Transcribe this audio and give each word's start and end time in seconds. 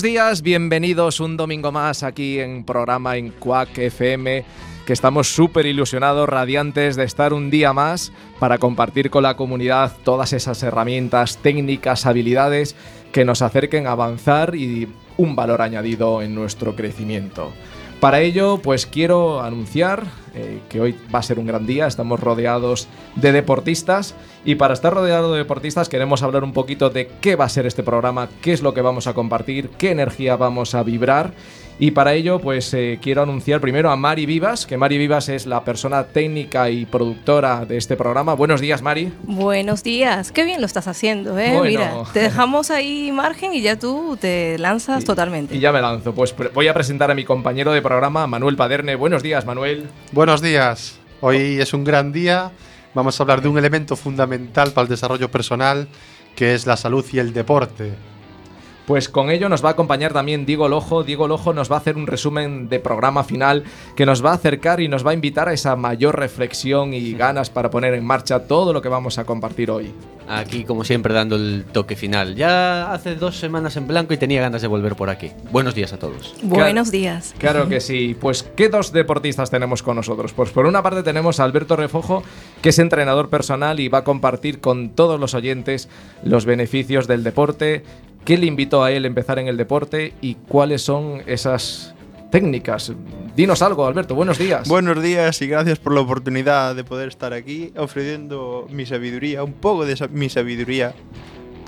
buenos 0.00 0.12
días, 0.14 0.40
bienvenidos 0.40 1.20
un 1.20 1.36
domingo 1.36 1.72
más 1.72 2.02
aquí 2.02 2.40
en 2.40 2.64
programa 2.64 3.18
en 3.18 3.32
Quack 3.32 3.76
FM, 3.76 4.44
que 4.86 4.94
estamos 4.94 5.34
súper 5.34 5.66
ilusionados, 5.66 6.26
radiantes 6.26 6.96
de 6.96 7.04
estar 7.04 7.34
un 7.34 7.50
día 7.50 7.74
más 7.74 8.10
para 8.38 8.56
compartir 8.56 9.10
con 9.10 9.24
la 9.24 9.36
comunidad 9.36 9.92
todas 10.02 10.32
esas 10.32 10.62
herramientas, 10.62 11.36
técnicas, 11.36 12.06
habilidades 12.06 12.76
que 13.12 13.26
nos 13.26 13.42
acerquen 13.42 13.86
a 13.86 13.92
avanzar 13.92 14.54
y 14.54 14.88
un 15.18 15.36
valor 15.36 15.60
añadido 15.60 16.22
en 16.22 16.34
nuestro 16.34 16.74
crecimiento. 16.74 17.52
Para 18.00 18.22
ello, 18.22 18.60
pues 18.62 18.86
quiero 18.86 19.42
anunciar 19.42 20.06
eh, 20.34 20.60
que 20.70 20.80
hoy 20.80 20.96
va 21.14 21.18
a 21.18 21.22
ser 21.22 21.38
un 21.38 21.46
gran 21.46 21.66
día, 21.66 21.86
estamos 21.86 22.18
rodeados 22.18 22.88
de 23.14 23.30
deportistas 23.30 24.14
y 24.42 24.54
para 24.54 24.72
estar 24.72 24.94
rodeados 24.94 25.32
de 25.32 25.36
deportistas 25.36 25.90
queremos 25.90 26.22
hablar 26.22 26.42
un 26.42 26.54
poquito 26.54 26.88
de 26.88 27.10
qué 27.20 27.36
va 27.36 27.44
a 27.44 27.50
ser 27.50 27.66
este 27.66 27.82
programa, 27.82 28.30
qué 28.40 28.54
es 28.54 28.62
lo 28.62 28.72
que 28.72 28.80
vamos 28.80 29.06
a 29.06 29.12
compartir, 29.12 29.68
qué 29.76 29.90
energía 29.90 30.36
vamos 30.36 30.74
a 30.74 30.82
vibrar 30.82 31.34
y 31.82 31.92
para 31.92 32.12
ello, 32.12 32.38
pues 32.40 32.74
eh, 32.74 32.98
quiero 33.00 33.22
anunciar 33.22 33.58
primero 33.62 33.90
a 33.90 33.96
Mari 33.96 34.26
Vivas, 34.26 34.66
que 34.66 34.76
Mari 34.76 34.98
Vivas 34.98 35.30
es 35.30 35.46
la 35.46 35.64
persona 35.64 36.04
técnica 36.04 36.68
y 36.68 36.84
productora 36.84 37.64
de 37.64 37.78
este 37.78 37.96
programa. 37.96 38.34
Buenos 38.34 38.60
días, 38.60 38.82
Mari. 38.82 39.10
Buenos 39.22 39.82
días. 39.82 40.30
Qué 40.30 40.44
bien 40.44 40.60
lo 40.60 40.66
estás 40.66 40.88
haciendo, 40.88 41.38
¿eh? 41.38 41.58
Mira, 41.62 42.02
te 42.12 42.20
dejamos 42.20 42.70
ahí 42.70 43.10
margen 43.12 43.54
y 43.54 43.62
ya 43.62 43.78
tú 43.78 44.18
te 44.20 44.58
lanzas 44.58 45.06
totalmente. 45.06 45.56
Y 45.56 45.60
ya 45.60 45.72
me 45.72 45.80
lanzo. 45.80 46.14
Pues 46.14 46.34
voy 46.52 46.68
a 46.68 46.74
presentar 46.74 47.10
a 47.10 47.14
mi 47.14 47.24
compañero 47.24 47.72
de 47.72 47.80
programa, 47.80 48.26
Manuel 48.26 48.56
Paderne. 48.56 48.94
Buenos 48.94 49.22
días, 49.22 49.46
Manuel. 49.46 49.88
Buenos 50.12 50.42
días. 50.42 50.98
Hoy 51.22 51.62
es 51.62 51.72
un 51.72 51.84
gran 51.84 52.12
día. 52.12 52.50
Vamos 52.92 53.18
a 53.18 53.22
hablar 53.22 53.40
de 53.40 53.48
un 53.48 53.56
elemento 53.56 53.96
fundamental 53.96 54.72
para 54.72 54.82
el 54.82 54.88
desarrollo 54.90 55.30
personal, 55.30 55.88
que 56.36 56.54
es 56.54 56.66
la 56.66 56.76
salud 56.76 57.06
y 57.10 57.20
el 57.20 57.32
deporte. 57.32 57.94
Pues 58.90 59.08
con 59.08 59.30
ello 59.30 59.48
nos 59.48 59.64
va 59.64 59.68
a 59.68 59.72
acompañar 59.74 60.12
también 60.12 60.44
Diego 60.44 60.68
Lojo. 60.68 61.04
Diego 61.04 61.28
Lojo 61.28 61.52
nos 61.52 61.70
va 61.70 61.76
a 61.76 61.78
hacer 61.78 61.96
un 61.96 62.08
resumen 62.08 62.68
de 62.68 62.80
programa 62.80 63.22
final 63.22 63.62
que 63.94 64.04
nos 64.04 64.24
va 64.24 64.32
a 64.32 64.34
acercar 64.34 64.80
y 64.80 64.88
nos 64.88 65.06
va 65.06 65.12
a 65.12 65.14
invitar 65.14 65.48
a 65.48 65.52
esa 65.52 65.76
mayor 65.76 66.18
reflexión 66.18 66.92
y 66.92 67.12
ganas 67.12 67.50
para 67.50 67.70
poner 67.70 67.94
en 67.94 68.04
marcha 68.04 68.48
todo 68.48 68.72
lo 68.72 68.82
que 68.82 68.88
vamos 68.88 69.18
a 69.18 69.24
compartir 69.24 69.70
hoy. 69.70 69.94
Aquí, 70.26 70.64
como 70.64 70.82
siempre, 70.84 71.14
dando 71.14 71.36
el 71.36 71.64
toque 71.72 71.94
final. 71.94 72.34
Ya 72.34 72.92
hace 72.92 73.14
dos 73.14 73.36
semanas 73.36 73.76
en 73.76 73.86
blanco 73.86 74.12
y 74.14 74.16
tenía 74.16 74.40
ganas 74.40 74.62
de 74.62 74.68
volver 74.68 74.96
por 74.96 75.08
aquí. 75.08 75.30
Buenos 75.52 75.74
días 75.76 75.92
a 75.92 75.98
todos. 75.98 76.34
Buenos 76.42 76.90
días. 76.90 77.34
Claro 77.38 77.68
que 77.68 77.80
sí. 77.80 78.16
Pues, 78.20 78.44
¿qué 78.56 78.68
dos 78.68 78.92
deportistas 78.92 79.50
tenemos 79.50 79.84
con 79.84 79.96
nosotros? 79.96 80.32
Pues 80.32 80.50
por 80.50 80.66
una 80.66 80.82
parte 80.82 81.04
tenemos 81.04 81.38
a 81.38 81.44
Alberto 81.44 81.76
Refojo, 81.76 82.24
que 82.60 82.68
es 82.68 82.78
entrenador 82.80 83.28
personal 83.28 83.78
y 83.78 83.88
va 83.88 83.98
a 83.98 84.04
compartir 84.04 84.60
con 84.60 84.90
todos 84.90 85.18
los 85.18 85.34
oyentes 85.34 85.88
los 86.24 86.44
beneficios 86.44 87.08
del 87.08 87.24
deporte, 87.24 87.82
¿Qué 88.24 88.36
le 88.36 88.46
invitó 88.46 88.84
a 88.84 88.92
él 88.92 89.04
a 89.04 89.06
empezar 89.06 89.38
en 89.38 89.48
el 89.48 89.56
deporte 89.56 90.12
y 90.20 90.34
cuáles 90.34 90.82
son 90.82 91.22
esas 91.26 91.94
técnicas? 92.30 92.92
Dinos 93.34 93.62
algo, 93.62 93.86
Alberto. 93.86 94.14
Buenos 94.14 94.38
días. 94.38 94.68
Buenos 94.68 95.02
días 95.02 95.40
y 95.40 95.46
gracias 95.46 95.78
por 95.78 95.94
la 95.94 96.00
oportunidad 96.00 96.74
de 96.74 96.84
poder 96.84 97.08
estar 97.08 97.32
aquí 97.32 97.72
ofreciendo 97.76 98.66
mi 98.70 98.84
sabiduría, 98.84 99.42
un 99.42 99.54
poco 99.54 99.86
de 99.86 100.08
mi 100.10 100.28
sabiduría 100.28 100.94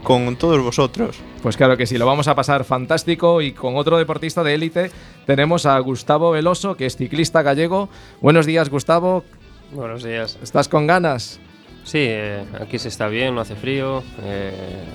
con 0.03 0.37
todos 0.37 0.61
vosotros. 0.63 1.17
Pues 1.43 1.57
claro 1.57 1.77
que 1.77 1.87
sí, 1.87 1.97
lo 1.97 2.07
vamos 2.07 2.29
a 2.29 2.35
pasar 2.35 2.65
fantástico 2.65 3.41
y 3.41 3.53
con 3.53 3.77
otro 3.77 3.97
deportista 3.99 4.43
de 4.43 4.55
élite 4.55 4.91
tenemos 5.27 5.65
a 5.65 5.79
Gustavo 5.79 6.33
Veloso, 6.33 6.77
que 6.77 6.87
es 6.87 6.97
ciclista 6.97 7.43
gallego. 7.43 7.89
Buenos 8.21 8.47
días, 8.47 8.69
Gustavo. 8.69 9.25
Buenos 9.73 10.03
días. 10.03 10.39
¿Estás 10.43 10.69
con 10.69 10.87
ganas? 10.87 11.41
Sí, 11.85 11.99
eh, 12.01 12.45
aquí 12.61 12.79
se 12.79 12.89
está 12.89 13.09
bien, 13.09 13.35
no 13.35 13.41
hace 13.41 13.57
frío, 13.57 14.03
eh, 14.25 14.53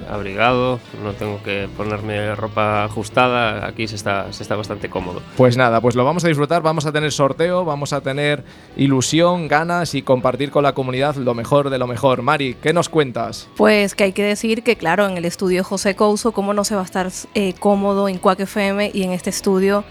abrigado, 0.10 0.80
no 1.04 1.14
tengo 1.14 1.42
que 1.44 1.68
ponerme 1.76 2.34
ropa 2.36 2.86
ajustada, 2.86 3.68
aquí 3.68 3.88
se 3.88 3.96
está, 3.96 4.32
se 4.32 4.44
está 4.44 4.56
bastante 4.56 4.90
cómodo. 4.90 5.22
Pues 5.36 5.58
nada, 5.58 5.82
pues 5.82 5.96
lo 5.96 6.06
vamos 6.06 6.24
a 6.24 6.30
disfrutar, 6.30 6.62
vamos 6.62 6.86
a 6.86 6.92
tener 6.92 7.12
sorteo, 7.12 7.66
vamos 7.66 7.92
a 7.92 8.02
tener 8.02 8.44
ilusión, 8.78 9.48
ganas 9.48 9.96
y 9.96 10.02
compartir 10.02 10.50
con 10.50 10.64
la 10.64 10.74
comunidad 10.74 11.16
lo 11.16 11.34
mejor 11.34 11.70
de 11.70 11.78
lo 11.78 11.88
mejor. 11.88 12.22
Mari, 12.22 12.56
¿qué 12.62 12.72
nos 12.72 12.88
cuentas? 12.88 13.50
Pues 13.58 13.94
que 13.94 14.06
hay 14.06 14.14
que 14.14 14.24
decir 14.24 14.64
que 14.64 14.78
claro, 14.78 15.06
en 15.08 15.18
el 15.18 15.26
estudio 15.26 15.64
José 15.64 15.96
Couso, 15.96 16.32
¿cómo 16.32 16.54
no 16.54 16.64
se 16.64 16.76
va 16.76 16.82
a 16.82 16.86
estar 16.86 17.12
eh, 17.34 17.54
cómodo 17.60 18.08
en 18.08 18.18
Quack 18.18 18.42
FM 18.42 18.92
y 18.94 19.04
en 19.04 19.12
este 19.12 19.30
estudio 19.30 19.84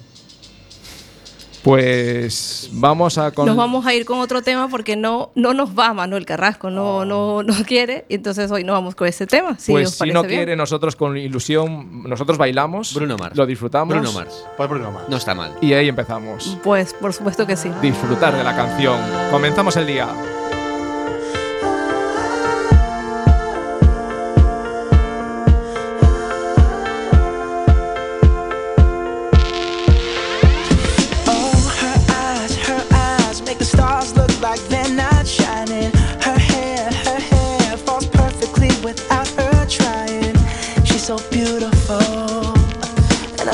Pues 1.64 2.68
vamos 2.72 3.16
a 3.16 3.32
Nos 3.34 3.56
vamos 3.56 3.86
a 3.86 3.94
ir 3.94 4.04
con 4.04 4.18
otro 4.18 4.42
tema 4.42 4.68
porque 4.68 4.96
no, 4.96 5.30
no 5.34 5.54
nos 5.54 5.70
va 5.70 5.94
Manuel 5.94 6.26
Carrasco, 6.26 6.68
no, 6.68 7.06
no, 7.06 7.42
no 7.42 7.54
quiere, 7.66 8.04
entonces 8.10 8.50
hoy 8.50 8.64
no 8.64 8.74
vamos 8.74 8.94
con 8.94 9.08
ese 9.08 9.26
tema. 9.26 9.56
pues 9.66 9.92
si 9.92 10.10
no 10.10 10.24
quiere, 10.24 10.56
nosotros 10.56 10.94
con 10.94 11.16
ilusión, 11.16 12.02
nosotros 12.06 12.36
bailamos. 12.36 12.92
Bruno 12.92 13.16
Mars. 13.16 13.34
Lo 13.34 13.46
disfrutamos. 13.46 13.94
Bruno 13.96 14.12
Mars. 14.12 14.44
Pues 14.58 14.68
Bruno 14.68 14.92
Mars. 14.92 15.08
No 15.08 15.16
está 15.16 15.34
mal. 15.34 15.56
Y 15.62 15.72
ahí 15.72 15.88
empezamos. 15.88 16.58
Pues 16.62 16.92
por 16.92 17.14
supuesto 17.14 17.46
que 17.46 17.56
sí. 17.56 17.70
Disfrutar 17.80 18.36
de 18.36 18.44
la 18.44 18.54
canción. 18.54 19.00
Comenzamos 19.30 19.74
el 19.78 19.86
día. 19.86 20.06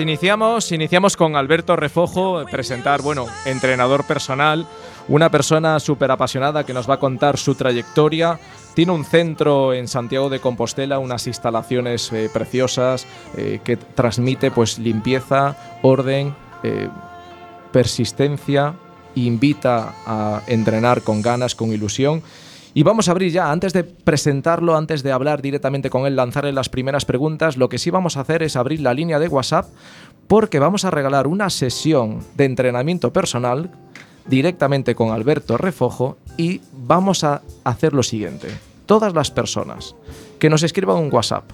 iniciamos, 0.00 0.72
iniciamos 0.72 1.16
con 1.16 1.36
Alberto 1.36 1.76
Refojo, 1.76 2.44
presentar, 2.50 3.02
bueno, 3.02 3.26
entrenador 3.44 4.04
personal, 4.04 4.66
una 5.08 5.30
persona 5.30 5.78
súper 5.80 6.10
apasionada 6.10 6.64
que 6.64 6.72
nos 6.72 6.88
va 6.88 6.94
a 6.94 7.00
contar 7.00 7.36
su 7.38 7.54
trayectoria. 7.54 8.38
Tiene 8.74 8.92
un 8.92 9.04
centro 9.04 9.72
en 9.74 9.88
Santiago 9.88 10.28
de 10.28 10.40
Compostela, 10.40 10.98
unas 10.98 11.26
instalaciones 11.26 12.12
eh, 12.12 12.30
preciosas 12.32 13.06
eh, 13.36 13.60
que 13.62 13.76
transmite 13.76 14.50
pues 14.50 14.78
limpieza, 14.78 15.56
orden, 15.82 16.34
eh, 16.62 16.88
persistencia, 17.72 18.74
invita 19.14 19.94
a 20.06 20.42
entrenar 20.46 21.02
con 21.02 21.22
ganas, 21.22 21.54
con 21.54 21.72
ilusión. 21.72 22.22
Y 22.72 22.84
vamos 22.84 23.08
a 23.08 23.10
abrir 23.10 23.32
ya, 23.32 23.50
antes 23.50 23.72
de 23.72 23.82
presentarlo, 23.82 24.76
antes 24.76 25.02
de 25.02 25.10
hablar 25.10 25.42
directamente 25.42 25.90
con 25.90 26.06
él, 26.06 26.14
lanzarle 26.14 26.52
las 26.52 26.68
primeras 26.68 27.04
preguntas, 27.04 27.56
lo 27.56 27.68
que 27.68 27.78
sí 27.78 27.90
vamos 27.90 28.16
a 28.16 28.20
hacer 28.20 28.44
es 28.44 28.54
abrir 28.54 28.80
la 28.80 28.94
línea 28.94 29.18
de 29.18 29.26
WhatsApp 29.26 29.66
porque 30.28 30.60
vamos 30.60 30.84
a 30.84 30.92
regalar 30.92 31.26
una 31.26 31.50
sesión 31.50 32.20
de 32.36 32.44
entrenamiento 32.44 33.12
personal 33.12 33.72
directamente 34.26 34.94
con 34.94 35.10
Alberto 35.10 35.56
Refojo 35.56 36.18
y 36.36 36.60
vamos 36.72 37.24
a 37.24 37.42
hacer 37.64 37.92
lo 37.92 38.04
siguiente. 38.04 38.48
Todas 38.86 39.14
las 39.14 39.32
personas 39.32 39.96
que 40.38 40.48
nos 40.48 40.62
escriban 40.62 40.98
un 40.98 41.12
WhatsApp 41.12 41.50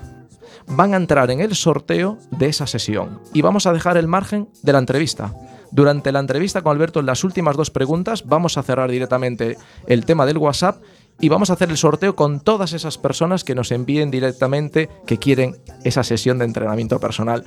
van 0.67 0.93
a 0.93 0.99
entrar 0.99 1.31
en 1.31 1.41
el 1.41 1.55
sorteo 1.55 2.19
de 2.31 2.49
esa 2.49 2.67
sesión 2.67 3.21
y 3.33 3.41
vamos 3.41 3.67
a 3.67 3.73
dejar 3.73 3.97
el 3.97 4.09
margen 4.09 4.49
de 4.63 4.73
la 4.75 4.81
entrevista. 4.81 5.33
Durante 5.71 6.13
la 6.13 6.21
entrevista 6.21 6.63
con 6.63 6.73
Alberto, 6.73 7.01
en 7.01 7.07
las 7.07 7.25
últimas 7.25 7.57
dos 7.57 7.71
preguntas, 7.71 8.27
vamos 8.27 8.57
a 8.57 8.63
cerrar 8.63 8.91
directamente 8.91 9.57
el 9.87 10.05
tema 10.05 10.27
del 10.27 10.39
WhatsApp 10.39 10.83
y 11.21 11.29
vamos 11.29 11.51
a 11.51 11.55
hacer 11.55 11.71
el 11.71 11.77
sorteo 11.77 12.15
con 12.15 12.41
todas 12.41 12.73
esas 12.73 12.99
personas 12.99 13.45
que 13.45 13.55
nos 13.55 13.73
envíen 13.73 14.11
directamente 14.11 14.89
que 15.07 15.19
quieren 15.19 15.57
esa 15.85 16.05
sesión 16.05 16.39
de 16.39 16.45
entrenamiento 16.45 17.01
personal. 17.01 17.45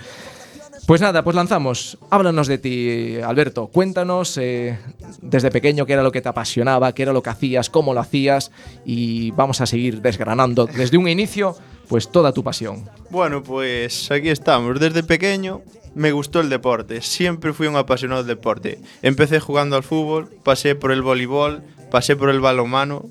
Pues 0.90 1.02
nada, 1.02 1.24
pues 1.24 1.36
lanzamos. 1.36 2.00
Háblanos 2.10 2.48
de 2.48 2.58
ti, 2.58 3.18
Alberto. 3.24 3.68
Cuéntanos 3.68 4.36
eh, 4.40 4.80
desde 5.22 5.52
pequeño 5.52 5.86
qué 5.86 5.94
era 5.94 6.02
lo 6.02 6.12
que 6.12 6.22
te 6.22 6.30
apasionaba, 6.30 6.94
qué 6.94 7.04
era 7.04 7.14
lo 7.14 7.22
que 7.22 7.30
hacías, 7.30 7.70
cómo 7.70 7.94
lo 7.94 8.00
hacías 8.00 8.52
y 8.86 9.30
vamos 9.32 9.62
a 9.62 9.68
seguir 9.68 10.02
desgranando 10.02 10.66
desde 10.66 10.98
un 10.98 11.08
inicio 11.08 11.56
pues 11.88 12.10
toda 12.12 12.34
tu 12.34 12.44
pasión. 12.44 12.90
Bueno, 13.12 13.44
pues 13.44 14.10
aquí 14.10 14.30
estamos. 14.30 14.80
Desde 14.80 15.04
pequeño 15.04 15.62
me 15.94 16.12
gustó 16.12 16.40
el 16.40 16.50
deporte. 16.50 17.02
Siempre 17.02 17.54
fui 17.54 17.68
un 17.68 17.76
apasionado 17.76 18.24
del 18.24 18.36
deporte. 18.36 18.80
Empecé 19.04 19.40
jugando 19.40 19.76
al 19.76 19.84
fútbol, 19.84 20.30
pasé 20.44 20.74
por 20.74 20.92
el 20.92 21.04
voleibol, 21.04 21.64
pasé 21.92 22.16
por 22.16 22.30
el 22.30 22.40
balonmano. 22.40 23.06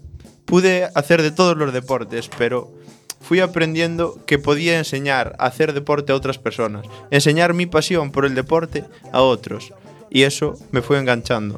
Pude 0.49 0.89
hacer 0.95 1.21
de 1.21 1.31
todos 1.31 1.57
los 1.57 1.73
deportes, 1.75 2.31
pero 2.39 2.73
fui 3.21 3.41
aprendiendo 3.41 4.19
que 4.25 4.39
podía 4.39 4.79
enseñar 4.79 5.37
a 5.39 5.47
hacer 5.47 5.75
deporte 5.75 6.13
a 6.13 6.15
otras 6.15 6.39
personas. 6.39 6.87
Enseñar 7.11 7.53
mi 7.53 7.67
pasión 7.67 8.11
por 8.11 8.25
el 8.25 8.35
deporte 8.35 8.85
a 9.13 9.21
otros. 9.21 9.75
Y 10.11 10.23
eso 10.23 10.55
me 10.71 10.81
fue 10.81 10.99
enganchando. 10.99 11.55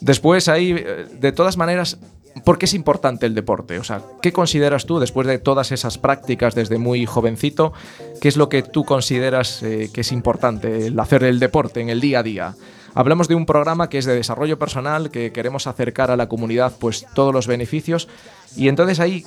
Después 0.00 0.48
ahí, 0.48 0.74
eh, 0.76 1.06
de 1.12 1.32
todas 1.32 1.58
maneras, 1.58 1.98
¿por 2.44 2.56
qué 2.56 2.64
es 2.64 2.72
importante 2.72 3.26
el 3.26 3.34
deporte? 3.34 3.78
O 3.78 3.84
sea, 3.84 4.02
¿qué 4.22 4.32
consideras 4.32 4.86
tú, 4.86 4.98
después 4.98 5.26
de 5.26 5.38
todas 5.38 5.72
esas 5.72 5.98
prácticas 5.98 6.54
desde 6.54 6.78
muy 6.78 7.04
jovencito, 7.04 7.74
qué 8.20 8.28
es 8.28 8.38
lo 8.38 8.48
que 8.48 8.62
tú 8.62 8.84
consideras 8.84 9.62
eh, 9.62 9.90
que 9.92 10.00
es 10.02 10.12
importante 10.12 10.86
el 10.86 10.98
hacer 10.98 11.24
el 11.24 11.38
deporte 11.38 11.80
en 11.80 11.90
el 11.90 12.00
día 12.00 12.20
a 12.20 12.22
día? 12.22 12.54
Hablamos 12.96 13.28
de 13.28 13.34
un 13.34 13.44
programa 13.44 13.90
que 13.90 13.98
es 13.98 14.06
de 14.06 14.14
desarrollo 14.14 14.58
personal, 14.58 15.10
que 15.10 15.30
queremos 15.30 15.66
acercar 15.66 16.10
a 16.10 16.16
la 16.16 16.30
comunidad 16.30 16.72
pues 16.80 17.04
todos 17.14 17.34
los 17.34 17.46
beneficios 17.46 18.08
y 18.56 18.68
entonces 18.68 19.00
ahí 19.00 19.22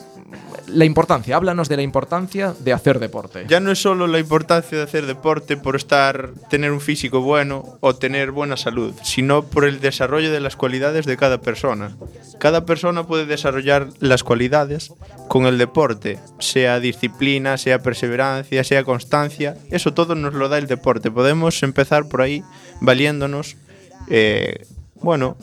la 0.68 0.86
importancia, 0.86 1.36
háblanos 1.36 1.70
de 1.70 1.76
la 1.76 1.82
importancia 1.82 2.54
de 2.60 2.74
hacer 2.74 3.00
deporte. 3.00 3.46
Ya 3.48 3.60
no 3.60 3.72
es 3.72 3.82
solo 3.82 4.08
la 4.08 4.20
importancia 4.20 4.78
de 4.78 4.84
hacer 4.84 5.06
deporte 5.06 5.58
por 5.58 5.76
estar, 5.76 6.32
tener 6.50 6.72
un 6.72 6.82
físico 6.82 7.22
bueno 7.22 7.78
o 7.80 7.96
tener 7.96 8.32
buena 8.32 8.58
salud, 8.58 8.94
sino 9.04 9.44
por 9.44 9.66
el 9.66 9.80
desarrollo 9.80 10.32
de 10.32 10.40
las 10.40 10.56
cualidades 10.56 11.06
de 11.06 11.18
cada 11.18 11.42
persona. 11.42 11.96
Cada 12.40 12.66
persona 12.66 13.06
puede 13.06 13.26
desarrollar 13.26 13.90
las 14.00 14.24
cualidades 14.24 14.94
con 15.28 15.46
el 15.46 15.58
deporte, 15.58 16.20
sea 16.40 16.80
disciplina, 16.80 17.58
sea 17.58 17.80
perseverancia, 17.80 18.64
sea 18.64 18.84
constancia, 18.84 19.56
eso 19.72 19.94
todo 19.94 20.16
nos 20.16 20.34
lo 20.34 20.50
da 20.50 20.58
el 20.58 20.68
deporte. 20.68 21.12
Podemos 21.12 21.62
empezar 21.64 22.08
por 22.08 22.22
ahí 22.22 22.44
valiéndonos 22.82 23.58
eh, 24.10 24.66
bueno, 25.02 25.38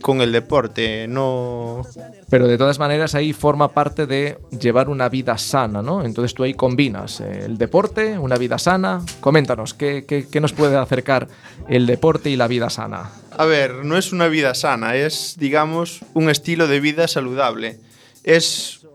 con 0.00 0.20
el 0.20 0.32
deporte, 0.32 1.06
no... 1.08 1.82
Pero 2.28 2.46
de 2.46 2.56
todas 2.56 2.78
maneras 2.78 3.14
ahí 3.14 3.32
forma 3.32 3.72
parte 3.72 4.06
de 4.06 4.38
llevar 4.58 4.88
una 4.88 5.08
vida 5.08 5.36
sana, 5.36 5.82
¿no? 5.82 6.04
Entonces 6.04 6.32
tú 6.32 6.44
ahí 6.44 6.54
combinas 6.54 7.20
eh, 7.20 7.42
el 7.46 7.58
deporte, 7.58 8.18
una 8.18 8.36
vida 8.36 8.58
sana. 8.58 9.02
Coméntanos, 9.20 9.74
¿qué, 9.74 10.04
qué, 10.06 10.26
qué 10.28 10.40
nos 10.40 10.52
puede 10.52 10.76
acercar 10.76 11.28
el 11.68 11.86
deporte 11.86 12.30
y 12.30 12.36
la 12.36 12.46
vida 12.46 12.70
sana? 12.70 13.10
A 13.36 13.44
ver, 13.44 13.84
no 13.84 13.96
es 13.96 14.12
una 14.12 14.28
vida 14.28 14.54
sana, 14.54 14.96
es, 14.96 15.36
digamos, 15.38 16.00
un 16.14 16.30
estilo 16.30 16.68
de 16.68 16.80
vida 16.80 17.08
saludable. 17.08 17.78
Es 18.22 18.86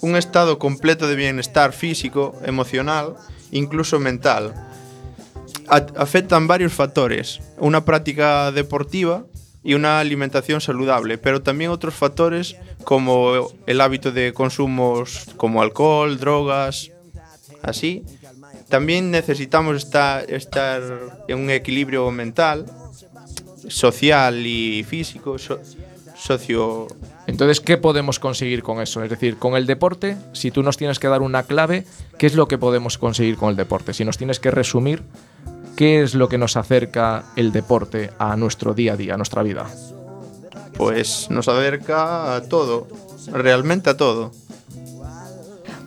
un 0.00 0.16
estado 0.16 0.58
completo 0.58 1.08
de 1.08 1.16
bienestar 1.16 1.72
físico, 1.72 2.34
emocional, 2.44 3.16
incluso 3.50 3.98
mental. 4.00 4.54
Afectan 5.68 6.46
varios 6.46 6.72
factores, 6.72 7.40
una 7.58 7.84
práctica 7.84 8.52
deportiva 8.52 9.24
y 9.64 9.74
una 9.74 9.98
alimentación 9.98 10.60
saludable, 10.60 11.18
pero 11.18 11.42
también 11.42 11.70
otros 11.70 11.94
factores 11.94 12.56
como 12.84 13.48
el 13.66 13.80
hábito 13.80 14.12
de 14.12 14.32
consumos 14.32 15.26
como 15.36 15.60
alcohol, 15.62 16.18
drogas, 16.18 16.90
así. 17.62 18.04
También 18.68 19.10
necesitamos 19.10 19.76
estar, 19.76 20.30
estar 20.30 20.82
en 21.28 21.38
un 21.38 21.50
equilibrio 21.50 22.10
mental, 22.10 22.66
social 23.68 24.46
y 24.46 24.84
físico, 24.84 25.38
so- 25.38 25.60
socio... 26.16 26.86
Entonces, 27.26 27.60
¿qué 27.60 27.76
podemos 27.76 28.20
conseguir 28.20 28.62
con 28.62 28.80
eso? 28.80 29.02
Es 29.02 29.10
decir, 29.10 29.36
con 29.36 29.56
el 29.56 29.66
deporte, 29.66 30.16
si 30.32 30.52
tú 30.52 30.62
nos 30.62 30.76
tienes 30.76 31.00
que 31.00 31.08
dar 31.08 31.22
una 31.22 31.42
clave, 31.42 31.84
¿qué 32.18 32.26
es 32.26 32.34
lo 32.36 32.46
que 32.46 32.56
podemos 32.56 32.98
conseguir 32.98 33.36
con 33.36 33.50
el 33.50 33.56
deporte? 33.56 33.92
Si 33.94 34.04
nos 34.04 34.16
tienes 34.16 34.38
que 34.38 34.52
resumir, 34.52 35.02
¿qué 35.76 36.02
es 36.02 36.14
lo 36.14 36.28
que 36.28 36.38
nos 36.38 36.56
acerca 36.56 37.24
el 37.36 37.52
deporte 37.52 38.10
a 38.18 38.36
nuestro 38.36 38.74
día 38.74 38.94
a 38.94 38.96
día, 38.96 39.14
a 39.14 39.16
nuestra 39.16 39.42
vida? 39.42 39.66
pues 40.76 41.28
nos 41.30 41.48
acerca 41.48 42.36
a 42.36 42.42
todo, 42.42 42.86
realmente 43.32 43.90
a 43.90 43.96
todo. 43.96 44.30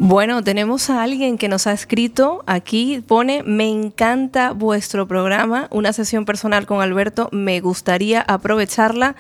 Bueno, 0.02 0.42
tenemos 0.44 0.90
a 0.90 1.04
alguien 1.04 1.38
que 1.38 1.50
nos 1.50 1.68
ha 1.68 1.74
escrito 1.74 2.42
aquí, 2.48 3.04
pone, 3.06 3.44
me 3.44 3.70
encanta 3.70 4.54
vuestro 4.54 5.06
programa, 5.08 5.68
una 5.72 5.92
sesión 5.92 6.24
personal 6.26 6.66
con 6.66 6.80
Alberto, 6.82 7.28
me 7.32 7.60
gustaría 7.60 8.22
aprovecharla. 8.22 9.18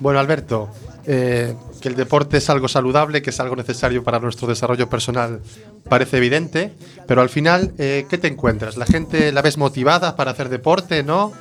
Bueno, 0.01 0.19
Alberto, 0.19 0.69
eh, 1.07 1.55
que 1.81 1.89
el 1.89 1.97
deporte 1.97 2.39
es 2.39 2.51
algo 2.51 2.69
saludable, 2.69 3.23
que 3.23 3.31
es 3.31 3.41
algo 3.41 3.57
necesario 3.57 4.05
para 4.05 4.19
nuestro 4.19 4.49
desarrollo 4.49 4.89
personal, 4.89 5.41
parece 5.89 6.19
evidente, 6.19 6.73
pero 7.07 7.23
al 7.23 7.29
final, 7.29 7.73
eh, 7.79 8.07
¿qué 8.09 8.19
te 8.19 8.29
encuentras? 8.29 8.77
¿La 8.77 8.87
gente 8.87 9.33
la 9.33 9.43
ves 9.43 9.57
motivada 9.57 10.17
para 10.17 10.33
hacer 10.33 10.49
deporte, 10.49 11.03
no? 11.03 11.33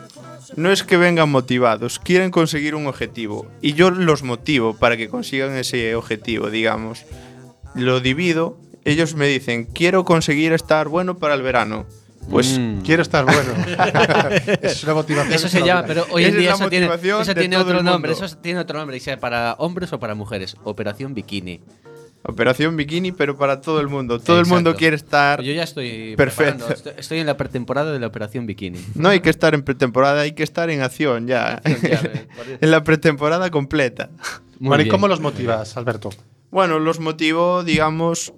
No 0.55 0.71
es 0.71 0.83
que 0.83 0.97
vengan 0.97 1.29
motivados, 1.29 1.99
quieren 1.99 2.31
conseguir 2.31 2.73
un 2.73 2.87
objetivo 2.87 3.45
y 3.61 3.73
yo 3.73 3.91
los 3.91 4.23
motivo 4.23 4.75
para 4.75 4.97
que 4.97 5.07
consigan 5.07 5.55
ese 5.55 5.93
objetivo, 5.95 6.49
digamos. 6.49 7.05
Lo 7.75 7.99
divido, 7.99 8.57
ellos 8.85 9.15
me 9.15 9.27
dicen, 9.27 9.65
quiero 9.65 10.05
conseguir 10.05 10.53
estar 10.53 10.87
bueno 10.87 11.17
para 11.17 11.33
el 11.35 11.41
verano. 11.41 11.85
Pues 12.29 12.59
Mm. 12.59 12.81
Quiero 12.81 13.01
estar 13.01 13.25
bueno. 13.25 13.53
es 14.61 14.83
una 14.83 14.93
motivación. 14.93 15.33
Eso 15.33 15.47
se 15.47 15.63
llama, 15.63 15.83
pero 15.87 16.05
hoy 16.11 16.25
en 16.25 16.37
día 16.37 16.49
la 16.49 16.55
eso 16.55 16.69
tiene, 16.69 16.87
motivación 16.87 17.21
eso 17.21 17.33
tiene 17.33 17.57
otro 17.57 17.81
nombre. 17.81 18.11
Eso 18.11 18.27
tiene 18.37 18.59
otro 18.59 18.77
nombre. 18.77 18.95
Dice 18.95 19.17
para 19.17 19.53
hombres 19.53 19.93
o 19.93 19.99
para 19.99 20.15
mujeres. 20.15 20.55
Operación 20.63 21.13
Bikini. 21.13 21.61
operación 22.23 22.75
bikini, 22.75 23.11
pero 23.11 23.37
para 23.37 23.61
todo 23.61 23.79
el 23.79 23.87
mundo. 23.87 24.19
Todo 24.19 24.39
el 24.39 24.45
mundo 24.45 24.75
quiere 24.75 24.95
estar... 24.95 25.41
Yo 25.41 25.53
ya 25.53 25.63
estoy 25.63 26.15
Perfecto. 26.15 26.71
Estoy, 26.71 26.93
estoy 26.97 27.19
en 27.19 27.25
la 27.25 27.37
pretemporada 27.37 27.91
de 27.91 27.99
la 27.99 28.07
Operación 28.07 28.45
Bikini. 28.45 28.79
No 28.95 29.09
hay 29.09 29.21
que 29.21 29.29
estar 29.29 29.53
en 29.53 29.63
pretemporada, 29.63 30.21
hay 30.21 30.33
que 30.33 30.43
estar 30.43 30.69
en 30.69 30.81
acción 30.81 31.27
ya. 31.27 31.61
En 31.63 32.71
la 32.71 32.83
pretemporada 32.83 33.49
completa. 33.49 34.09
Muy 34.59 34.69
Bueno, 34.69 34.83
¿y 34.83 34.87
cómo 34.89 35.07
los 35.07 35.21
motivas, 35.21 35.77
Alberto? 35.77 36.09
Bueno, 36.51 36.79
los 36.79 36.99
motivo, 36.99 37.63
digamos, 37.63 38.33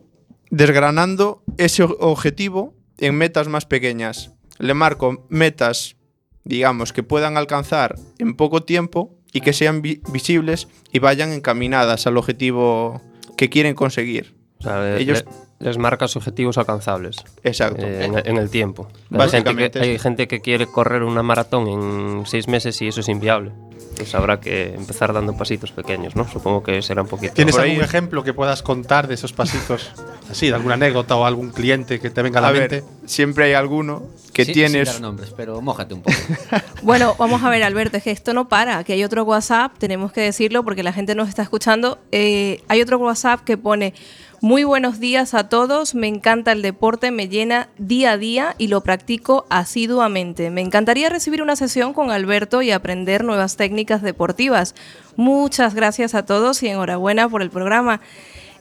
desgranando 0.51 1.43
ese 1.57 1.83
objetivo 1.83 2.75
en 2.99 3.15
metas 3.15 3.47
más 3.47 3.65
pequeñas. 3.65 4.31
Le 4.59 4.73
marco 4.75 5.25
metas, 5.29 5.95
digamos, 6.43 6.93
que 6.93 7.01
puedan 7.03 7.35
alcanzar 7.37 7.95
en 8.19 8.35
poco 8.35 8.61
tiempo 8.63 9.15
y 9.33 9.41
que 9.41 9.53
sean 9.53 9.81
vi- 9.81 10.01
visibles 10.11 10.67
y 10.91 10.99
vayan 10.99 11.31
encaminadas 11.31 12.05
al 12.05 12.17
objetivo 12.17 13.01
que 13.37 13.49
quieren 13.49 13.73
conseguir. 13.73 14.35
O 14.59 14.63
sea, 14.63 14.81
le- 14.83 15.01
Ellos- 15.01 15.25
le- 15.59 15.65
les 15.65 15.77
marcas 15.77 16.15
objetivos 16.15 16.57
alcanzables 16.57 17.17
Exacto. 17.43 17.85
eh, 17.85 18.05
en, 18.05 18.17
en 18.27 18.37
el 18.37 18.49
tiempo. 18.49 18.87
Hay 19.11 19.29
gente, 19.29 19.55
que, 19.55 19.79
hay 19.79 19.99
gente 19.99 20.27
que 20.27 20.41
quiere 20.41 20.65
correr 20.67 21.03
una 21.03 21.23
maratón 21.23 21.67
en 21.67 22.25
seis 22.25 22.47
meses 22.47 22.81
y 22.81 22.87
eso 22.87 22.99
es 23.01 23.09
inviable. 23.09 23.51
Pues 23.95 24.15
habrá 24.15 24.39
que 24.39 24.73
empezar 24.73 25.13
dando 25.13 25.35
pasitos 25.37 25.71
pequeños, 25.71 26.15
¿no? 26.15 26.27
Supongo 26.27 26.63
que 26.63 26.81
será 26.81 27.01
un 27.03 27.07
poquito. 27.07 27.33
¿Tienes 27.33 27.57
ahí 27.57 27.71
algún 27.71 27.83
ejemplo 27.85 28.23
que 28.23 28.33
puedas 28.33 28.63
contar 28.63 29.07
de 29.07 29.13
esos 29.15 29.33
pasitos? 29.33 29.91
Así, 30.31 30.47
de 30.47 30.55
alguna 30.55 30.75
anécdota 30.75 31.15
o 31.17 31.25
algún 31.25 31.49
cliente 31.51 31.99
que 31.99 32.09
te 32.09 32.21
venga 32.21 32.39
a 32.39 32.41
la 32.41 32.47
A 32.47 32.51
mente. 32.53 32.81
ver, 32.81 32.83
siempre 33.05 33.45
hay 33.45 33.53
alguno 33.53 34.03
que 34.33 34.45
Sí- 34.45 34.53
tienes... 34.53 34.87
Sin 34.89 34.93
dar 34.93 35.01
nombres, 35.01 35.33
pero 35.35 35.61
mójate 35.61 35.93
un 35.93 36.01
poco. 36.03 36.15
Bueno, 36.83 37.15
vamos 37.19 37.43
a 37.43 37.49
ver, 37.49 37.61
Alberto, 37.63 37.97
es 37.97 38.03
que 38.03 38.11
esto 38.11 38.33
no 38.33 38.47
para, 38.49 38.83
que 38.83 38.93
hay 38.93 39.03
otro 39.03 39.23
WhatsApp, 39.23 39.73
tenemos 39.77 40.11
que 40.11 40.21
decirlo 40.21 40.63
porque 40.63 40.81
la 40.83 40.93
gente 40.93 41.13
nos 41.13 41.29
está 41.29 41.43
escuchando. 41.43 41.99
Eh, 42.11 42.63
hay 42.69 42.81
otro 42.81 42.97
WhatsApp 42.97 43.41
que 43.41 43.55
pone, 43.57 43.93
muy 44.41 44.63
buenos 44.63 44.99
días 44.99 45.33
a 45.35 45.49
todos, 45.49 45.93
me 45.93 46.07
encanta 46.07 46.51
el 46.51 46.63
deporte, 46.63 47.11
me 47.11 47.29
llena 47.29 47.69
día 47.77 48.13
a 48.13 48.17
día 48.17 48.55
y 48.57 48.69
lo 48.69 48.81
practico 48.81 49.45
asiduamente. 49.49 50.49
Me 50.49 50.61
encantaría 50.61 51.09
recibir 51.09 51.43
una 51.43 51.55
sesión 51.55 51.93
con 51.93 52.09
Alberto 52.09 52.63
y 52.63 52.71
aprender 52.71 53.23
nuevas 53.23 53.55
técnicas 53.55 54.01
deportivas. 54.01 54.73
Muchas 55.15 55.75
gracias 55.75 56.15
a 56.15 56.25
todos 56.25 56.63
y 56.63 56.69
enhorabuena 56.69 57.29
por 57.29 57.43
el 57.43 57.51
programa. 57.51 58.01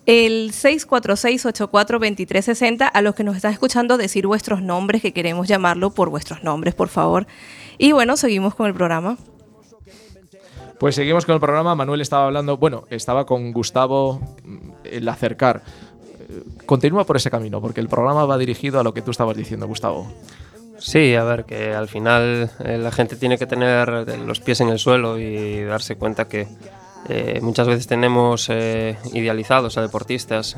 El 0.05 0.53
646-84-2360, 0.53 2.91
a 2.93 3.01
los 3.01 3.15
que 3.15 3.25
nos 3.25 3.37
están 3.37 3.55
escuchando, 3.55 3.97
decir 3.97 4.27
vuestros 4.27 4.61
nombres, 4.61 5.01
que 5.01 5.15
queremos 5.15 5.49
llamarlo 5.49 5.93
por 5.93 6.11
vuestros 6.11 6.45
nombres, 6.45 6.75
por 6.75 6.91
favor. 6.91 7.27
Y 7.79 7.93
bueno, 7.93 8.19
seguimos 8.19 8.55
con 8.55 8.67
el 8.67 8.75
programa. 8.75 9.17
Pues 10.81 10.95
seguimos 10.95 11.27
con 11.27 11.35
el 11.35 11.41
programa. 11.41 11.75
Manuel 11.75 12.01
estaba 12.01 12.25
hablando, 12.25 12.57
bueno, 12.57 12.85
estaba 12.89 13.27
con 13.27 13.53
Gustavo 13.53 14.19
mm, 14.43 14.71
el 14.85 15.07
acercar. 15.11 15.61
Eh, 16.19 16.43
Continúa 16.65 17.05
por 17.05 17.19
ese 17.19 17.31
camino, 17.31 17.61
porque 17.61 17.83
el 17.83 17.89
programa 17.91 18.25
va 18.25 18.39
dirigido 18.39 18.81
a 18.81 18.83
lo 18.83 18.95
que 18.95 19.03
tú 19.03 19.11
estabas 19.11 19.37
diciendo, 19.37 19.67
Gustavo. 19.67 20.11
Sí, 20.79 21.15
a 21.15 21.23
ver, 21.25 21.45
que 21.45 21.75
al 21.75 21.87
final 21.87 22.51
eh, 22.65 22.79
la 22.79 22.91
gente 22.93 23.17
tiene 23.17 23.37
que 23.37 23.45
tener 23.45 24.09
los 24.21 24.41
pies 24.41 24.63
en 24.63 24.71
el 24.71 24.79
suelo 24.79 25.19
y 25.19 25.63
darse 25.65 25.97
cuenta 25.97 26.29
que 26.29 26.49
eh, 27.11 27.41
muchas 27.43 27.67
veces 27.67 27.87
tenemos 27.87 28.49
idealizados 28.49 29.77
a 29.77 29.83
deportistas 29.83 30.57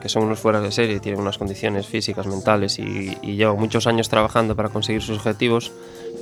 que 0.00 0.08
son 0.08 0.24
unos 0.24 0.38
fuera 0.38 0.60
de 0.60 0.70
serie, 0.70 1.00
tienen 1.00 1.20
unas 1.20 1.38
condiciones 1.38 1.88
físicas, 1.88 2.28
mentales 2.28 2.78
y, 2.78 3.18
y 3.20 3.34
llevan 3.34 3.58
muchos 3.58 3.88
años 3.88 4.08
trabajando 4.08 4.54
para 4.54 4.68
conseguir 4.68 5.02
sus 5.02 5.16
objetivos 5.16 5.72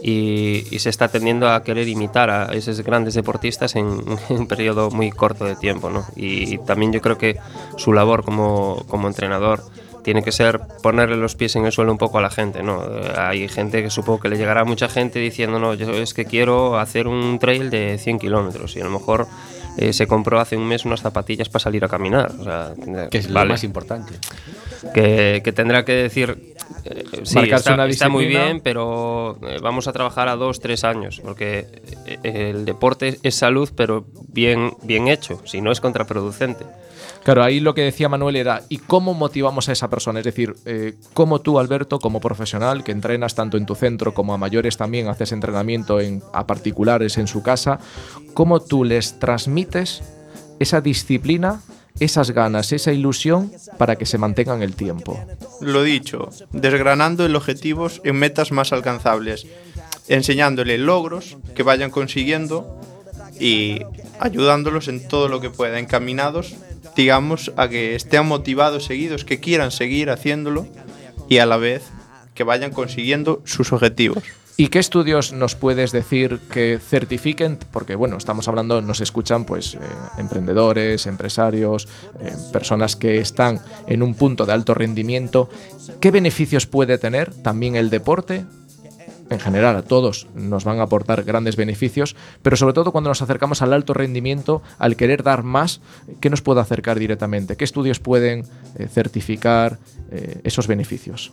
y, 0.06 0.66
y 0.70 0.80
se 0.80 0.90
está 0.90 1.08
tendiendo 1.08 1.48
a 1.48 1.62
querer 1.62 1.88
imitar 1.88 2.28
a 2.28 2.52
esos 2.52 2.78
grandes 2.82 3.14
deportistas 3.14 3.74
en, 3.74 4.04
en 4.28 4.38
un 4.38 4.46
periodo 4.46 4.90
muy 4.90 5.10
corto 5.10 5.46
de 5.46 5.56
tiempo. 5.56 5.88
¿no? 5.88 6.04
Y, 6.14 6.58
también 6.58 6.92
yo 6.92 7.00
creo 7.00 7.16
que 7.16 7.38
su 7.78 7.94
labor 7.94 8.22
como, 8.22 8.84
como 8.86 9.08
entrenador 9.08 9.64
tiene 10.02 10.22
que 10.22 10.30
ser 10.30 10.60
ponerle 10.82 11.16
los 11.16 11.36
pies 11.36 11.56
en 11.56 11.64
el 11.64 11.72
suelo 11.72 11.90
un 11.90 11.96
poco 11.96 12.18
a 12.18 12.20
la 12.20 12.28
gente, 12.28 12.62
¿no? 12.62 12.84
Eh, 12.84 13.12
Hay 13.16 13.48
gente 13.48 13.82
que 13.82 13.88
supongo 13.88 14.20
que 14.20 14.28
le 14.28 14.36
llegará 14.36 14.60
a 14.60 14.64
mucha 14.64 14.90
gente 14.90 15.18
diciendo, 15.18 15.58
no, 15.58 15.72
yo 15.72 15.90
es 15.94 16.12
que 16.12 16.26
quiero 16.26 16.78
hacer 16.78 17.08
un 17.08 17.38
trail 17.38 17.70
de 17.70 17.96
100 17.96 18.18
kilómetros 18.18 18.76
y 18.76 18.82
a 18.82 18.84
lo 18.84 18.90
mejor 18.90 19.26
eh, 19.76 19.92
se 19.92 20.06
compró 20.06 20.40
hace 20.40 20.56
un 20.56 20.66
mes 20.66 20.84
unas 20.84 21.00
zapatillas 21.00 21.48
para 21.48 21.62
salir 21.62 21.84
a 21.84 21.88
caminar. 21.88 22.32
O 22.38 22.44
sea, 22.44 22.74
que 23.10 23.18
es 23.18 23.28
lo 23.28 23.34
vale, 23.34 23.50
más 23.50 23.64
importante. 23.64 24.14
que, 24.92 25.40
que 25.44 25.52
tendrá 25.52 25.84
que 25.84 25.92
decir, 25.92 26.54
eh, 26.84 27.04
sí, 27.22 27.38
está, 27.38 27.86
está 27.86 28.08
muy 28.08 28.26
bien, 28.26 28.60
pero 28.60 29.38
eh, 29.48 29.58
vamos 29.62 29.88
a 29.88 29.92
trabajar 29.92 30.28
a 30.28 30.36
dos, 30.36 30.60
tres 30.60 30.84
años, 30.84 31.20
porque 31.24 31.66
eh, 32.06 32.50
el 32.50 32.64
deporte 32.64 33.18
es 33.22 33.34
salud, 33.34 33.70
pero 33.74 34.04
bien, 34.28 34.74
bien 34.82 35.08
hecho, 35.08 35.40
si 35.44 35.60
no 35.60 35.72
es 35.72 35.80
contraproducente. 35.80 36.64
Claro, 37.24 37.42
ahí 37.42 37.58
lo 37.58 37.74
que 37.74 37.80
decía 37.80 38.10
Manuel 38.10 38.36
era, 38.36 38.62
¿y 38.68 38.76
cómo 38.76 39.14
motivamos 39.14 39.70
a 39.70 39.72
esa 39.72 39.88
persona? 39.88 40.18
Es 40.18 40.26
decir, 40.26 40.54
eh, 40.66 40.94
¿cómo 41.14 41.40
tú, 41.40 41.58
Alberto, 41.58 41.98
como 41.98 42.20
profesional, 42.20 42.84
que 42.84 42.92
entrenas 42.92 43.34
tanto 43.34 43.56
en 43.56 43.64
tu 43.64 43.74
centro 43.74 44.12
como 44.12 44.34
a 44.34 44.38
mayores 44.38 44.76
también, 44.76 45.08
haces 45.08 45.32
entrenamiento 45.32 46.00
en, 46.00 46.22
a 46.34 46.46
particulares 46.46 47.16
en 47.16 47.26
su 47.26 47.42
casa, 47.42 47.78
cómo 48.34 48.60
tú 48.60 48.84
les 48.84 49.18
transmites 49.18 50.02
esa 50.60 50.82
disciplina, 50.82 51.62
esas 51.98 52.30
ganas, 52.32 52.72
esa 52.72 52.92
ilusión 52.92 53.50
para 53.78 53.96
que 53.96 54.04
se 54.04 54.18
mantengan 54.18 54.62
el 54.62 54.76
tiempo? 54.76 55.18
Lo 55.62 55.82
dicho, 55.82 56.28
desgranando 56.52 57.24
el 57.24 57.36
objetivos 57.36 58.02
en 58.04 58.16
metas 58.16 58.52
más 58.52 58.72
alcanzables. 58.72 59.46
enseñándole 60.08 60.76
logros 60.76 61.38
que 61.54 61.62
vayan 61.62 61.90
consiguiendo 61.90 62.78
y 63.40 63.80
ayudándolos 64.20 64.88
en 64.88 65.08
todo 65.08 65.28
lo 65.28 65.40
que 65.40 65.48
pueda, 65.48 65.78
encaminados, 65.78 66.56
digamos, 66.96 67.52
a 67.56 67.68
que 67.68 67.94
estén 67.94 68.26
motivados, 68.26 68.84
seguidos, 68.84 69.24
que 69.24 69.40
quieran 69.40 69.70
seguir 69.70 70.10
haciéndolo 70.10 70.66
y 71.28 71.38
a 71.38 71.46
la 71.46 71.56
vez 71.56 71.82
que 72.34 72.44
vayan 72.44 72.72
consiguiendo 72.72 73.42
sus 73.44 73.72
objetivos. 73.72 74.24
¿Y 74.56 74.68
qué 74.68 74.78
estudios 74.78 75.32
nos 75.32 75.56
puedes 75.56 75.90
decir 75.90 76.38
que 76.50 76.78
certifiquen? 76.78 77.58
Porque 77.72 77.96
bueno, 77.96 78.16
estamos 78.16 78.46
hablando, 78.46 78.80
nos 78.82 79.00
escuchan 79.00 79.44
pues 79.44 79.74
eh, 79.74 79.78
emprendedores, 80.16 81.06
empresarios, 81.06 81.88
eh, 82.20 82.32
personas 82.52 82.94
que 82.94 83.18
están 83.18 83.60
en 83.88 84.02
un 84.04 84.14
punto 84.14 84.46
de 84.46 84.52
alto 84.52 84.72
rendimiento. 84.72 85.48
¿Qué 86.00 86.12
beneficios 86.12 86.66
puede 86.66 86.98
tener 86.98 87.34
también 87.34 87.74
el 87.74 87.90
deporte? 87.90 88.44
En 89.30 89.40
general, 89.40 89.76
a 89.76 89.82
todos 89.82 90.26
nos 90.34 90.64
van 90.64 90.80
a 90.80 90.82
aportar 90.82 91.24
grandes 91.24 91.56
beneficios, 91.56 92.14
pero 92.42 92.56
sobre 92.56 92.74
todo 92.74 92.92
cuando 92.92 93.08
nos 93.08 93.22
acercamos 93.22 93.62
al 93.62 93.72
alto 93.72 93.94
rendimiento, 93.94 94.62
al 94.78 94.96
querer 94.96 95.22
dar 95.22 95.42
más, 95.42 95.80
¿qué 96.20 96.28
nos 96.28 96.42
puede 96.42 96.60
acercar 96.60 96.98
directamente? 96.98 97.56
¿Qué 97.56 97.64
estudios 97.64 98.00
pueden 98.00 98.44
eh, 98.76 98.86
certificar 98.86 99.78
eh, 100.10 100.40
esos 100.44 100.66
beneficios? 100.66 101.32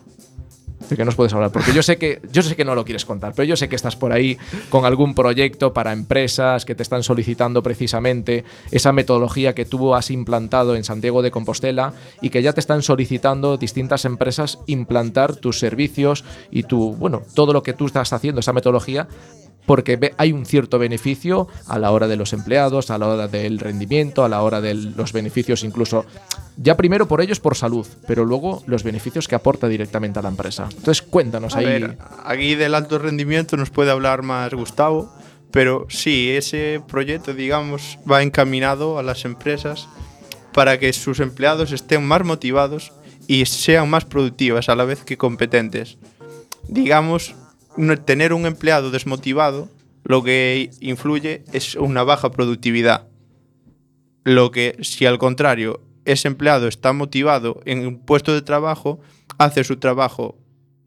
¿De 0.90 0.98
qué 0.98 1.06
nos 1.06 1.16
puedes 1.16 1.34
hablar? 1.34 1.52
Porque 1.52 1.74
yo 1.74 1.84
sé 1.84 1.98
que 1.98 2.22
yo 2.32 2.42
sé 2.42 2.56
que 2.56 2.66
no 2.66 2.76
lo 2.76 2.84
quieres 2.84 3.06
contar, 3.06 3.34
pero 3.36 3.46
yo 3.46 3.56
sé 3.56 3.70
que 3.70 3.76
estás 3.76 3.96
por 3.96 4.12
ahí 4.12 4.38
con 4.70 4.86
algún 4.86 5.16
proyecto 5.16 5.74
para 5.74 5.94
empresas 5.94 6.66
que 6.66 6.76
te 6.76 6.84
están 6.84 7.04
solicitando 7.04 7.64
precisamente 7.64 8.44
esa 8.72 8.92
metodología 8.92 9.54
que 9.54 9.66
tú 9.66 9.96
has 9.96 10.12
implantado 10.12 10.76
en 10.76 10.84
Santiago 10.84 11.22
de 11.22 11.32
Compostela 11.32 11.94
y 12.22 12.30
que 12.30 12.42
ya 12.42 12.54
te 12.54 12.60
están 12.60 12.82
solicitando 12.82 13.58
distintas 13.58 14.06
empresas 14.06 14.60
implantar 14.68 15.36
tus 15.36 15.60
servicios 15.60 16.24
y 16.52 16.64
tu, 16.64 16.94
bueno, 16.94 17.22
todo 17.34 17.54
lo 17.54 17.64
que 17.64 17.74
tú 17.74 17.86
estás 17.86 18.14
haciendo, 18.14 18.40
esa 18.40 18.54
metodología 18.54 19.08
porque 19.66 20.14
hay 20.18 20.32
un 20.32 20.46
cierto 20.46 20.80
beneficio 20.80 21.48
a 21.68 21.80
la 21.80 21.92
hora 21.92 22.08
de 22.08 22.16
los 22.16 22.34
empleados, 22.34 22.90
a 22.92 22.98
la 22.98 23.08
hora 23.08 23.28
del 23.28 23.60
rendimiento, 23.60 24.24
a 24.24 24.30
la 24.30 24.42
hora 24.42 24.62
de 24.62 24.74
los 24.74 25.14
beneficios 25.14 25.64
incluso, 25.64 26.06
ya 26.58 26.76
primero 26.76 27.08
por 27.08 27.22
ellos 27.22 27.40
por 27.40 27.56
salud, 27.56 27.88
pero 28.08 28.26
luego 28.26 28.64
los 28.66 28.84
beneficios 28.84 29.28
que 29.28 29.36
aporta 29.36 29.68
directamente 29.68 30.20
a 30.20 30.22
la 30.22 30.30
empresa. 30.30 30.68
Entonces 30.70 31.02
cuéntanos 31.02 31.56
A 31.56 31.60
ahí. 31.60 31.66
ver, 31.66 31.98
aquí 32.24 32.56
del 32.56 32.76
alto 32.76 33.00
rendimiento 33.00 33.58
nos 33.58 33.70
puede 33.70 33.92
hablar 33.92 34.24
más 34.24 34.54
Gustavo, 34.54 35.14
pero 35.52 35.86
sí, 35.90 36.32
ese 36.32 36.82
proyecto, 36.88 37.34
digamos, 37.34 38.00
va 38.10 38.24
encaminado 38.24 38.98
a 38.98 39.04
las 39.04 39.26
empresas 39.26 39.88
para 40.54 40.80
que 40.80 40.92
sus 40.94 41.20
empleados 41.20 41.72
estén 41.72 42.04
más 42.06 42.24
motivados 42.24 42.92
y 43.28 43.46
sean 43.46 43.90
más 43.90 44.06
productivas 44.06 44.70
a 44.70 44.76
la 44.76 44.86
vez 44.86 45.04
que 45.04 45.18
competentes. 45.18 45.98
Digamos, 46.68 47.36
tener 48.06 48.34
un 48.34 48.46
empleado 48.46 48.92
desmotivado 48.92 49.70
lo 50.04 50.24
que 50.24 50.72
influye 50.80 51.44
es 51.54 51.76
una 51.76 52.04
baja 52.04 52.32
productividad. 52.32 53.08
Lo 54.24 54.52
que, 54.52 54.78
si 54.82 55.06
al 55.06 55.18
contrario, 55.18 55.82
ese 56.06 56.28
empleado 56.28 56.68
está 56.68 56.94
motivado 56.94 57.62
en 57.66 57.86
un 57.86 58.00
puesto 58.00 58.34
de 58.34 58.42
trabajo, 58.42 59.00
hace 59.38 59.64
su 59.64 59.78
trabajo 59.78 60.38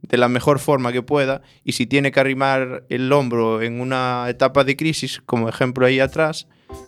de 0.02 0.18
la 0.18 0.28
mejor 0.28 0.58
forma 0.58 0.92
que 0.92 1.02
pueda 1.02 1.42
y 1.64 1.72
si 1.72 1.86
tiene 1.86 2.12
que 2.12 2.20
arrimar 2.20 2.84
el 2.88 3.10
hombro 3.12 3.62
en 3.62 3.80
una 3.80 4.26
etapa 4.28 4.64
de 4.64 4.76
crisis, 4.76 5.22
como 5.24 5.48
ejemplo 5.48 5.86
ahí 5.86 6.00
atrás, 6.00 6.46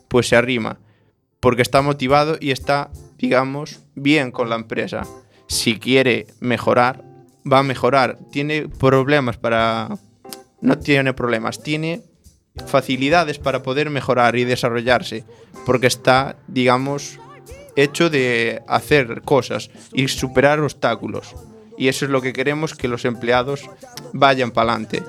pues 0.08 0.28
se 0.28 0.36
arrima, 0.36 0.78
porque 1.40 1.62
está 1.62 1.80
motivado 1.80 2.36
y 2.40 2.50
está, 2.50 2.90
digamos, 3.18 3.80
bien 3.94 4.30
con 4.32 4.50
la 4.50 4.56
empresa. 4.56 5.02
Si 5.48 5.78
quiere 5.78 6.26
mejorar, 6.40 7.02
va 7.50 7.60
a 7.60 7.62
mejorar. 7.62 8.18
Tiene 8.30 8.68
problemas 8.68 9.36
para... 9.36 9.96
No 10.60 10.78
tiene 10.78 11.12
problemas, 11.12 11.62
tiene 11.62 12.02
facilidades 12.66 13.38
para 13.38 13.62
poder 13.62 13.90
mejorar 13.90 14.36
y 14.36 14.44
desarrollarse, 14.44 15.24
porque 15.66 15.86
está, 15.86 16.36
digamos, 16.48 17.18
hecho 17.76 18.08
de 18.08 18.62
hacer 18.66 19.20
cosas 19.22 19.70
y 19.92 20.08
superar 20.08 20.60
obstáculos. 20.60 21.34
Y 21.76 21.88
eso 21.88 22.06
es 22.06 22.10
lo 22.10 22.22
que 22.22 22.32
queremos 22.32 22.74
que 22.74 22.88
los 22.88 23.04
empleados 23.04 23.68
vayan 24.14 24.50
para 24.50 24.72
adelante. 24.72 25.02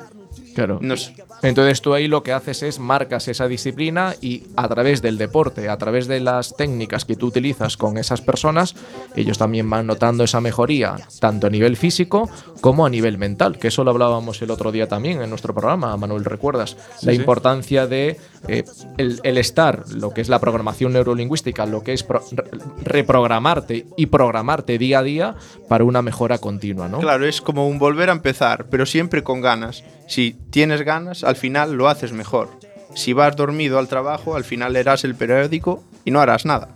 Claro. 0.57 0.79
Nos- 0.81 1.13
Entonces 1.43 1.81
tú 1.81 1.93
ahí 1.93 2.07
lo 2.07 2.23
que 2.23 2.33
haces 2.33 2.63
es 2.63 2.79
marcas 2.79 3.27
esa 3.27 3.47
disciplina 3.47 4.15
y 4.21 4.43
a 4.55 4.67
través 4.67 5.03
del 5.03 5.19
deporte, 5.19 5.69
a 5.69 5.77
través 5.77 6.07
de 6.07 6.19
las 6.19 6.55
técnicas 6.57 7.05
que 7.05 7.15
tú 7.15 7.27
utilizas 7.27 7.77
con 7.77 7.97
esas 7.99 8.21
personas, 8.21 8.73
ellos 9.15 9.37
también 9.37 9.69
van 9.69 9.85
notando 9.85 10.23
esa 10.23 10.41
mejoría, 10.41 10.95
tanto 11.19 11.45
a 11.45 11.49
nivel 11.51 11.77
físico 11.77 12.27
como 12.59 12.87
a 12.87 12.89
nivel 12.89 13.19
mental, 13.19 13.59
que 13.59 13.67
eso 13.67 13.83
lo 13.83 13.91
hablábamos 13.91 14.41
el 14.41 14.49
otro 14.49 14.71
día 14.71 14.87
también 14.87 15.21
en 15.21 15.29
nuestro 15.29 15.53
programa, 15.53 15.95
Manuel, 15.95 16.25
¿recuerdas? 16.25 16.75
la 17.03 17.13
importancia 17.13 17.85
de 17.85 18.17
eh, 18.47 18.63
el, 18.97 19.19
el 19.23 19.37
estar, 19.37 19.83
lo 19.93 20.09
que 20.09 20.21
es 20.21 20.29
la 20.29 20.39
programación 20.39 20.93
neurolingüística, 20.93 21.67
lo 21.67 21.83
que 21.83 21.93
es 21.93 22.01
pro- 22.01 22.23
re- 22.31 22.45
reprogramarte 22.83 23.85
y 23.95 24.07
programarte 24.07 24.77
día 24.77 24.99
a 24.99 25.03
día 25.03 25.35
para 25.69 25.83
una 25.83 26.01
mejora 26.01 26.39
continua, 26.39 26.87
¿no? 26.87 26.99
Claro, 26.99 27.25
es 27.27 27.41
como 27.41 27.67
un 27.67 27.77
volver 27.79 28.09
a 28.09 28.13
empezar, 28.13 28.65
pero 28.71 28.85
siempre 28.87 29.23
con 29.23 29.41
ganas. 29.41 29.83
Si 30.07 30.35
tienes 30.49 30.81
ganas, 30.83 31.23
al 31.23 31.35
final 31.35 31.73
lo 31.73 31.89
haces 31.89 32.13
mejor. 32.13 32.49
Si 32.95 33.13
vas 33.13 33.35
dormido 33.35 33.77
al 33.77 33.87
trabajo, 33.87 34.35
al 34.35 34.43
final 34.43 34.73
leerás 34.73 35.03
el 35.03 35.15
periódico 35.15 35.83
y 36.05 36.11
no 36.11 36.19
harás 36.21 36.45
nada. 36.45 36.69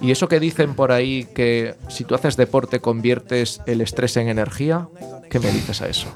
Y 0.00 0.10
eso 0.12 0.28
que 0.28 0.38
dicen 0.38 0.74
por 0.74 0.92
ahí 0.92 1.26
que 1.34 1.74
si 1.88 2.04
tú 2.04 2.14
haces 2.14 2.36
deporte 2.36 2.80
conviertes 2.80 3.60
el 3.66 3.80
estrés 3.80 4.16
en 4.16 4.28
energía, 4.28 4.88
¿qué 5.30 5.40
me 5.40 5.50
dices 5.50 5.82
a 5.82 5.88
eso? 5.88 6.14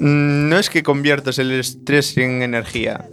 Mm, 0.00 0.48
No 0.48 0.58
es 0.58 0.70
que 0.70 0.82
conviertas 0.82 1.38
el 1.38 1.52
estrés 1.52 2.16
en 2.16 2.42
energía. 2.42 3.08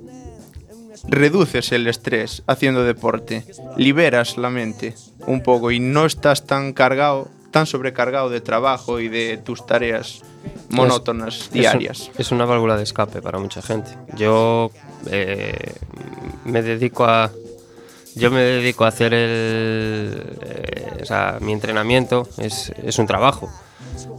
Reduces 1.08 1.72
el 1.74 1.88
estrés 1.88 2.44
haciendo 2.48 2.84
deporte. 2.84 3.44
Liberas 3.76 4.38
la 4.38 4.50
mente 4.50 4.96
un 5.28 5.44
poco 5.44 5.72
y 5.72 5.80
no 5.80 6.06
estás 6.06 6.46
tan 6.46 6.72
cargado, 6.72 7.28
tan 7.52 7.66
sobrecargado 7.66 8.30
de 8.30 8.40
trabajo 8.42 9.00
y 9.00 9.10
de 9.10 9.38
tus 9.38 9.66
tareas 9.66 10.22
monótonas 10.70 11.42
Es- 11.42 11.52
diarias. 11.52 12.12
Es, 12.18 12.32
una 12.32 12.46
válvula 12.46 12.78
de 12.78 12.84
escape 12.84 13.22
para 13.22 13.40
mucha 13.40 13.62
gente. 13.62 13.92
Yo 14.16 14.72
eh, 15.08 15.74
me 16.46 16.62
dedico 16.62 17.06
a. 17.06 17.32
Yo 18.16 18.30
me 18.30 18.42
dedico 18.42 18.86
a 18.86 18.90
hacer 18.90 19.14
el. 19.14 20.38
eh, 20.42 21.00
o 21.02 21.06
sea, 21.06 21.38
mi 21.42 21.52
entrenamiento 21.54 22.28
es, 22.38 22.72
es 22.84 23.00
un 23.00 23.08
trabajo. 23.08 23.50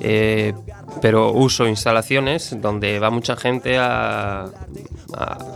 Eh, 0.00 0.52
pero 1.00 1.32
uso 1.32 1.66
instalaciones 1.66 2.56
donde 2.60 2.98
va 2.98 3.10
mucha 3.10 3.36
gente 3.36 3.78
a, 3.78 4.50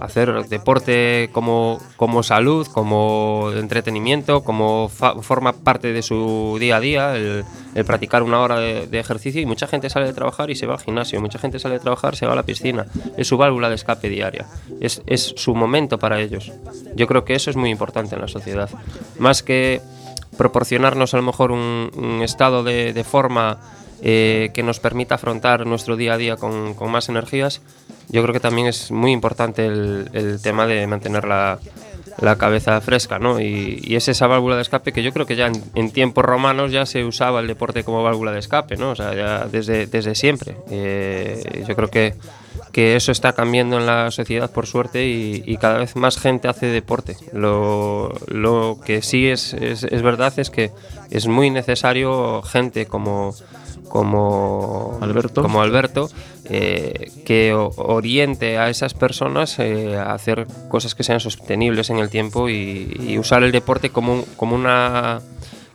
hacer 0.01 0.47
deporte 0.49 1.31
como, 1.33 1.81
como 1.97 2.23
salud, 2.23 2.67
como 2.69 3.51
entretenimiento, 3.55 4.45
como 4.45 4.89
forma 4.89 5.53
parte 5.53 5.93
de 5.93 6.03
su 6.03 6.57
día 6.61 6.77
a 6.77 6.81
día, 6.81 7.17
el, 7.17 7.45
practicar 7.85 8.23
una 8.23 8.41
hora 8.41 8.59
de, 8.61 8.99
ejercicio 8.99 9.41
y 9.41 9.47
mucha 9.47 9.67
gente 9.67 9.91
sale 9.91 10.07
de 10.07 10.13
trabajar 10.13 10.51
y 10.51 10.55
se 10.55 10.67
va 10.67 10.75
al 10.75 10.81
gimnasio, 10.81 11.21
mucha 11.21 11.39
gente 11.39 11.59
sale 11.59 11.75
de 11.75 11.81
trabajar 11.81 12.15
se 12.15 12.27
va 12.27 12.33
a 12.33 12.37
la 12.37 12.43
piscina, 12.45 12.87
es 13.17 13.27
su 13.27 13.37
válvula 13.37 13.69
de 13.69 13.75
escape 13.75 14.09
diaria, 14.09 14.47
es, 14.81 15.03
es 15.07 15.35
su 15.37 15.55
momento 15.55 15.99
para 15.99 16.21
ellos. 16.21 16.53
Yo 16.95 17.07
creo 17.07 17.25
que 17.25 17.35
eso 17.35 17.51
es 17.51 17.57
muy 17.57 17.71
importante 17.71 18.15
en 18.15 18.21
la 18.21 18.29
sociedad, 18.29 18.71
más 19.19 19.43
que 19.43 19.81
proporcionarnos 20.37 21.15
a 21.15 21.17
lo 21.17 21.23
mejor 21.25 21.51
un, 21.51 22.21
estado 22.23 22.63
de 22.63 23.05
forma 23.05 23.59
eh, 24.03 24.51
que 24.55 24.63
nos 24.63 24.81
permita 24.81 25.17
afrontar 25.17 25.67
nuestro 25.67 25.97
día 25.97 26.15
a 26.15 26.17
día 26.17 26.37
con, 26.37 26.75
con 26.75 26.91
más 26.91 27.09
energías, 27.09 27.61
yo 28.09 28.23
creo 28.23 28.33
que 28.33 28.41
también 28.41 28.67
es 28.67 28.91
muy 28.91 29.13
importante 29.13 29.67
el, 29.67 30.09
el 30.13 30.41
tema 30.41 30.67
de 30.67 30.87
mantener 30.87 31.27
la, 31.27 31.59
la 32.21 32.37
cabeza 32.37 32.81
fresca, 32.81 33.19
¿no? 33.19 33.41
Y, 33.41 33.81
y 33.83 33.97
es 33.97 34.09
esa 34.09 34.27
válvula 34.27 34.57
de 34.57 34.63
escape 34.63 34.93
que 34.93 35.03
yo 35.03 35.13
creo 35.13 35.27
que 35.27 35.37
ya 35.37 35.47
en, 35.47 35.63
en 35.75 35.91
tiempos 35.91 36.25
romanos 36.25 36.73
ya 36.73 36.87
se 36.87 37.05
usaba 37.05 37.41
el 37.41 37.47
deporte 37.47 37.85
como 37.85 38.03
válvula 38.03 38.33
de 38.33 38.41
escape, 38.41 38.77
¿no? 38.77 38.91
O 38.91 38.97
sea, 38.97 39.15
ya 39.15 39.47
desde, 39.47 39.87
desde 39.87 40.15
siempre. 40.15 40.57
Eh, 40.71 41.65
yo 41.69 41.77
creo 41.77 41.89
que, 41.91 42.15
que 42.73 42.97
eso 42.97 43.13
está 43.13 43.35
cambiando 43.35 43.79
en 43.79 43.87
la 43.87 44.11
sociedad 44.11 44.51
por 44.51 44.67
suerte 44.67 45.07
y, 45.07 45.43
y 45.47 45.57
cada 45.59 45.79
vez 45.79 45.95
más 45.97 46.19
gente 46.19 46.49
hace 46.49 46.67
deporte. 46.67 47.17
Lo, 47.33 48.13
lo 48.27 48.79
que 48.85 49.03
sí 49.03 49.29
es, 49.29 49.55
es, 49.55 49.85
es 49.85 50.03
verdad 50.03 50.33
es 50.39 50.51
que 50.51 50.73
es 51.11 51.27
muy 51.29 51.51
necesario 51.51 52.43
gente 52.43 52.87
como 52.87 53.35
como 53.89 54.99
Alberto. 55.01 55.43
como 55.43 55.61
Alberto 55.61 56.09
eh, 56.45 57.11
que 57.25 57.53
oriente 57.55 58.59
a 58.59 58.71
esas 58.71 58.95
personas 58.95 59.59
eh, 59.59 59.97
a 59.97 60.15
hacer 60.15 60.47
cosas 60.69 60.95
que 60.95 61.03
sean 61.03 61.21
sostenibles 61.21 61.91
en 61.91 61.99
el 61.99 62.11
tiempo 62.11 62.49
y, 62.49 62.97
y 63.01 63.19
usar 63.19 63.43
el 63.43 63.53
deporte 63.53 63.91
como, 63.91 64.25
como 64.37 64.55
una 64.55 65.21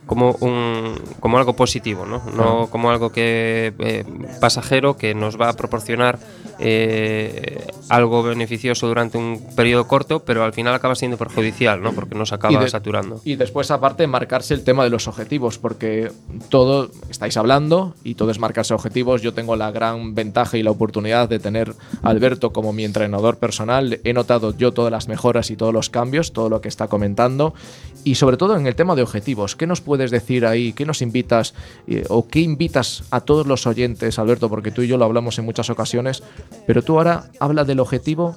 como 0.06 0.32
un 0.40 0.94
como 1.20 1.38
algo 1.38 1.54
positivo, 1.56 2.04
¿no? 2.06 2.22
No 2.36 2.68
como 2.70 2.90
algo 2.90 3.10
que 3.10 3.72
eh, 3.78 4.04
pasajero 4.40 4.96
que 4.96 5.14
nos 5.14 5.40
va 5.40 5.48
a 5.48 5.52
proporcionar 5.54 6.18
eh, 6.58 7.66
algo 7.88 8.22
beneficioso 8.22 8.86
durante 8.86 9.18
un 9.18 9.40
periodo 9.56 9.86
corto, 9.86 10.20
pero 10.20 10.44
al 10.44 10.52
final 10.52 10.74
acaba 10.74 10.94
siendo 10.94 11.16
perjudicial, 11.16 11.82
¿no? 11.82 11.92
Porque 11.92 12.14
nos 12.14 12.32
acaba 12.32 12.52
Y 12.54 12.56
de- 12.56 12.68
saturando. 12.68 13.20
Y 13.24 13.36
después, 13.36 13.70
aparte, 13.70 14.06
marcarse 14.06 14.54
el 14.54 14.64
tema 14.64 14.84
de 14.84 14.90
los 14.90 15.08
objetivos, 15.08 15.58
porque 15.58 16.10
todo 16.48 16.90
estáis 17.10 17.36
hablando 17.36 17.94
y 18.04 18.14
todo 18.14 18.30
es 18.30 18.38
marcarse 18.38 18.74
objetivos. 18.74 19.22
Yo 19.22 19.34
tengo 19.34 19.56
la 19.56 19.70
gran 19.70 20.14
ventaja 20.14 20.56
y 20.56 20.62
la 20.62 20.70
oportunidad 20.70 21.28
de 21.28 21.38
tener 21.38 21.74
a 22.02 22.08
Alberto 22.08 22.52
como 22.52 22.72
mi 22.72 22.84
entrenador 22.84 23.36
personal. 23.38 24.00
He 24.04 24.12
notado 24.12 24.56
yo 24.56 24.72
todas 24.72 24.90
las 24.92 25.08
mejoras 25.08 25.50
y 25.50 25.56
todos 25.56 25.72
los 25.72 25.90
cambios, 25.90 26.32
todo 26.32 26.48
lo 26.48 26.60
que 26.60 26.68
está 26.68 26.88
comentando. 26.88 27.54
Y 28.04 28.16
sobre 28.16 28.36
todo 28.36 28.56
en 28.56 28.66
el 28.66 28.74
tema 28.74 28.94
de 28.96 29.02
objetivos, 29.02 29.56
¿qué 29.56 29.66
nos 29.66 29.80
puedes 29.94 30.10
decir 30.10 30.44
ahí? 30.44 30.72
¿Qué 30.72 30.84
nos 30.84 31.02
invitas 31.02 31.54
eh, 31.86 32.04
o 32.08 32.26
qué 32.26 32.40
invitas 32.40 33.04
a 33.12 33.20
todos 33.20 33.46
los 33.46 33.64
oyentes, 33.64 34.18
Alberto? 34.18 34.48
Porque 34.48 34.72
tú 34.72 34.82
y 34.82 34.88
yo 34.88 34.96
lo 34.96 35.04
hablamos 35.04 35.38
en 35.38 35.44
muchas 35.44 35.70
ocasiones, 35.70 36.24
pero 36.66 36.82
tú 36.82 36.98
ahora 36.98 37.30
habla 37.38 37.62
del 37.62 37.78
objetivo 37.78 38.34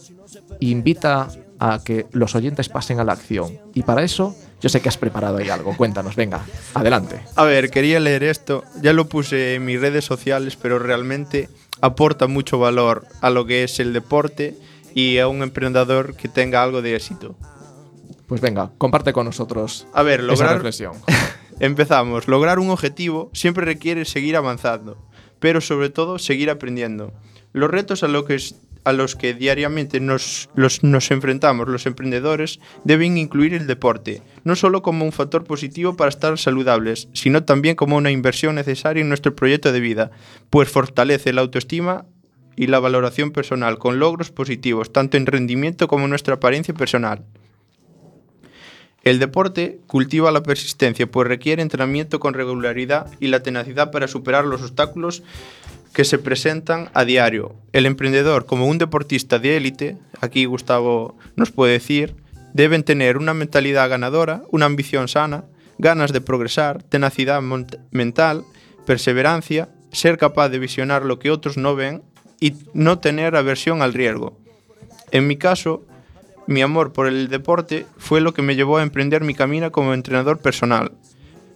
e 0.62 0.68
invita 0.68 1.30
a 1.58 1.82
que 1.84 2.06
los 2.12 2.36
oyentes 2.36 2.70
pasen 2.70 3.00
a 3.00 3.04
la 3.04 3.14
acción. 3.14 3.58
Y 3.74 3.82
para 3.82 4.04
eso, 4.04 4.36
yo 4.62 4.70
sé 4.70 4.82
que 4.82 4.90
has 4.90 4.98
preparado 4.98 5.38
ahí 5.38 5.50
algo. 5.50 5.76
Cuéntanos, 5.76 6.16
venga, 6.16 6.46
adelante. 6.76 7.22
A 7.36 7.44
ver, 7.44 7.72
quería 7.72 8.00
leer 8.00 8.22
esto, 8.22 8.64
ya 8.84 8.94
lo 8.94 9.10
puse 9.10 9.56
en 9.56 9.66
mis 9.66 9.82
redes 9.82 10.06
sociales, 10.06 10.56
pero 10.62 10.78
realmente 10.78 11.50
aporta 11.82 12.28
mucho 12.28 12.60
valor 12.60 13.08
a 13.22 13.32
lo 13.32 13.48
que 13.48 13.64
es 13.64 13.80
el 13.80 13.94
deporte 13.94 14.56
y 14.94 15.18
a 15.18 15.28
un 15.28 15.42
emprendedor 15.42 16.16
que 16.16 16.28
tenga 16.28 16.62
algo 16.62 16.84
de 16.84 16.96
éxito. 16.96 17.36
Pues 18.28 18.42
venga, 18.42 18.72
comparte 18.78 19.14
con 19.14 19.26
nosotros 19.26 19.88
A 19.94 20.04
ver, 20.04 20.20
esa 20.20 20.28
lograr, 20.28 20.54
reflexión. 20.54 20.94
Empezamos. 21.60 22.28
Lograr 22.28 22.60
un 22.60 22.70
objetivo 22.70 23.32
siempre 23.34 23.66
requiere 23.66 24.06
seguir 24.06 24.36
avanzando, 24.36 24.98
pero 25.40 25.60
sobre 25.60 25.90
todo 25.90 26.20
seguir 26.20 26.52
aprendiendo. 26.52 27.14
Los 27.52 27.72
retos 27.72 28.04
a, 28.04 28.94
los 28.94 29.16
que 29.16 29.34
diariamente 29.34 30.00
nos, 30.00 30.50
nos 30.56 31.12
enfrentamos 31.12 31.68
los 31.68 31.88
emprendedores 31.88 32.60
deben 32.84 33.18
incluir 33.18 33.56
el 33.56 33.66
deporte, 33.66 34.22
no 34.44 34.56
solo 34.56 34.84
como 34.84 35.04
un 35.04 35.12
factor 35.12 35.46
positivo 35.46 35.98
para 35.98 36.10
estar 36.10 36.38
saludables, 36.38 37.10
sino 37.14 37.44
también 37.44 37.76
como 37.76 37.98
una 37.98 38.12
inversión 38.12 38.56
necesaria 38.56 39.02
en 39.02 39.10
nuestro 39.10 39.36
proyecto 39.36 39.72
de 39.72 39.80
vida, 39.80 40.12
pues 40.52 40.70
fortalece 40.70 41.34
la 41.34 41.42
autoestima 41.42 42.06
y 42.56 42.68
la 42.68 42.80
valoración 42.80 43.32
personal 43.32 43.80
con 43.80 43.98
logros 43.98 44.32
positivos, 44.32 44.94
tanto 44.94 45.18
en 45.18 45.26
rendimiento 45.26 45.88
como 45.88 46.04
en 46.04 46.12
nuestra 46.12 46.36
apariencia 46.36 46.76
personal. 46.76 47.26
El 49.08 49.20
deporte 49.20 49.80
cultiva 49.88 50.34
la 50.34 50.44
persistencia, 50.44 51.10
pues 51.10 51.30
requiere 51.30 51.62
entrenamiento 51.62 52.20
con 52.20 52.34
regularidad 52.34 53.10
y 53.22 53.28
la 53.28 53.42
tenacidad 53.42 53.90
para 53.90 54.10
superar 54.10 54.44
los 54.44 54.62
obstáculos 54.62 55.24
que 55.94 56.04
se 56.04 56.18
presentan 56.20 56.90
a 56.94 57.06
diario. 57.06 57.56
El 57.72 57.86
emprendedor, 57.86 58.46
como 58.46 58.68
un 58.68 58.80
deportista 58.80 59.40
de 59.40 59.56
élite, 59.56 59.98
aquí 60.20 60.44
Gustavo 60.44 61.18
nos 61.38 61.52
puede 61.52 61.72
decir, 61.72 62.18
deben 62.52 62.84
tener 62.84 63.16
una 63.16 63.34
mentalidad 63.34 63.90
ganadora, 63.90 64.44
una 64.52 64.66
ambición 64.66 65.08
sana, 65.08 65.46
ganas 65.78 66.12
de 66.12 66.20
progresar, 66.20 66.84
tenacidad 66.84 67.42
mental, 67.92 68.44
perseverancia, 68.86 69.70
ser 69.94 70.18
capaz 70.18 70.50
de 70.50 70.60
visionar 70.60 71.06
lo 71.06 71.18
que 71.18 71.32
otros 71.32 71.56
no 71.56 71.78
ven 71.78 72.04
y 72.42 72.56
no 72.74 73.00
tener 73.00 73.38
aversión 73.38 73.82
al 73.82 73.94
riesgo. 73.94 74.38
En 75.12 75.28
mi 75.28 75.38
caso, 75.38 75.86
mi 76.48 76.62
amor 76.62 76.94
por 76.94 77.08
el 77.08 77.28
deporte 77.28 77.86
fue 77.98 78.22
lo 78.22 78.34
que 78.34 78.42
me 78.42 78.56
llevó 78.56 78.78
a 78.78 78.84
emprender 78.84 79.24
mi 79.24 79.34
camino 79.34 79.72
como 79.72 79.94
entrenador 79.94 80.40
personal, 80.40 80.92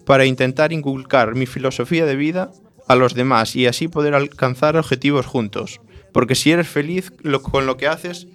para 0.06 0.26
intentar 0.26 0.72
inculcar 0.74 1.36
mi 1.36 1.46
filosofía 1.46 2.06
de 2.06 2.16
vida 2.16 2.52
a 2.88 2.96
los 2.96 3.14
demás 3.14 3.56
y 3.56 3.68
así 3.68 3.88
poder 3.88 4.14
alcanzar 4.16 4.76
objetivos 4.76 5.26
juntos. 5.26 5.80
Porque 6.12 6.36
si 6.36 6.52
eres 6.52 6.68
feliz 6.68 7.14
lo- 7.22 7.42
con 7.42 7.66
lo 7.66 7.78
que 7.78 7.88
haces, 7.88 8.28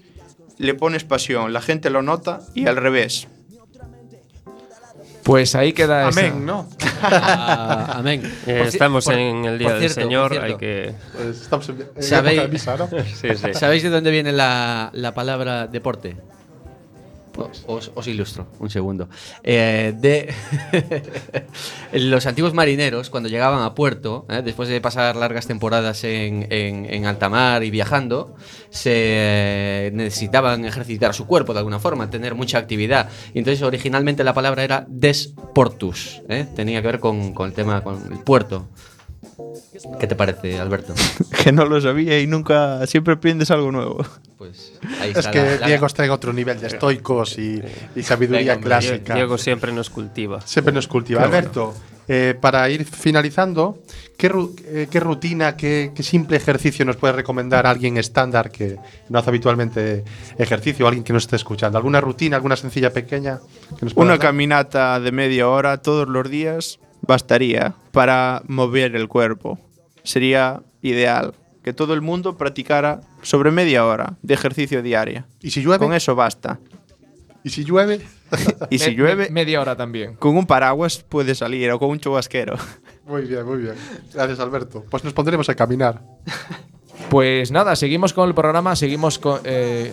le 0.58 0.72
pones 0.74 1.04
pasión, 1.04 1.52
la 1.52 1.60
gente 1.60 1.90
lo 1.90 2.00
nota 2.02 2.40
y 2.54 2.66
al 2.66 2.76
revés. 2.76 3.28
Pues 5.24 5.56
ahí 5.56 5.72
queda 5.72 6.08
esa- 6.08 6.20
Amén, 6.20 6.46
¿no? 6.46 6.68
Ah, 7.02 7.94
amén. 7.98 8.22
Eh, 8.46 8.62
estamos 8.66 9.04
por- 9.04 9.14
en 9.14 9.44
el 9.44 9.58
Día 9.58 9.70
del 9.74 9.80
cierto, 9.80 9.94
por 9.96 10.02
Señor, 10.04 10.32
hay 10.44 10.56
que... 10.56 10.94
Pues 11.12 11.40
estamos 11.42 11.68
en, 11.68 11.84
en 11.96 12.02
¿Sabéis? 12.02 12.42
de 12.42 12.48
misa, 12.48 12.76
¿no? 12.76 12.88
Sí, 13.20 13.28
sí. 13.34 13.54
¿Sabéis 13.54 13.82
de 13.82 13.90
dónde 13.90 14.10
viene 14.12 14.30
la, 14.32 14.90
la 14.94 15.12
palabra 15.14 15.66
deporte? 15.66 16.16
Os, 17.66 17.90
os- 17.94 18.06
ilustro, 18.06 18.46
un 18.60 18.70
segundo. 18.70 19.08
Eh, 19.42 19.92
de 19.96 20.32
los 21.92 22.26
antiguos 22.26 22.54
marineros, 22.54 23.10
cuando 23.10 23.28
llegaban 23.28 23.62
a 23.62 23.74
puerto, 23.74 24.26
eh, 24.28 24.42
después 24.44 24.68
de 24.68 24.80
pasar 24.80 25.16
largas 25.16 25.46
temporadas 25.46 26.02
en, 26.04 26.46
en- 26.50 27.04
alta 27.06 27.28
mar 27.28 27.62
y 27.62 27.70
viajando, 27.70 28.34
se 28.70 29.90
necesitaban 29.94 30.64
ejercitar 30.64 31.14
su 31.14 31.26
cuerpo 31.26 31.52
de 31.52 31.58
alguna 31.60 31.78
forma, 31.78 32.10
tener 32.10 32.34
mucha 32.34 32.58
actividad. 32.58 33.08
Y 33.34 33.38
entonces 33.40 33.62
originalmente 33.62 34.24
la 34.24 34.34
palabra 34.34 34.64
era 34.64 34.86
desportus, 34.88 36.22
eh, 36.28 36.46
tenía 36.54 36.80
que 36.80 36.86
ver 36.88 37.00
con, 37.00 37.32
con 37.34 37.48
el 37.48 37.54
tema, 37.54 37.82
con 37.82 38.12
el 38.12 38.18
puerto. 38.20 38.68
¿Qué 40.00 40.06
te 40.06 40.14
parece, 40.16 40.58
Alberto? 40.58 40.94
Que 41.44 41.52
no 41.52 41.64
lo 41.64 41.80
sabía 41.80 42.18
y 42.20 42.26
nunca, 42.26 42.86
siempre 42.86 43.14
aprendes 43.14 43.50
algo 43.50 43.70
nuevo. 43.70 44.04
Pues 44.38 44.72
ahí 45.00 45.10
Es 45.12 45.18
está 45.18 45.30
que 45.30 45.38
la- 45.42 45.56
la- 45.56 45.66
Diego 45.66 45.86
está 45.86 46.04
en 46.04 46.10
otro 46.10 46.32
nivel 46.32 46.60
de 46.60 46.66
estoicos 46.68 47.38
y, 47.38 47.62
y 47.94 48.02
sabiduría 48.02 48.38
Venga, 48.40 48.54
hombre, 48.54 48.68
clásica. 48.68 49.14
Diego 49.14 49.38
siempre 49.38 49.72
nos 49.72 49.90
cultiva. 49.90 50.40
Siempre 50.42 50.72
nos 50.74 50.88
cultiva. 50.88 51.20
Bueno. 51.20 51.36
Alberto, 51.36 51.74
eh, 52.08 52.34
para 52.40 52.68
ir 52.70 52.84
finalizando, 52.84 53.78
¿qué, 54.18 54.30
ru- 54.30 54.54
eh, 54.66 54.88
qué 54.90 55.00
rutina, 55.00 55.56
qué, 55.56 55.92
qué 55.94 56.02
simple 56.02 56.36
ejercicio 56.36 56.84
nos 56.84 56.96
puede 56.96 57.12
recomendar 57.14 57.66
alguien 57.66 57.96
estándar 57.96 58.50
que 58.50 58.76
no 59.08 59.18
hace 59.18 59.30
habitualmente 59.30 60.04
ejercicio, 60.38 60.86
alguien 60.86 61.04
que 61.04 61.12
nos 61.12 61.24
esté 61.24 61.36
escuchando? 61.36 61.78
¿Alguna 61.78 62.00
rutina, 62.00 62.36
alguna 62.36 62.56
sencilla 62.56 62.92
pequeña? 62.92 63.38
Que 63.78 63.84
nos 63.86 63.94
pueda 63.94 64.06
Una 64.06 64.18
dar? 64.18 64.26
caminata 64.28 64.98
de 65.00 65.12
media 65.12 65.48
hora 65.48 65.78
todos 65.82 66.08
los 66.08 66.28
días 66.28 66.78
bastaría 67.08 67.74
para 67.92 68.42
mover 68.46 68.96
el 68.96 69.08
cuerpo. 69.08 69.58
Sería 70.02 70.62
ideal 70.82 71.34
que 71.62 71.72
todo 71.72 71.94
el 71.94 72.00
mundo 72.02 72.36
practicara 72.36 73.00
sobre 73.22 73.50
media 73.50 73.84
hora 73.84 74.14
de 74.22 74.34
ejercicio 74.34 74.82
diaria. 74.82 75.26
¿Y 75.42 75.50
si 75.50 75.62
llueve? 75.62 75.84
Con 75.84 75.94
eso 75.94 76.14
basta. 76.14 76.58
¿Y 77.42 77.50
si 77.50 77.64
llueve? 77.64 78.00
Y 78.70 78.78
si 78.80 78.90
Me- 78.90 78.96
llueve, 78.96 79.24
me- 79.26 79.30
media 79.30 79.60
hora 79.60 79.76
también. 79.76 80.14
con 80.16 80.36
un 80.36 80.46
paraguas 80.46 80.98
puede 81.08 81.34
salir 81.36 81.70
o 81.70 81.78
con 81.78 81.90
un 81.90 82.00
chubasquero. 82.00 82.56
Muy 83.06 83.22
bien, 83.22 83.44
muy 83.46 83.58
bien. 83.58 83.74
Gracias, 84.12 84.40
Alberto. 84.40 84.84
Pues 84.90 85.04
nos 85.04 85.12
pondremos 85.12 85.48
a 85.48 85.54
caminar. 85.54 86.02
Pues 87.08 87.52
nada, 87.52 87.76
seguimos 87.76 88.12
con 88.12 88.28
el 88.28 88.34
programa, 88.34 88.74
seguimos 88.74 89.18
con, 89.20 89.40
eh, 89.44 89.92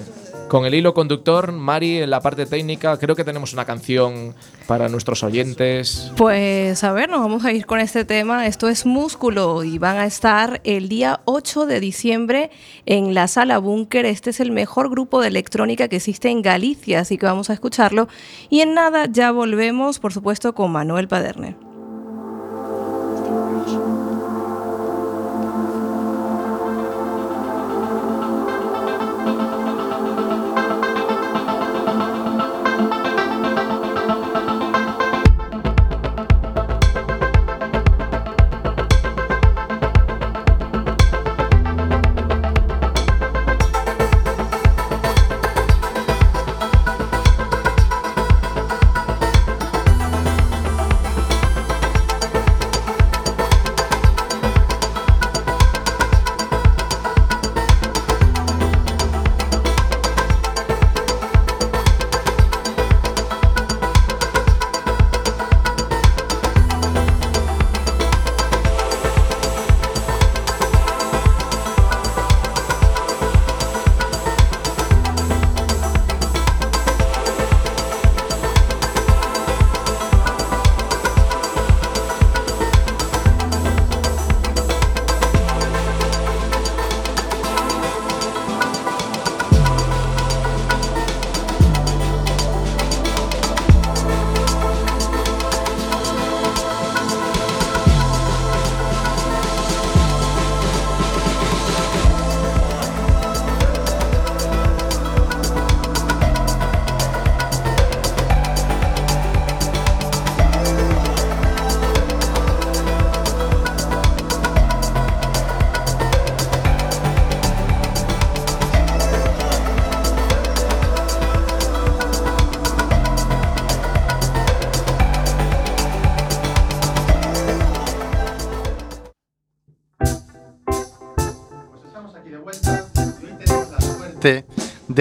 con 0.53 0.65
el 0.65 0.75
hilo 0.75 0.93
conductor. 0.93 1.51
Mari, 1.51 2.03
en 2.03 2.11
la 2.11 2.21
parte 2.21 2.45
técnica, 2.45 2.99
creo 2.99 3.15
que 3.15 3.23
tenemos 3.23 3.53
una 3.53 3.65
canción 3.65 4.35
para 4.67 4.87
nuestros 4.87 5.23
oyentes. 5.23 6.11
Pues 6.15 6.83
a 6.83 6.93
ver, 6.93 7.09
nos 7.09 7.21
vamos 7.21 7.43
a 7.43 7.51
ir 7.51 7.65
con 7.65 7.79
este 7.79 8.05
tema. 8.05 8.45
Esto 8.45 8.69
es 8.69 8.85
Músculo 8.85 9.63
y 9.63 9.79
van 9.79 9.97
a 9.97 10.05
estar 10.05 10.61
el 10.63 10.89
día 10.89 11.21
8 11.25 11.65
de 11.65 11.79
diciembre 11.79 12.51
en 12.85 13.15
la 13.15 13.27
sala 13.27 13.57
Búnker. 13.57 14.05
Este 14.05 14.29
es 14.29 14.39
el 14.39 14.51
mejor 14.51 14.91
grupo 14.91 15.23
de 15.23 15.29
electrónica 15.29 15.87
que 15.87 15.95
existe 15.95 16.29
en 16.29 16.43
Galicia, 16.43 16.99
así 16.99 17.17
que 17.17 17.25
vamos 17.25 17.49
a 17.49 17.53
escucharlo. 17.53 18.07
Y 18.51 18.61
en 18.61 18.75
nada 18.75 19.07
ya 19.09 19.31
volvemos, 19.31 19.97
por 19.97 20.13
supuesto, 20.13 20.53
con 20.53 20.71
Manuel 20.71 21.07
Paderne. 21.07 21.72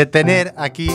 De 0.03 0.07
tener 0.07 0.53
aquí 0.57 0.91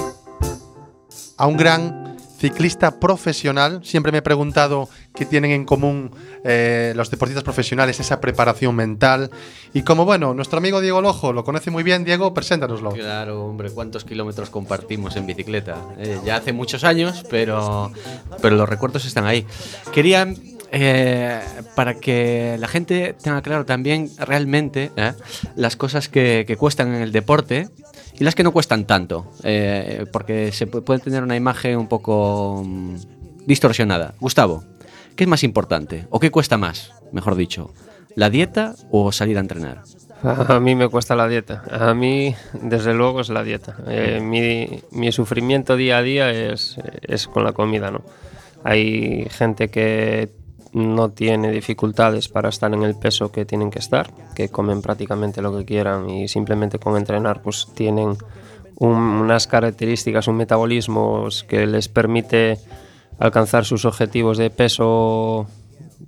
a 1.38 1.48
un 1.48 1.56
gran 1.56 2.18
ciclista 2.38 3.00
profesional. 3.00 3.80
Siempre 3.86 4.12
me 4.12 4.18
he 4.18 4.22
preguntado 4.22 4.90
qué 5.16 5.26
tienen 5.26 5.52
en 5.52 5.64
común 5.64 6.12
eh, 6.44 6.92
los 6.94 7.10
deportistas 7.10 7.46
profesionales, 7.46 8.02
esa 8.02 8.20
preparación 8.20 8.76
mental. 8.76 9.32
Y 9.74 9.84
como 9.84 10.04
bueno, 10.04 10.34
nuestro 10.34 10.58
amigo 10.58 10.82
Diego 10.82 11.02
Lojo 11.02 11.32
lo 11.32 11.46
conoce 11.46 11.72
muy 11.72 11.84
bien, 11.84 12.04
Diego, 12.04 12.34
preséntanoslo. 12.34 12.92
Claro, 12.92 13.46
hombre, 13.46 13.72
cuántos 13.72 14.04
kilómetros 14.04 14.50
compartimos 14.50 15.16
en 15.16 15.26
bicicleta. 15.26 15.78
Eh, 15.98 16.20
ya 16.26 16.36
hace 16.36 16.52
muchos 16.52 16.84
años, 16.84 17.24
pero, 17.30 17.94
pero 18.42 18.58
los 18.58 18.68
recuerdos 18.68 19.06
están 19.06 19.26
ahí. 19.26 19.46
Quería, 19.94 20.28
eh, 20.74 21.40
para 21.78 21.94
que 21.94 22.58
la 22.60 22.68
gente 22.68 23.16
tenga 23.24 23.42
claro 23.42 23.66
también 23.66 24.12
realmente 24.18 24.92
las 25.56 25.78
cosas 25.78 26.10
que 26.10 26.58
cuestan 26.60 26.94
en 26.94 27.02
el 27.02 27.14
deporte 27.14 27.70
y 28.20 28.24
las 28.24 28.36
que 28.36 28.44
no 28.44 28.52
cuestan 28.52 28.86
tanto, 28.86 29.32
eh, 29.44 30.06
porque 30.12 30.52
se 30.52 30.70
pu- 30.70 30.84
puede 30.84 31.00
tener 31.00 31.24
una 31.24 31.36
imagen 31.36 31.78
un 31.78 31.88
poco 31.88 32.64
mm, 32.66 32.96
distorsionada. 33.46 34.14
Gustavo, 34.20 34.64
¿qué 35.16 35.24
es 35.24 35.30
más 35.30 35.44
importante? 35.44 36.08
¿O 36.10 36.20
qué 36.20 36.32
cuesta 36.32 36.58
más, 36.58 36.92
mejor 37.12 37.36
dicho? 37.36 37.74
¿La 38.16 38.30
dieta 38.30 38.74
o 38.92 39.12
salir 39.12 39.38
a 39.38 39.42
entrenar? 39.42 39.84
A 40.24 40.60
mí 40.60 40.74
me 40.74 40.90
cuesta 40.90 41.16
la 41.16 41.28
dieta. 41.28 41.64
A 41.70 41.94
mí, 41.94 42.34
desde 42.64 42.94
luego, 42.96 43.22
es 43.22 43.30
la 43.30 43.44
dieta. 43.44 43.78
Eh, 43.88 44.20
mi, 44.22 44.82
mi 44.92 45.12
sufrimiento 45.12 45.76
día 45.76 46.00
a 46.00 46.02
día 46.02 46.32
es, 46.32 46.78
es 47.04 47.28
con 47.28 47.44
la 47.44 47.52
comida, 47.54 47.92
¿no? 47.92 48.02
Hay 48.64 49.28
gente 49.30 49.70
que 49.70 50.32
no 50.78 51.10
tiene 51.10 51.52
dificultades 51.52 52.30
para 52.30 52.50
estar 52.50 52.74
en 52.74 52.84
el 52.84 52.96
peso 52.96 53.32
que 53.32 53.46
tienen 53.46 53.70
que 53.72 53.80
estar, 53.80 54.10
que 54.36 54.50
comen 54.50 54.82
prácticamente 54.82 55.42
lo 55.42 55.58
que 55.58 55.66
quieran 55.66 56.10
y 56.10 56.28
simplemente 56.28 56.80
con 56.80 56.96
entrenar 56.98 57.42
pues 57.42 57.68
tienen 57.74 58.16
un- 58.78 58.94
unas 58.96 59.48
características, 59.48 60.28
un 60.28 60.38
metabolismo 60.38 61.28
que 61.48 61.66
les 61.66 61.88
permite 61.90 62.60
alcanzar 63.20 63.66
sus 63.66 63.86
objetivos 63.86 64.38
de 64.38 64.50
peso 64.52 65.48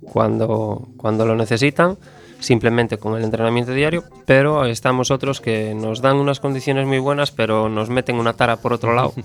cuando, 0.02 0.88
cuando 0.96 1.26
lo 1.26 1.34
necesitan, 1.36 1.96
simplemente 2.40 2.98
con 2.98 3.16
el 3.16 3.22
entrenamiento 3.24 3.72
diario, 3.72 4.02
pero 4.26 4.64
estamos 4.64 5.10
otros 5.10 5.40
que 5.40 5.74
nos 5.74 6.00
dan 6.00 6.16
unas 6.16 6.40
condiciones 6.40 6.86
muy 6.86 6.98
buenas, 6.98 7.30
pero 7.30 7.68
nos 7.68 7.88
meten 7.90 8.16
una 8.16 8.32
tara 8.32 8.56
por 8.56 8.72
otro 8.72 8.94
lado. 8.94 9.12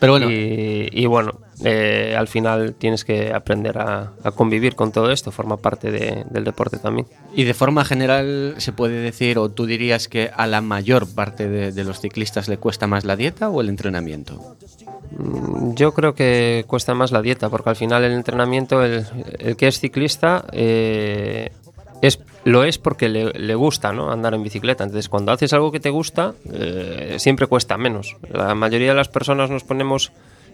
Pero 0.00 0.14
bueno, 0.14 0.30
y, 0.30 0.88
y 0.92 1.04
bueno, 1.04 1.34
eh, 1.62 2.14
al 2.18 2.26
final 2.26 2.72
tienes 2.78 3.04
que 3.04 3.34
aprender 3.34 3.76
a, 3.76 4.12
a 4.24 4.30
convivir 4.30 4.74
con 4.74 4.92
todo 4.92 5.10
esto, 5.10 5.30
forma 5.30 5.58
parte 5.58 5.90
de- 5.90 6.24
del 6.30 6.42
deporte 6.44 6.78
también. 6.78 7.06
Y 7.34 7.44
de 7.44 7.52
forma 7.52 7.84
general 7.84 8.54
se 8.56 8.72
puede 8.72 8.94
decir, 9.02 9.36
o 9.38 9.50
tú 9.50 9.66
dirías 9.66 10.08
que 10.08 10.30
a 10.34 10.46
la 10.46 10.62
mayor 10.62 11.06
parte 11.06 11.50
de, 11.50 11.70
de 11.72 11.84
los 11.84 12.00
ciclistas 12.00 12.48
le 12.48 12.56
cuesta 12.56 12.86
más 12.86 13.04
la 13.04 13.14
dieta 13.14 13.50
o 13.50 13.60
el 13.60 13.68
entrenamiento. 13.68 14.56
Mm, 15.18 15.74
Yo 15.74 15.92
creo 15.92 16.14
que 16.14 16.64
cuesta 16.66 16.94
más 16.94 17.12
la 17.12 17.20
dieta, 17.20 17.50
porque 17.50 17.68
al 17.68 17.76
final 17.76 18.02
el 18.02 18.12
entrenamiento, 18.12 18.82
el, 18.82 19.04
el 19.38 19.54
que 19.56 19.68
es 19.68 19.80
ciclista, 19.80 20.46
eh, 20.52 21.52
es, 22.02 22.20
lo 22.44 22.64
es 22.64 22.78
porque 22.78 23.08
le, 23.08 23.32
le 23.32 23.54
gusta 23.54 23.92
¿no? 23.92 24.10
andar 24.10 24.34
en 24.34 24.42
bicicleta. 24.42 24.84
Entonces, 24.84 25.08
cuando 25.08 25.32
haces 25.32 25.52
algo 25.52 25.70
que 25.72 25.80
te 25.80 25.90
gusta, 25.90 26.34
eh, 26.52 27.16
siempre 27.18 27.46
cuesta 27.46 27.76
menos. 27.76 28.16
La 28.32 28.54
mayoría 28.54 28.88
de 28.90 28.94
las 28.94 29.08
personas 29.08 29.50
nos 29.50 29.64
ponemos 29.64 30.12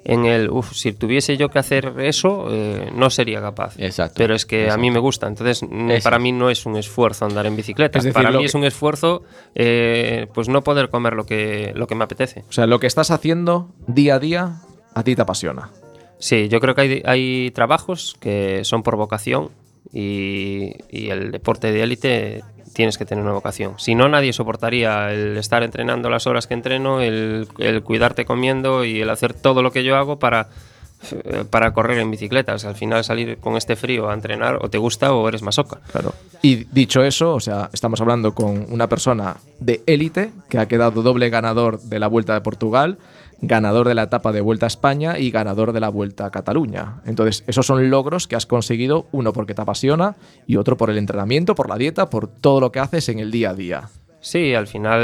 en 0.09 0.25
el, 0.25 0.51
uff, 0.51 0.73
si 0.73 0.93
tuviese 0.93 1.37
yo 1.37 1.49
que 1.49 1.59
hacer 1.59 1.95
eso, 1.99 2.47
eh, 2.51 2.93
no 2.95 3.11
sería 3.11 3.41
capaz. 3.41 3.75
Exacto, 3.79 4.15
Pero 4.19 4.37
es 4.37 4.47
que 4.47 4.71
a 4.71 4.77
mí 4.77 4.91
me 4.93 5.01
gusta. 5.01 5.27
Entonces, 5.27 5.63
Exacto. 5.65 6.03
para 6.05 6.19
mí 6.21 6.31
no 6.31 6.49
es 6.49 6.65
un 6.65 6.77
esfuerzo 6.77 7.25
andar 7.25 7.45
en 7.47 7.57
bicicleta. 7.57 7.99
Es 7.99 8.05
decir, 8.05 8.15
para 8.15 8.31
mí 8.31 8.39
que- 8.39 8.45
es 8.45 8.55
un 8.55 8.63
esfuerzo, 8.65 9.25
eh, 9.57 10.29
pues 10.33 10.49
no 10.49 10.63
poder 10.63 10.91
comer 10.91 11.15
lo 11.15 11.27
que, 11.27 11.73
lo 11.75 11.89
que 11.89 11.97
me 11.97 12.05
apetece. 12.05 12.45
O 12.49 12.53
sea, 12.53 12.67
lo 12.67 12.79
que 12.79 12.87
estás 12.87 13.11
haciendo 13.11 13.69
día 13.89 14.15
a 14.15 14.19
día 14.21 14.57
a 14.95 15.03
ti 15.03 15.17
te 15.17 15.23
apasiona. 15.23 15.71
Sí, 16.19 16.49
yo 16.49 16.61
creo 16.61 16.75
que 16.77 16.81
hay, 16.83 17.03
hay 17.05 17.51
trabajos 17.51 18.17
que 18.21 18.61
son 18.65 18.83
por 18.85 18.97
vocación 18.97 19.51
y, 19.93 20.73
el 20.91 21.31
deporte 21.31 21.73
de 21.73 21.83
élite 21.83 22.45
tienes 22.75 22.99
que 22.99 23.05
tener 23.05 23.25
una 23.25 23.33
vocación. 23.33 23.75
Si 23.79 23.95
no, 23.95 24.09
nadie 24.09 24.33
soportaría 24.33 25.13
el 25.13 25.37
estar 25.37 25.63
entrenando 25.63 26.11
las 26.11 26.27
horas 26.27 26.47
que 26.47 26.55
entreno, 26.55 27.01
el, 27.01 27.49
el 27.59 27.83
cuidarte 27.83 28.25
comiendo 28.25 28.85
y 28.85 29.01
el 29.01 29.11
hacer 29.11 29.33
todo 29.33 29.63
lo 29.63 29.73
que 29.73 29.83
yo 29.83 29.97
hago 29.97 30.19
para, 30.19 30.49
eh, 31.13 31.45
para 31.49 31.73
correr 31.73 31.99
en 31.99 32.11
bicicletas. 32.11 32.65
Al 32.65 32.75
final 32.75 33.05
salir 33.05 33.39
con 33.39 33.57
este 33.57 33.77
frío 33.77 34.11
a 34.11 34.15
entrenar 34.15 34.59
o 34.61 34.69
te 34.69 34.79
gusta 34.79 35.13
o 35.13 35.29
eres 35.29 35.43
masoca. 35.43 35.79
Claro. 35.93 36.13
Y 36.43 36.65
dicho 36.65 37.03
eso, 37.03 37.35
o 37.35 37.41
sea, 37.41 37.71
estamos 37.73 38.01
hablando 38.01 38.35
con 38.35 38.67
una 38.71 38.89
persona 38.89 39.37
de 39.61 39.83
élite 39.87 40.33
que 40.49 40.59
ha 40.59 40.67
quedado 40.67 41.03
doble 41.03 41.31
ganador 41.31 41.81
de 41.81 41.99
la 41.99 42.09
Vuelta 42.09 42.35
de 42.35 42.41
Portugal, 42.41 42.99
ganador 43.41 43.89
de 43.89 43.95
la 43.95 44.05
etapa 44.05 44.33
de 44.33 44.41
Vuelta 44.41 44.67
a 44.67 44.69
España 44.69 45.19
y 45.19 45.31
ganador 45.31 45.73
de 45.73 45.81
la 45.81 45.89
Vuelta 45.89 46.27
a 46.27 46.31
Cataluña. 46.31 47.01
Entonces, 47.05 47.45
esos 47.47 47.67
son 47.67 47.91
logros 47.91 48.27
que 48.27 48.37
has 48.37 48.47
conseguido, 48.47 49.07
uno 49.13 49.33
porque 49.33 49.55
te 49.55 49.63
apasiona 49.63 50.17
y 50.47 50.57
otro 50.57 50.77
por 50.77 50.91
el 50.91 50.99
entrenamiento, 50.99 51.55
por 51.55 51.69
la 51.69 51.77
dieta, 51.77 52.11
por 52.11 52.29
todo 52.29 52.61
lo 52.61 52.73
que 52.73 52.81
haces 52.81 53.09
en 53.09 53.19
el 53.19 53.31
día 53.31 53.51
a 53.51 53.55
día. 53.55 53.89
Sí, 54.27 54.55
al 54.55 54.67
final 54.67 55.01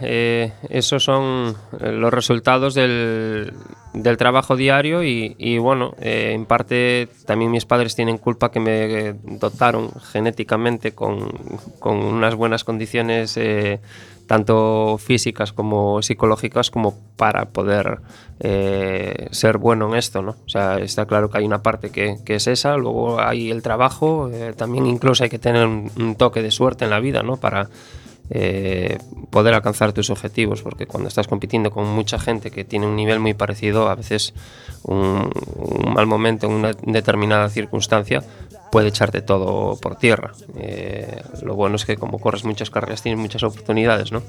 eh, 0.00 0.52
esos 0.70 1.04
son 1.04 1.54
eh, 1.80 1.92
los 1.92 2.14
resultados 2.14 2.72
del, 2.72 3.52
del 3.92 4.16
trabajo 4.16 4.56
diario 4.56 5.02
y, 5.02 5.58
bueno, 5.58 5.94
eh, 6.00 6.32
en 6.32 6.46
parte 6.46 7.08
también 7.26 7.50
mis 7.50 7.66
padres 7.66 7.94
tienen 7.94 8.16
culpa 8.16 8.50
que 8.50 8.60
me 8.60 9.16
dotaron 9.38 9.90
genéticamente 10.12 10.92
con, 10.92 11.30
con 11.78 11.98
unas 11.98 12.36
buenas 12.36 12.64
condiciones 12.64 13.38
tanto 14.26 14.96
físicas 14.98 15.52
como 15.52 16.02
psicológicas 16.02 16.70
como 16.70 16.94
para 17.16 17.46
poder 17.50 18.00
eh, 18.40 19.28
ser 19.30 19.58
bueno 19.58 19.88
en 19.88 19.96
esto, 19.96 20.22
¿no? 20.22 20.32
O 20.32 20.48
sea, 20.48 20.78
está 20.78 21.06
claro 21.06 21.30
que 21.30 21.38
hay 21.38 21.44
una 21.44 21.62
parte 21.62 21.90
que, 21.90 22.18
que 22.24 22.36
es 22.36 22.46
esa, 22.46 22.76
luego 22.76 23.20
hay 23.20 23.50
el 23.50 23.62
trabajo, 23.62 24.30
eh, 24.32 24.52
también 24.56 24.86
incluso 24.86 25.24
hay 25.24 25.30
que 25.30 25.38
tener 25.38 25.66
un, 25.66 25.90
un 25.98 26.14
toque 26.16 26.42
de 26.42 26.50
suerte 26.50 26.84
en 26.84 26.90
la 26.90 27.00
vida, 27.00 27.22
¿no? 27.22 27.36
Para 27.36 27.68
eh, 28.30 28.98
poder 29.30 29.54
alcanzar 29.54 29.92
tus 29.92 30.10
objetivos, 30.10 30.62
porque 30.62 30.86
cuando 30.86 31.08
estás 31.08 31.28
compitiendo 31.28 31.70
con 31.70 31.86
mucha 31.86 32.18
gente 32.18 32.50
que 32.50 32.64
tiene 32.64 32.86
un 32.86 32.96
nivel 32.96 33.20
muy 33.20 33.34
parecido, 33.34 33.88
a 33.88 33.94
veces 33.94 34.32
un, 34.84 35.30
mal 35.92 36.06
momento 36.06 36.46
en 36.46 36.52
una 36.52 36.72
determinada 36.82 37.48
circunstancia 37.48 38.22
puede 38.70 38.88
echarte 38.88 39.22
todo 39.22 39.76
por 39.76 39.96
tierra. 39.96 40.32
Eh, 40.56 41.22
lo 41.42 41.54
bueno 41.54 41.76
es 41.76 41.84
que 41.84 41.96
como 41.96 42.18
corres 42.18 42.44
muchas 42.44 42.70
carreras 42.70 43.02
tienes 43.02 43.20
muchas 43.20 43.42
oportunidades, 43.42 44.10
¿no? 44.10 44.22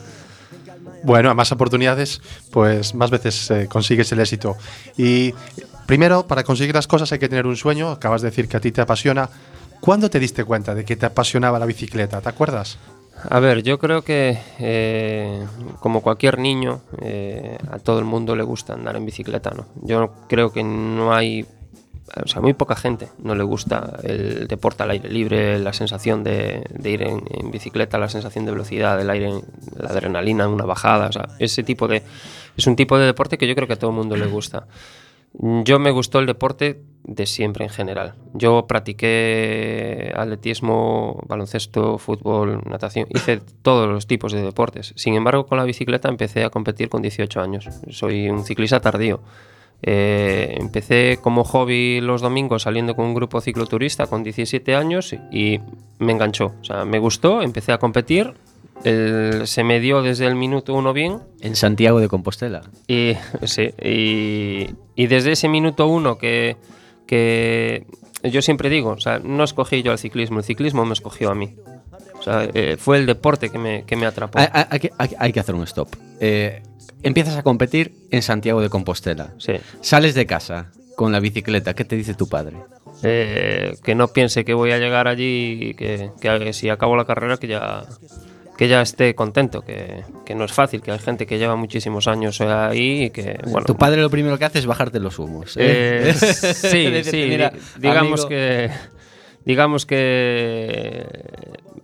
Bueno, 1.03 1.29
a 1.29 1.33
más 1.33 1.51
oportunidades, 1.51 2.21
pues 2.51 2.95
más 2.95 3.11
veces 3.11 3.49
eh, 3.51 3.67
consigues 3.67 4.11
el 4.11 4.19
éxito. 4.19 4.57
Y 4.97 5.33
primero, 5.85 6.27
para 6.27 6.43
conseguir 6.43 6.75
las 6.75 6.87
cosas 6.87 7.11
hay 7.11 7.19
que 7.19 7.29
tener 7.29 7.45
un 7.45 7.55
sueño. 7.55 7.91
Acabas 7.91 8.21
de 8.21 8.29
decir 8.29 8.47
que 8.47 8.57
a 8.57 8.59
ti 8.59 8.71
te 8.71 8.81
apasiona. 8.81 9.29
¿Cuándo 9.79 10.09
te 10.09 10.19
diste 10.19 10.43
cuenta 10.43 10.73
de 10.73 10.83
que 10.83 10.95
te 10.95 11.05
apasionaba 11.05 11.59
la 11.59 11.65
bicicleta? 11.65 12.21
¿Te 12.21 12.29
acuerdas? 12.29 12.77
A 13.23 13.39
ver, 13.39 13.63
yo 13.63 13.79
creo 13.79 14.01
que 14.03 14.37
eh, 14.59 15.45
como 15.79 16.01
cualquier 16.01 16.37
niño, 16.37 16.81
eh, 17.01 17.57
a 17.71 17.79
todo 17.79 17.99
el 17.99 18.05
mundo 18.05 18.35
le 18.35 18.43
gusta 18.43 18.73
andar 18.73 18.95
en 18.97 19.05
bicicleta, 19.05 19.51
¿no? 19.51 19.65
Yo 19.81 20.13
creo 20.27 20.51
que 20.51 20.63
no 20.63 21.13
hay, 21.13 21.45
o 22.23 22.27
sea, 22.27 22.41
muy 22.41 22.53
poca 22.53 22.75
gente 22.75 23.09
no 23.19 23.33
le 23.33 23.43
gusta 23.43 23.99
el 24.03 24.47
deporte 24.47 24.83
al 24.83 24.91
aire 24.91 25.09
libre, 25.09 25.59
la 25.59 25.73
sensación 25.73 26.23
de, 26.23 26.63
ir 26.83 27.01
en, 27.01 27.23
en 27.31 27.51
bicicleta, 27.51 27.97
la 27.97 28.09
sensación 28.09 28.45
de 28.45 28.51
velocidad, 28.51 28.97
del 28.97 29.09
aire, 29.09 29.31
la 29.77 29.89
adrenalina 29.89 30.43
en 30.43 30.51
una 30.51 30.65
bajada, 30.65 31.07
o 31.07 31.11
sea, 31.11 31.29
ese 31.39 31.63
tipo 31.63 31.87
de, 31.87 32.03
es 32.57 32.67
un 32.67 32.75
tipo 32.75 32.97
de 32.97 33.05
deporte 33.05 33.37
que 33.37 33.47
yo 33.47 33.55
creo 33.55 33.67
que 33.67 33.73
a 33.73 33.79
todo 33.79 33.91
el 33.91 33.95
mundo 33.95 34.15
le 34.15 34.27
gusta. 34.27 34.67
Yo 35.33 35.79
me 35.79 35.91
gustó 35.91 36.19
el 36.19 36.27
deporte 36.27 36.81
de 37.07 37.25
siempre 37.25 37.63
en 37.65 37.69
general. 37.69 38.15
Yo 38.33 38.65
practiqué 38.67 40.11
atletismo, 40.15 41.21
baloncesto, 41.27 41.97
fútbol, 41.97 42.61
natación, 42.65 43.07
hice 43.09 43.41
todos 43.61 43.87
los 43.87 44.07
tipos 44.07 44.31
de 44.33 44.41
deportes. 44.41 44.93
Sin 44.95 45.13
embargo, 45.15 45.45
con 45.45 45.57
la 45.57 45.63
bicicleta 45.63 46.09
empecé 46.09 46.43
a 46.43 46.49
competir 46.49 46.89
con 46.89 47.01
18 47.01 47.41
años. 47.41 47.67
Soy 47.89 48.29
un 48.29 48.43
ciclista 48.43 48.79
tardío. 48.79 49.19
Eh, 49.81 50.55
empecé 50.59 51.19
como 51.21 51.43
hobby 51.43 52.01
los 52.01 52.21
domingos 52.21 52.63
saliendo 52.63 52.95
con 52.95 53.05
un 53.05 53.13
grupo 53.13 53.39
cicloturista 53.41 54.07
con 54.07 54.23
17 54.23 54.73
años 54.75 55.13
y 55.31 55.59
me 55.99 56.13
enganchó. 56.13 56.53
O 56.59 56.63
sea, 56.63 56.85
me 56.85 56.97
gustó, 56.99 57.41
empecé 57.41 57.71
a 57.71 57.77
competir. 57.77 58.33
el- 58.83 59.47
se 59.47 59.63
me 59.63 59.79
dio 59.79 60.01
desde 60.01 60.25
el 60.27 60.35
minuto 60.35 60.73
uno 60.73 60.91
bien 60.91 61.19
En 61.39 61.55
Santiago 61.55 61.99
de 62.01 62.07
Compostela. 62.09 62.61
y, 62.87 63.13
sí, 63.43 63.69
y, 63.81 64.67
y 64.95 65.07
desde 65.07 65.31
ese 65.31 65.47
minuto 65.47 65.87
uno 65.87 66.17
que, 66.17 66.57
que 67.07 67.85
yo 68.23 68.41
siempre 68.41 68.69
digo, 68.69 68.91
o 68.91 68.99
sea, 68.99 69.19
no 69.19 69.43
escogí 69.43 69.83
yo 69.83 69.91
al 69.91 69.99
ciclismo, 69.99 70.39
el 70.39 70.45
ciclismo 70.45 70.85
me 70.85 70.93
escogió 70.93 71.29
a 71.31 71.35
mí. 71.35 71.55
O 72.19 72.21
sea, 72.23 72.47
eh, 72.53 72.75
fue 72.79 72.97
el 72.97 73.05
deporte 73.05 73.49
que 73.49 73.57
me, 73.59 73.83
que 73.85 73.95
me 73.95 74.05
atrapó. 74.05 74.39
Hay, 74.39 74.47
hay- 74.51 74.65
hay 74.69 74.79
que- 74.79 74.91
hay- 74.97 75.15
hay 75.19 75.33
que 75.33 75.39
hacer 75.39 75.53
un 75.55 75.63
stop. 75.63 75.89
Eh, 76.19 76.63
empiezas 77.03 77.35
a 77.37 77.43
competir 77.43 77.93
en 78.11 78.21
Santiago 78.21 78.61
de 78.61 78.69
Compostela. 78.69 79.33
Sí. 79.37 79.53
Sales 79.81 80.15
de 80.15 80.25
casa 80.25 80.71
con 80.95 81.11
la 81.11 81.19
bicicleta. 81.19 81.73
¿Qué 81.75 81.85
te 81.85 81.95
dice 81.95 82.13
tu 82.15 82.27
padre? 82.27 82.57
Eh, 83.03 83.75
que 83.83 83.93
no 83.93 84.07
piense 84.07 84.45
que 84.45 84.53
voy 84.53 84.71
a 84.71 84.79
llegar 84.79 85.07
allí 85.07 85.59
y 85.69 85.73
que, 85.75 86.09
que 86.19 86.53
si 86.53 86.69
acabo 86.69 86.95
la 86.95 87.05
carrera 87.05 87.37
que 87.37 87.47
ya, 87.47 87.83
que 88.57 88.67
ya 88.67 88.81
esté 88.81 89.15
contento, 89.15 89.61
que, 89.61 90.03
que 90.25 90.35
no 90.35 90.45
es 90.45 90.53
fácil, 90.53 90.81
que 90.81 90.91
hay 90.91 90.99
gente 90.99 91.25
que 91.25 91.37
lleva 91.37 91.55
muchísimos 91.55 92.07
años 92.07 92.39
ahí 92.41 93.05
y 93.05 93.09
que, 93.09 93.39
bueno, 93.45 93.65
tu 93.65 93.75
padre 93.75 94.01
lo 94.01 94.09
primero 94.09 94.37
que 94.37 94.45
hace 94.45 94.59
es 94.59 94.65
bajarte 94.65 94.99
los 94.99 95.19
humos. 95.19 95.55
eh, 95.57 96.09
¿eh? 96.09 96.13
sí, 96.13 97.03
sí, 97.03 97.25
mira, 97.27 97.51
digamos 97.77 98.21
amigo, 98.21 98.29
que 98.29 98.71
digamos 99.43 99.85
que 99.85 101.05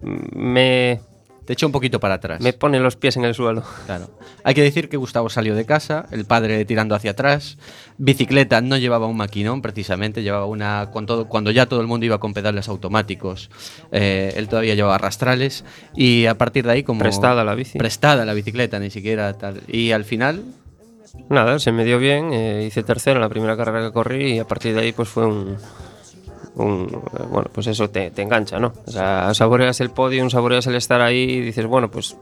me, 0.01 1.01
Te 1.45 1.53
echa 1.53 1.65
un 1.65 1.71
poquito 1.71 1.99
para 1.99 2.15
atrás. 2.15 2.39
me 2.41 2.53
pone 2.53 2.79
los 2.79 2.95
pies 2.95 3.17
en 3.17 3.25
el 3.25 3.33
suelo. 3.33 3.63
Claro. 3.85 4.09
Hay 4.43 4.53
que 4.53 4.61
decir 4.61 4.89
que 4.89 4.97
Gustavo 4.97 5.29
salió 5.29 5.55
de 5.55 5.65
casa, 5.65 6.05
el 6.11 6.25
padre 6.25 6.63
tirando 6.65 6.95
hacia 6.95 7.11
atrás. 7.11 7.57
Bicicleta 7.97 8.61
no 8.61 8.77
llevaba 8.77 9.07
un 9.07 9.17
maquinón, 9.17 9.61
precisamente, 9.61 10.23
llevaba 10.23 10.45
una. 10.45 10.89
Cuando, 10.91 11.27
cuando 11.27 11.51
ya 11.51 11.65
todo 11.65 11.81
el 11.81 11.87
mundo 11.87 12.05
iba 12.05 12.19
con 12.19 12.33
pedales 12.33 12.69
automáticos, 12.69 13.49
eh, 13.91 14.33
él 14.35 14.47
todavía 14.47 14.75
llevaba 14.75 14.97
rastrales. 14.97 15.65
Y 15.95 16.27
a 16.27 16.37
partir 16.37 16.65
de 16.65 16.73
ahí, 16.73 16.83
como. 16.83 16.99
Prestada 16.99 17.43
la 17.43 17.55
bici. 17.55 17.77
Prestada 17.77 18.23
la 18.25 18.33
bicicleta, 18.33 18.79
ni 18.79 18.89
siquiera 18.89 19.33
tal. 19.33 19.61
Y 19.67 19.91
al 19.91 20.05
final, 20.05 20.43
Nada, 21.29 21.59
se 21.59 21.71
me 21.71 21.83
dio 21.83 21.99
bien, 21.99 22.31
eh, 22.33 22.63
hice 22.67 22.83
tercero 22.83 23.17
en 23.17 23.21
la 23.21 23.29
primera 23.29 23.57
carrera 23.57 23.85
que 23.85 23.91
corrí 23.91 24.33
y 24.33 24.39
a 24.39 24.47
partir 24.47 24.73
de 24.73 24.81
ahí 24.81 24.91
pues 24.91 25.09
fue 25.09 25.25
un... 25.25 25.57
un, 26.55 26.87
bueno, 27.29 27.49
pues 27.53 27.67
eso 27.67 27.89
te, 27.89 28.11
engancha, 28.21 28.59
¿no? 28.59 28.73
O 28.85 29.33
saboreas 29.33 29.79
el 29.81 29.89
podio, 29.91 30.29
saboreas 30.29 30.67
el 30.67 30.75
estar 30.75 31.01
ahí 31.01 31.23
y 31.23 31.41
dices, 31.41 31.65
bueno, 31.65 31.89
pues 31.89 32.17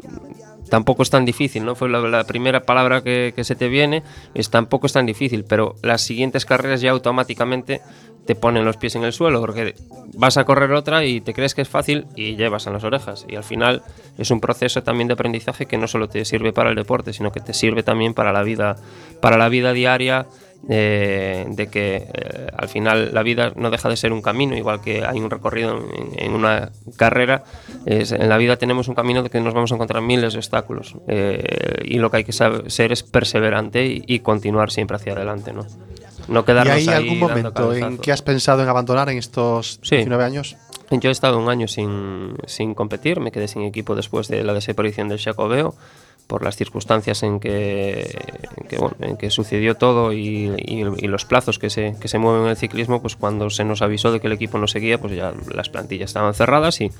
tampoco 0.70 1.04
es 1.04 1.10
tan 1.10 1.26
difícil, 1.26 1.66
¿no? 1.66 1.76
Fue 1.76 1.90
la, 1.90 2.24
primera 2.26 2.62
palabra 2.62 3.02
que, 3.02 3.34
que 3.36 3.44
se 3.44 3.56
te 3.56 3.68
viene, 3.68 4.04
es 4.34 4.50
tampoco 4.50 4.88
es 4.88 4.94
tan 4.94 5.06
difícil, 5.06 5.46
pero 5.46 5.76
las 5.82 6.02
siguientes 6.02 6.46
carreras 6.46 6.82
ya 6.82 6.92
automáticamente 6.92 7.82
te 8.30 8.36
ponen 8.36 8.64
los 8.64 8.78
pies 8.78 8.96
en 8.96 9.04
el 9.04 9.12
suelo, 9.12 9.42
porque 9.42 9.74
vas 10.14 10.38
a 10.38 10.46
correr 10.46 10.72
otra 10.74 11.04
y 11.04 11.20
te 11.20 11.34
crees 11.34 11.56
que 11.56 11.64
es 11.64 11.68
fácil 11.68 12.06
y 12.16 12.36
llevas 12.36 12.68
en 12.68 12.74
las 12.74 12.84
orejas. 12.84 13.26
Y 13.28 13.36
al 13.36 13.44
final 13.44 13.82
es 14.20 14.30
un 14.30 14.40
proceso 14.40 14.84
también 14.84 15.08
de 15.08 15.16
aprendizaje 15.16 15.66
que 15.66 15.80
no 15.80 15.88
solo 15.88 16.10
te 16.10 16.24
sirve 16.26 16.54
para 16.54 16.70
el 16.70 16.76
deporte, 16.76 17.12
sino 17.12 17.32
que 17.32 17.40
te 17.40 17.56
sirve 17.56 17.82
también 17.82 18.14
para 18.14 18.32
la 18.32 18.44
vida, 18.44 18.76
para 19.20 19.40
la 19.40 19.50
vida 19.50 19.74
diaria. 19.74 20.28
Eh, 20.68 21.46
de 21.50 21.68
que 21.68 21.96
eh, 22.14 22.48
al 22.58 22.68
final 22.68 23.12
la 23.14 23.24
vida 23.24 23.54
no 23.56 23.70
deja 23.70 23.88
de 23.90 23.96
ser 23.98 24.12
un 24.12 24.22
camino, 24.22 24.58
igual 24.58 24.82
que 24.82 25.06
hay 25.06 25.20
un 25.20 25.30
recorrido 25.30 25.78
en, 25.78 26.12
en 26.18 26.34
una 26.34 26.72
carrera, 26.98 27.44
es- 27.86 28.12
en 28.12 28.28
la 28.28 28.38
vida 28.38 28.58
tenemos 28.58 28.88
un 28.88 28.96
camino 28.96 29.24
de 29.24 29.30
que 29.30 29.40
nos 29.40 29.54
vamos 29.54 29.72
a 29.72 29.76
encontrar 29.76 30.02
miles 30.02 30.34
de 30.34 30.40
obstáculos 30.40 30.96
eh, 31.08 31.82
y 31.86 31.98
lo 32.00 32.12
que 32.12 32.18
hay 32.18 32.24
que 32.24 32.34
saber, 32.34 32.70
ser 32.70 32.92
es 32.92 33.04
perseverante 33.04 33.86
y, 33.86 34.04
y 34.06 34.20
continuar 34.20 34.72
siempre 34.72 34.96
hacia 34.98 35.14
adelante, 35.14 35.54
¿no? 35.54 35.66
No 36.28 36.42
¿Y 36.42 36.44
quedarnos 36.44 36.76
hay 36.76 36.88
ahí 36.90 36.94
algún 36.96 37.20
momento 37.20 37.74
en 37.74 37.98
que 37.98 38.12
has 38.12 38.22
pensado 38.22 38.62
en 38.62 38.70
abandonar 38.70 39.10
en 39.10 39.18
estos 39.18 39.80
Sí. 39.82 39.96
19 39.96 40.24
años? 40.24 40.58
Yo 40.92 41.10
he 41.10 41.12
estado 41.12 41.38
un 41.38 41.50
año 41.50 41.68
sin, 41.68 42.36
sin 42.48 42.74
competir, 42.74 43.20
me 43.20 43.32
quedé 43.32 43.48
sin 43.48 43.62
equipo 43.64 43.96
después 43.96 44.28
de 44.28 44.44
la 44.44 44.54
desaparición 44.54 45.08
del 45.08 45.20
Xacobeo 45.20 45.76
por 46.30 46.44
las 46.44 46.56
circunstancias 46.56 47.24
en 47.24 47.40
que, 47.40 48.16
en 49.00 49.18
que, 49.18 49.32
sucedió 49.32 49.76
todo 49.76 50.14
y, 50.14 50.54
y- 50.58 50.84
y 50.98 51.08
los 51.08 51.26
plazos 51.26 51.58
que 51.58 51.72
se, 51.72 51.96
que 52.00 52.08
se 52.08 52.20
mueven 52.20 52.44
en 52.44 52.50
el 52.50 52.56
ciclismo, 52.56 53.02
pues 53.02 53.16
cuando 53.16 53.50
se 53.50 53.66
nos 53.66 53.82
avisó 53.82 54.12
de 54.12 54.20
que 54.20 54.28
el 54.28 54.34
equipo 54.34 54.60
no 54.60 54.68
seguía, 54.68 55.00
pues 55.02 55.14
ya 55.16 55.34
las 55.54 55.70
plantillas 55.70 56.12
estaban 56.12 56.36
cerradas 56.36 56.80
y, 56.82 56.92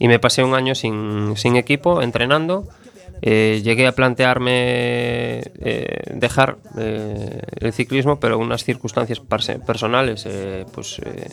y 0.00 0.08
me 0.08 0.18
pasé 0.18 0.42
un 0.42 0.54
año 0.54 0.74
sin, 0.74 1.36
sin 1.36 1.54
equipo, 1.54 2.02
entrenando. 2.02 2.66
Eh, 3.26 3.62
llegué 3.64 3.86
a 3.86 3.92
plantearme 3.92 5.40
eh, 5.60 6.12
dejar 6.12 6.58
eh, 6.76 7.40
el 7.58 7.72
ciclismo, 7.72 8.20
pero 8.20 8.36
unas 8.38 8.64
circunstancias 8.64 9.18
personales, 9.66 10.26
eh, 10.26 10.66
pues 10.70 10.98
eh, 10.98 11.30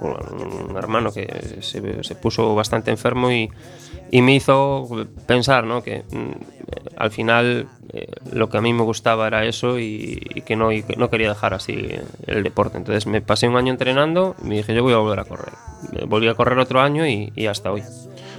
un 0.00 0.76
hermano 0.76 1.10
que 1.10 1.26
se, 1.62 2.04
se 2.04 2.14
puso 2.14 2.54
bastante 2.54 2.90
enfermo 2.90 3.32
y, 3.32 3.48
y 4.10 4.20
me 4.20 4.34
hizo 4.34 5.06
pensar 5.26 5.64
¿no? 5.64 5.82
que 5.82 6.02
mm, 6.10 6.32
al 6.98 7.10
final 7.10 7.68
eh, 7.94 8.08
lo 8.30 8.50
que 8.50 8.58
a 8.58 8.60
mí 8.60 8.74
me 8.74 8.82
gustaba 8.82 9.26
era 9.26 9.46
eso 9.46 9.78
y, 9.78 10.20
y 10.34 10.42
que 10.42 10.56
no, 10.56 10.72
y 10.72 10.82
que 10.82 10.96
no 10.96 11.08
quería 11.08 11.30
dejar 11.30 11.54
así 11.54 11.88
el 12.26 12.42
deporte. 12.42 12.76
Entonces 12.76 13.06
me 13.06 13.22
pasé 13.22 13.48
un 13.48 13.56
año 13.56 13.72
entrenando 13.72 14.36
y 14.44 14.48
me 14.48 14.56
dije 14.56 14.74
yo 14.74 14.82
voy 14.82 14.92
a 14.92 14.98
volver 14.98 15.20
a 15.20 15.24
correr. 15.24 15.54
Volví 16.06 16.28
a 16.28 16.34
correr 16.34 16.58
otro 16.58 16.82
año 16.82 17.06
y, 17.06 17.32
y 17.34 17.46
hasta 17.46 17.72
hoy. 17.72 17.82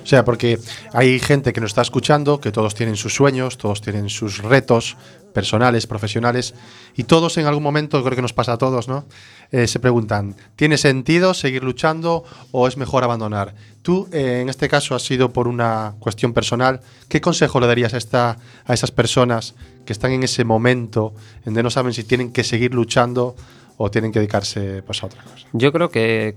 O 0.03 0.05
sea, 0.05 0.25
porque 0.25 0.59
hay 0.91 1.19
gente 1.19 1.53
que 1.53 1.61
nos 1.61 1.71
está 1.71 1.81
escuchando, 1.81 2.39
que 2.39 2.51
todos 2.51 2.75
tienen 2.75 2.97
sus 2.97 3.15
sueños, 3.15 3.57
todos 3.57 3.81
tienen 3.81 4.09
sus 4.09 4.39
retos 4.39 4.97
personales, 5.33 5.87
profesionales, 5.87 6.53
y 6.95 7.05
todos 7.05 7.37
en 7.37 7.47
algún 7.47 7.63
momento, 7.63 8.03
creo 8.03 8.15
que 8.15 8.21
nos 8.21 8.33
pasa 8.33 8.53
a 8.53 8.57
todos, 8.57 8.87
¿no? 8.87 9.05
Eh, 9.51 9.67
se 9.67 9.79
preguntan, 9.79 10.35
¿tiene 10.55 10.77
sentido 10.77 11.33
seguir 11.33 11.63
luchando 11.63 12.23
o 12.51 12.67
es 12.67 12.77
mejor 12.77 13.03
abandonar? 13.03 13.55
Tú, 13.81 14.07
eh, 14.11 14.39
en 14.41 14.49
este 14.49 14.69
caso, 14.69 14.95
has 14.95 15.03
sido 15.03 15.33
por 15.33 15.47
una 15.47 15.95
cuestión 15.99 16.33
personal. 16.33 16.81
¿Qué 17.09 17.19
consejo 17.19 17.59
le 17.59 17.67
darías 17.67 17.93
a, 17.93 17.97
esta, 17.97 18.37
a 18.65 18.73
esas 18.73 18.91
personas 18.91 19.55
que 19.85 19.93
están 19.93 20.11
en 20.11 20.23
ese 20.23 20.43
momento 20.43 21.13
en 21.39 21.45
donde 21.45 21.63
no 21.63 21.69
saben 21.69 21.93
si 21.93 22.03
tienen 22.03 22.31
que 22.31 22.43
seguir 22.43 22.73
luchando 22.73 23.35
o 23.77 23.89
tienen 23.91 24.11
que 24.11 24.19
dedicarse 24.19 24.83
pues, 24.83 25.03
a 25.03 25.07
otra 25.07 25.23
cosa? 25.23 25.47
Yo 25.51 25.71
creo 25.71 25.89
que 25.89 26.35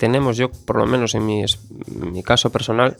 tenemos, 0.00 0.38
yo 0.38 0.50
por 0.50 0.76
lo 0.76 0.86
menos 0.86 1.14
en 1.14 1.26
mi, 1.26 1.42
en 1.42 2.12
mi 2.12 2.22
caso 2.22 2.50
personal, 2.50 2.96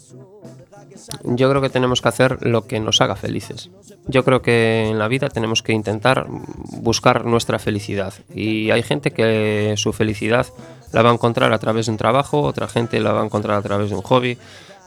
yo 1.25 1.49
creo 1.49 1.63
que 1.63 1.71
tenemos 1.71 2.03
que 2.03 2.09
hacer 2.09 2.47
lo 2.47 2.67
que 2.67 2.79
nos 2.79 3.01
haga 3.01 3.17
felices. 3.17 3.71
Yo 4.07 4.23
creo 4.23 4.43
que 4.43 4.91
en 4.91 4.99
la 4.99 5.09
vida 5.09 5.31
tenemos 5.31 5.63
que 5.63 5.73
intentar 5.73 6.27
buscar 6.29 7.25
nuestra 7.25 7.59
felicidad. 7.59 8.13
Y 8.35 8.71
hay 8.71 8.83
gente 8.83 9.13
que 9.13 9.75
su 9.79 9.95
felicidad 9.95 10.47
la 10.93 11.01
va 11.01 11.11
a 11.11 11.15
encontrar 11.15 11.55
a 11.55 11.59
través 11.59 11.87
de 11.87 11.93
un 11.93 11.99
trabajo, 11.99 12.43
otra 12.43 12.69
gente 12.69 13.01
la 13.01 13.13
va 13.13 13.23
a 13.23 13.25
encontrar 13.25 13.57
a 13.57 13.63
través 13.63 13.89
de 13.89 13.97
un 13.97 14.03
hobby. 14.03 14.37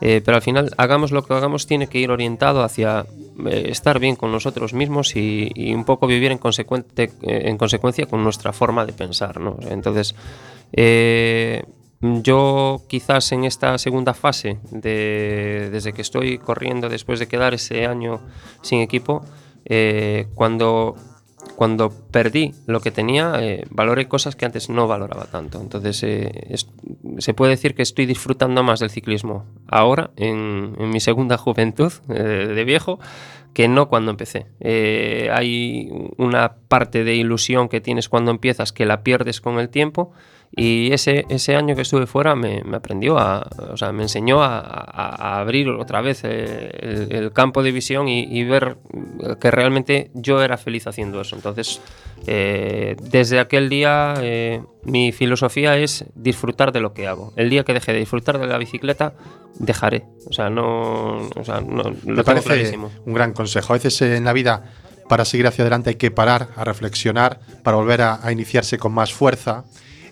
Eh, 0.02 0.22
pero 0.24 0.36
al 0.36 0.44
final, 0.44 0.72
hagamos 0.78 1.12
lo 1.12 1.24
que 1.24 1.34
hagamos, 1.34 1.66
tiene 1.66 1.88
que 1.88 1.98
ir 1.98 2.12
orientado 2.12 2.62
hacia 2.62 3.06
eh, 3.48 3.66
estar 3.70 3.98
bien 4.00 4.16
con 4.16 4.32
nosotros 4.32 4.74
mismos 4.74 5.16
y, 5.16 5.50
y 5.56 5.74
un 5.74 5.86
poco 5.86 6.06
vivir 6.06 6.32
en, 6.32 6.38
consecuente, 6.38 7.12
eh, 7.22 7.44
en 7.46 7.58
consecuencia 7.58 8.06
con 8.06 8.24
nuestra 8.24 8.54
forma 8.54 8.86
de 8.86 8.94
pensar. 8.94 9.40
¿no? 9.40 9.58
Entonces, 9.70 10.14
eh, 10.74 11.64
yo 12.04 12.82
quizás 12.88 13.32
en 13.32 13.46
esta 13.46 13.78
segunda 13.78 14.14
fase, 14.14 14.60
de, 14.72 15.70
desde 15.72 15.94
que 15.94 16.02
estoy 16.02 16.38
corriendo 16.38 16.90
después 16.90 17.18
de 17.20 17.28
quedar 17.28 17.54
ese 17.54 17.86
año 17.86 18.20
sin 18.62 18.82
equipo, 18.82 19.24
eh, 19.64 20.28
cuando, 20.36 20.96
cuando 21.56 21.94
perdí 22.12 22.54
lo 22.68 22.82
que 22.82 22.92
tenía, 22.92 23.36
eh, 23.40 23.64
valoré 23.70 24.10
cosas 24.10 24.36
que 24.36 24.46
antes 24.46 24.70
no 24.70 24.86
valoraba 24.86 25.26
tanto. 25.28 25.62
Entonces 25.62 26.04
eh, 26.04 26.56
se 27.20 27.34
puede 27.34 27.52
decir 27.52 27.74
que 27.74 27.84
estoy 27.84 28.06
disfrutando 28.06 28.64
más 28.64 28.82
del 28.82 28.90
ciclismo 28.90 29.46
ahora, 29.68 30.12
en, 30.18 30.76
mi 30.90 31.00
segunda 31.00 31.38
juventud 31.38 31.94
eh, 32.10 32.14
de 32.54 32.64
viejo, 32.66 33.00
que 33.54 33.70
no 33.70 33.88
cuando 33.88 34.12
empecé. 34.12 34.48
Hay 35.32 35.90
una 36.18 36.56
parte 36.68 37.04
de 37.04 37.16
ilusión 37.16 37.70
que 37.70 37.80
tienes 37.82 38.10
cuando 38.10 38.32
empiezas 38.32 38.74
que 38.74 38.86
la 38.86 39.04
pierdes 39.04 39.40
con 39.42 39.60
el 39.60 39.70
tiempo 39.70 40.12
y 40.56 40.92
ese, 40.94 41.26
ese 41.30 41.56
año 41.56 41.76
que 41.76 41.82
estuve 41.82 42.06
fuera 42.06 42.36
me, 42.36 42.64
me 42.64 42.78
aprendió 42.78 43.18
a, 43.18 43.48
o 43.72 43.76
sea, 43.76 43.92
me 43.92 44.04
enseñó 44.04 44.44
a, 44.44 44.60
a- 44.60 45.16
a 45.36 45.40
abrir 45.40 45.68
otra 45.70 46.02
vez 46.02 46.22
eh, 46.24 46.70
el, 46.80 47.12
el 47.12 47.32
campo 47.34 47.64
de 47.64 47.72
visión 47.72 48.08
y, 48.08 48.24
y 48.26 48.44
ver 48.44 48.78
que 49.42 49.50
realmente 49.50 50.12
yo 50.14 50.44
era 50.44 50.58
feliz 50.58 50.86
haciendo 50.86 51.22
eso. 51.22 51.36
Entonces, 51.36 51.82
eh, 52.28 52.96
desde 53.02 53.40
aquel 53.40 53.68
día 53.68 54.14
eh, 54.22 54.62
mi 54.84 55.12
filosofía 55.12 55.76
es 55.78 56.06
disfrutar 56.16 56.72
de 56.72 56.82
lo 56.82 56.94
que 56.94 57.08
hago. 57.08 57.34
El 57.36 57.50
día 57.50 57.64
que 57.64 57.74
deje 57.74 57.92
de 57.94 58.00
disfrutar 58.00 58.38
de 58.38 58.46
la 58.48 58.58
bicicleta, 58.60 59.14
dejaré. 59.60 60.06
O 60.30 60.34
sea, 60.34 60.50
no, 60.52 61.30
o 61.36 61.44
sea, 61.44 61.62
no 61.62 61.84
lo 61.84 61.96
Me 62.06 62.24
parece 62.24 62.46
clarísimo. 62.46 62.92
un 63.06 63.14
gran 63.14 63.34
consejo. 63.34 63.74
A 63.74 63.78
veces 63.78 64.00
en 64.04 64.24
la 64.24 64.34
vida, 64.34 64.72
para 65.10 65.26
seguir 65.26 65.48
hacia 65.48 65.64
adelante, 65.64 65.90
hay 65.90 65.96
que 65.96 66.12
parar, 66.12 66.50
a 66.56 66.64
reflexionar, 66.64 67.40
para 67.64 67.76
volver 67.78 68.02
a, 68.04 68.20
a 68.26 68.32
iniciarse 68.32 68.78
con 68.78 68.94
más 68.94 69.12
fuerza. 69.14 69.66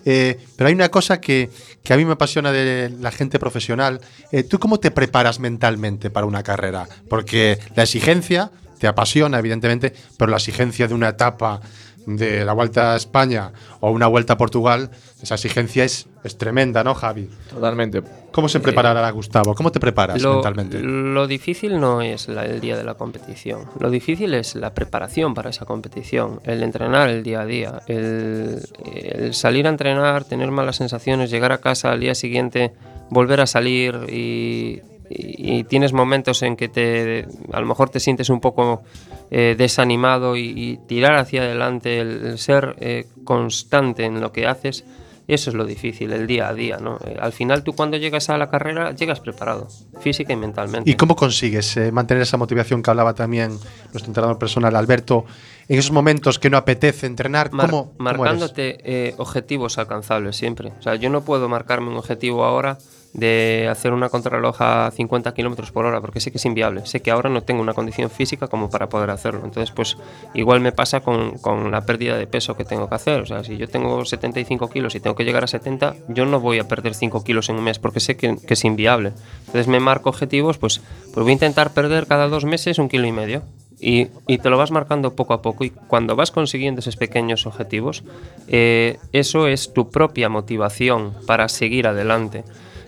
Eh, 0.05 0.39
pero 0.55 0.67
hay 0.67 0.73
una 0.73 0.89
cosa 0.89 1.21
que, 1.21 1.49
que 1.83 1.93
a 1.93 1.97
mí 1.97 2.05
me 2.05 2.13
apasiona 2.13 2.51
de 2.51 2.89
la 2.99 3.11
gente 3.11 3.39
profesional. 3.39 4.01
Eh, 4.31 4.43
¿Tú 4.43 4.59
cómo 4.59 4.79
te 4.79 4.91
preparas 4.91 5.39
mentalmente 5.39 6.09
para 6.09 6.25
una 6.25 6.43
carrera? 6.43 6.87
Porque 7.09 7.59
la 7.75 7.83
exigencia 7.83 8.51
te 8.79 8.87
apasiona, 8.87 9.37
evidentemente, 9.37 9.93
pero 10.17 10.31
la 10.31 10.37
exigencia 10.37 10.87
de 10.87 10.95
una 10.95 11.09
etapa 11.09 11.61
de 12.05 12.43
la 12.45 12.53
Vuelta 12.53 12.93
a 12.93 12.95
España 12.97 13.51
o 13.79 13.91
una 13.91 14.07
Vuelta 14.07 14.33
a 14.33 14.37
Portugal, 14.37 14.89
esa 15.21 15.35
exigencia 15.35 15.83
es, 15.83 16.07
es 16.23 16.37
tremenda, 16.37 16.83
¿no, 16.83 16.93
Javi? 16.95 17.29
Totalmente. 17.49 18.01
¿Cómo 18.31 18.47
se 18.49 18.59
preparará 18.59 19.09
Gustavo? 19.11 19.53
¿Cómo 19.55 19.71
te 19.71 19.79
preparas 19.79 20.21
Lo, 20.21 20.35
mentalmente? 20.35 20.79
lo 20.81 21.27
difícil 21.27 21.79
no 21.79 22.01
es 22.01 22.27
la- 22.27 22.45
el 22.45 22.59
día 22.61 22.77
de 22.77 22.83
la 22.83 22.93
competición. 22.95 23.65
Lo 23.79 23.89
difícil 23.89 24.33
es 24.33 24.55
la 24.55 24.73
preparación 24.73 25.33
para 25.33 25.49
esa 25.49 25.65
competición, 25.65 26.39
el 26.45 26.63
entrenar 26.63 27.09
el 27.09 27.23
día 27.23 27.41
a 27.41 27.45
día, 27.45 27.81
el, 27.87 28.61
el 28.93 29.33
salir 29.33 29.67
a 29.67 29.69
entrenar, 29.69 30.23
tener 30.23 30.49
malas 30.51 30.77
sensaciones, 30.77 31.29
llegar 31.29 31.51
a 31.51 31.59
casa 31.59 31.91
al 31.91 31.99
día 31.99 32.15
siguiente, 32.15 32.71
volver 33.09 33.41
a 33.41 33.47
salir 33.47 33.95
y, 34.09 34.81
y- 35.13 35.59
y 35.59 35.63
tienes 35.65 35.93
momentos 35.93 36.41
en 36.43 36.55
que 36.55 36.69
te, 36.69 37.27
a 37.51 37.59
lo 37.59 37.65
mejor 37.65 37.89
te 37.89 37.99
sientes 37.99 38.29
un 38.29 38.39
poco 38.39 38.81
eh, 39.29 39.55
desanimado 39.57 40.35
y, 40.35 40.53
y 40.55 40.77
tirar 40.87 41.15
hacia 41.15 41.41
adelante, 41.43 41.99
el, 41.99 42.25
el 42.25 42.37
ser 42.37 42.75
eh, 42.79 43.05
constante 43.23 44.03
en 44.05 44.19
lo 44.21 44.31
que 44.31 44.45
haces 44.47 44.83
Eso 45.27 45.49
es 45.51 45.55
lo 45.55 45.65
difícil, 45.65 46.11
el 46.11 46.27
día 46.27 46.49
a 46.49 46.53
día, 46.53 46.77
¿no? 46.77 46.97
Eh, 47.05 47.15
al 47.21 47.31
final 47.31 47.63
tú 47.63 47.73
cuando 47.73 47.95
llegas 47.95 48.29
a 48.29 48.37
la 48.37 48.49
carrera 48.49 48.91
llegas 48.93 49.19
preparado, 49.21 49.67
física 50.01 50.33
y 50.33 50.35
mentalmente. 50.35 50.89
¿Y 50.89 50.95
cómo 50.95 51.15
consigues 51.15 51.77
mantener 51.93 52.23
esa 52.23 52.35
motivación 52.37 52.81
que 52.83 52.89
hablaba 52.89 53.13
también 53.13 53.51
nuestro 53.93 54.07
entrenador 54.07 54.37
personal, 54.37 54.75
Alberto, 54.75 55.23
en 55.69 55.79
esos 55.79 55.91
momentos 55.91 56.37
que 56.39 56.49
no 56.49 56.57
apetece 56.57 57.05
entrenar? 57.05 57.51
Mar- 57.53 57.69
¿Cómo, 57.69 57.93
cómo 57.95 58.09
eres? 58.09 58.19
marcándote 58.19 59.13
objetivos 59.19 59.77
alcanzables 59.77 60.35
siempre. 60.35 60.73
O 60.77 60.81
sea, 60.81 60.95
yo 60.95 61.09
no 61.09 61.21
puedo 61.23 61.47
marcarme 61.47 61.89
un 61.89 61.97
objetivo 61.97 62.43
ahora 62.43 62.77
de 63.13 63.67
hacer 63.69 63.91
una 63.91 64.09
contrarreloj 64.09 64.61
a 64.61 64.91
50 64.91 65.33
kilómetros 65.33 65.71
por 65.71 65.85
hora 65.85 65.99
porque 65.99 66.19
sé 66.19 66.31
que 66.31 66.37
es 66.37 66.45
inviable. 66.45 66.85
Sé 66.85 67.01
que 67.01 67.11
ahora 67.11 67.29
no 67.29 67.41
tengo 67.43 67.61
una 67.61 67.73
condición 67.73 68.09
física 68.09 68.47
como 68.47 68.69
para 68.69 68.87
poder 68.87 69.09
hacerlo. 69.09 69.41
Entonces, 69.43 69.71
pues 69.71 69.97
igual 70.33 70.61
me 70.61 70.71
pasa 70.71 71.01
con, 71.01 71.37
con 71.39 71.71
la 71.71 71.81
pérdida 71.85 72.17
de 72.17 72.27
peso 72.27 72.55
que 72.55 72.63
tengo 72.63 72.87
que 72.87 72.95
hacer. 72.95 73.21
O 73.21 73.25
sea, 73.25 73.43
si 73.43 73.57
yo 73.57 73.67
tengo 73.67 74.05
75 74.05 74.69
kilos 74.69 74.95
y 74.95 74.99
tengo 74.99 75.15
que 75.15 75.25
llegar 75.25 75.43
a 75.43 75.47
70, 75.47 75.95
yo 76.07 76.25
no 76.25 76.39
voy 76.39 76.59
a 76.59 76.67
perder 76.67 76.93
5 76.93 77.23
kilos 77.23 77.49
en 77.49 77.57
un 77.57 77.63
mes 77.63 77.79
porque 77.79 77.99
sé 77.99 78.15
que, 78.15 78.37
es 78.47 78.65
inviable. 78.65 79.13
Entonces 79.39 79.67
me 79.67 79.79
marco 79.79 80.09
objetivos, 80.09 80.57
pues, 80.57 80.81
pues 81.13 81.23
voy 81.23 81.31
a 81.31 81.33
intentar 81.33 81.73
perder 81.73 82.07
cada 82.07 82.27
dos 82.27 82.45
meses 82.45 82.79
un 82.79 82.89
kilo 82.89 83.07
y 83.07 83.11
medio. 83.11 83.43
Y, 83.83 84.09
y 84.27 84.37
te 84.37 84.51
lo 84.51 84.59
vas 84.59 84.69
marcando 84.69 85.15
poco 85.15 85.33
a 85.33 85.41
poco 85.41 85.63
y 85.63 85.71
cuando 85.71 86.15
vas 86.15 86.29
consiguiendo 86.29 86.79
esos 86.81 86.97
pequeños 86.97 87.47
objetivos, 87.47 88.03
eh, 88.47 88.99
eso 89.11 89.47
es 89.47 89.73
tu 89.73 89.89
propia 89.89 90.29
motivación 90.29 91.13
para 91.25 91.49
seguir 91.49 91.87
adelante. 91.87 92.43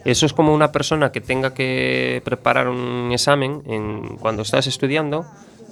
Eso 0.05 0.25
es 0.25 0.33
como 0.33 0.53
una 0.53 0.71
persona 0.71 1.11
que 1.11 1.21
tenga 1.21 1.53
que 1.53 2.21
preparar 2.25 2.67
un 2.67 3.11
examen 3.11 3.63
en, 3.65 4.17
cuando 4.17 4.41
estás 4.41 4.67
estudiando, 4.67 5.25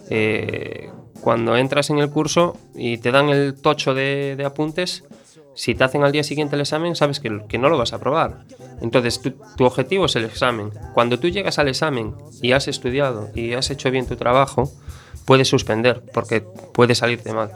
eh, 0.10 0.90
cuando 1.22 1.56
entras 1.58 1.90
en 1.90 2.00
el 2.00 2.10
curso 2.10 2.58
y 2.74 2.98
te 2.98 3.12
dan 3.12 3.30
el 3.30 3.56
tocho 3.56 3.94
de, 3.94 4.42
apuntes, 4.46 5.04
si 5.54 5.76
te 5.76 5.84
hacen 5.84 6.04
al 6.04 6.12
día 6.12 6.24
siguiente 6.24 6.56
el 6.56 6.62
examen, 6.62 6.96
sabes 6.96 7.20
que, 7.20 7.44
que 7.48 7.58
no 7.58 7.70
lo 7.70 7.78
vas 7.78 7.94
a 7.94 7.98
aprobar. 7.98 8.46
Entonces, 8.82 9.22
tu, 9.22 9.32
tu 9.58 9.66
objetivo 9.66 10.06
es 10.06 10.16
el 10.16 10.26
examen. 10.26 10.72
Cuando 10.94 11.20
tú 11.20 11.28
llegas 11.28 11.60
al 11.60 11.68
examen 11.68 12.16
y 12.42 12.54
has 12.54 12.68
estudiado 12.68 13.30
y 13.36 13.54
has 13.54 13.70
hecho 13.70 13.92
bien 13.92 14.08
tu 14.08 14.16
trabajo, 14.16 14.72
puedes 15.26 15.50
suspender 15.50 16.02
porque 16.14 16.42
puede 16.42 16.96
salirte 16.96 17.34
mal. 17.34 17.52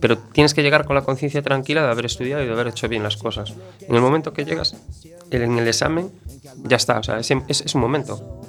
Pero 0.00 0.18
tienes 0.18 0.54
que 0.54 0.62
llegar 0.62 0.84
con 0.84 0.94
la 0.96 1.02
conciencia 1.02 1.42
tranquila 1.42 1.82
de 1.84 1.90
haber 1.90 2.06
estudiado 2.06 2.42
y 2.42 2.46
de 2.46 2.52
haber 2.52 2.68
hecho 2.68 2.88
bien 2.88 3.02
las 3.02 3.16
cosas. 3.16 3.54
En 3.88 3.94
el 3.94 4.00
momento 4.00 4.32
que 4.32 4.44
llegas 4.44 4.74
en 5.30 5.58
el 5.58 5.66
examen, 5.68 6.10
ya 6.64 6.76
está. 6.76 6.98
O 6.98 7.02
sea, 7.02 7.18
es, 7.18 7.30
es- 7.48 7.60
es 7.62 7.74
un 7.74 7.80
momento. 7.80 8.42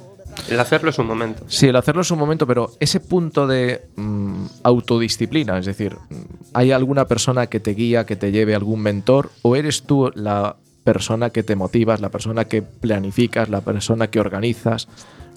El 0.48 0.60
hacerlo 0.60 0.90
es 0.90 0.98
un 0.98 1.06
momento. 1.06 1.42
Sí, 1.48 1.66
el 1.66 1.74
hacerlo 1.76 2.02
es 2.02 2.10
un 2.12 2.18
momento, 2.18 2.46
pero 2.46 2.70
ese 2.78 3.00
punto 3.00 3.46
de 3.48 3.82
mm, 3.96 4.44
autodisciplina, 4.62 5.58
es 5.58 5.66
decir, 5.66 5.96
mm, 6.10 6.14
¿hay 6.54 6.70
alguna 6.70 7.06
persona 7.06 7.48
que 7.48 7.58
te 7.60 7.72
guía, 7.74 8.06
que 8.06 8.14
te 8.16 8.30
lleve 8.30 8.54
algún 8.54 8.80
mentor? 8.80 9.30
¿O 9.42 9.56
eres 9.56 9.82
tú 9.82 10.10
la 10.14 10.56
persona 10.84 11.30
que 11.30 11.42
te 11.42 11.56
motivas, 11.56 12.00
la 12.00 12.08
persona 12.10 12.44
que 12.46 12.62
planificas, 12.62 13.48
la 13.48 13.60
persona 13.62 14.08
que 14.10 14.20
organizas? 14.20 14.86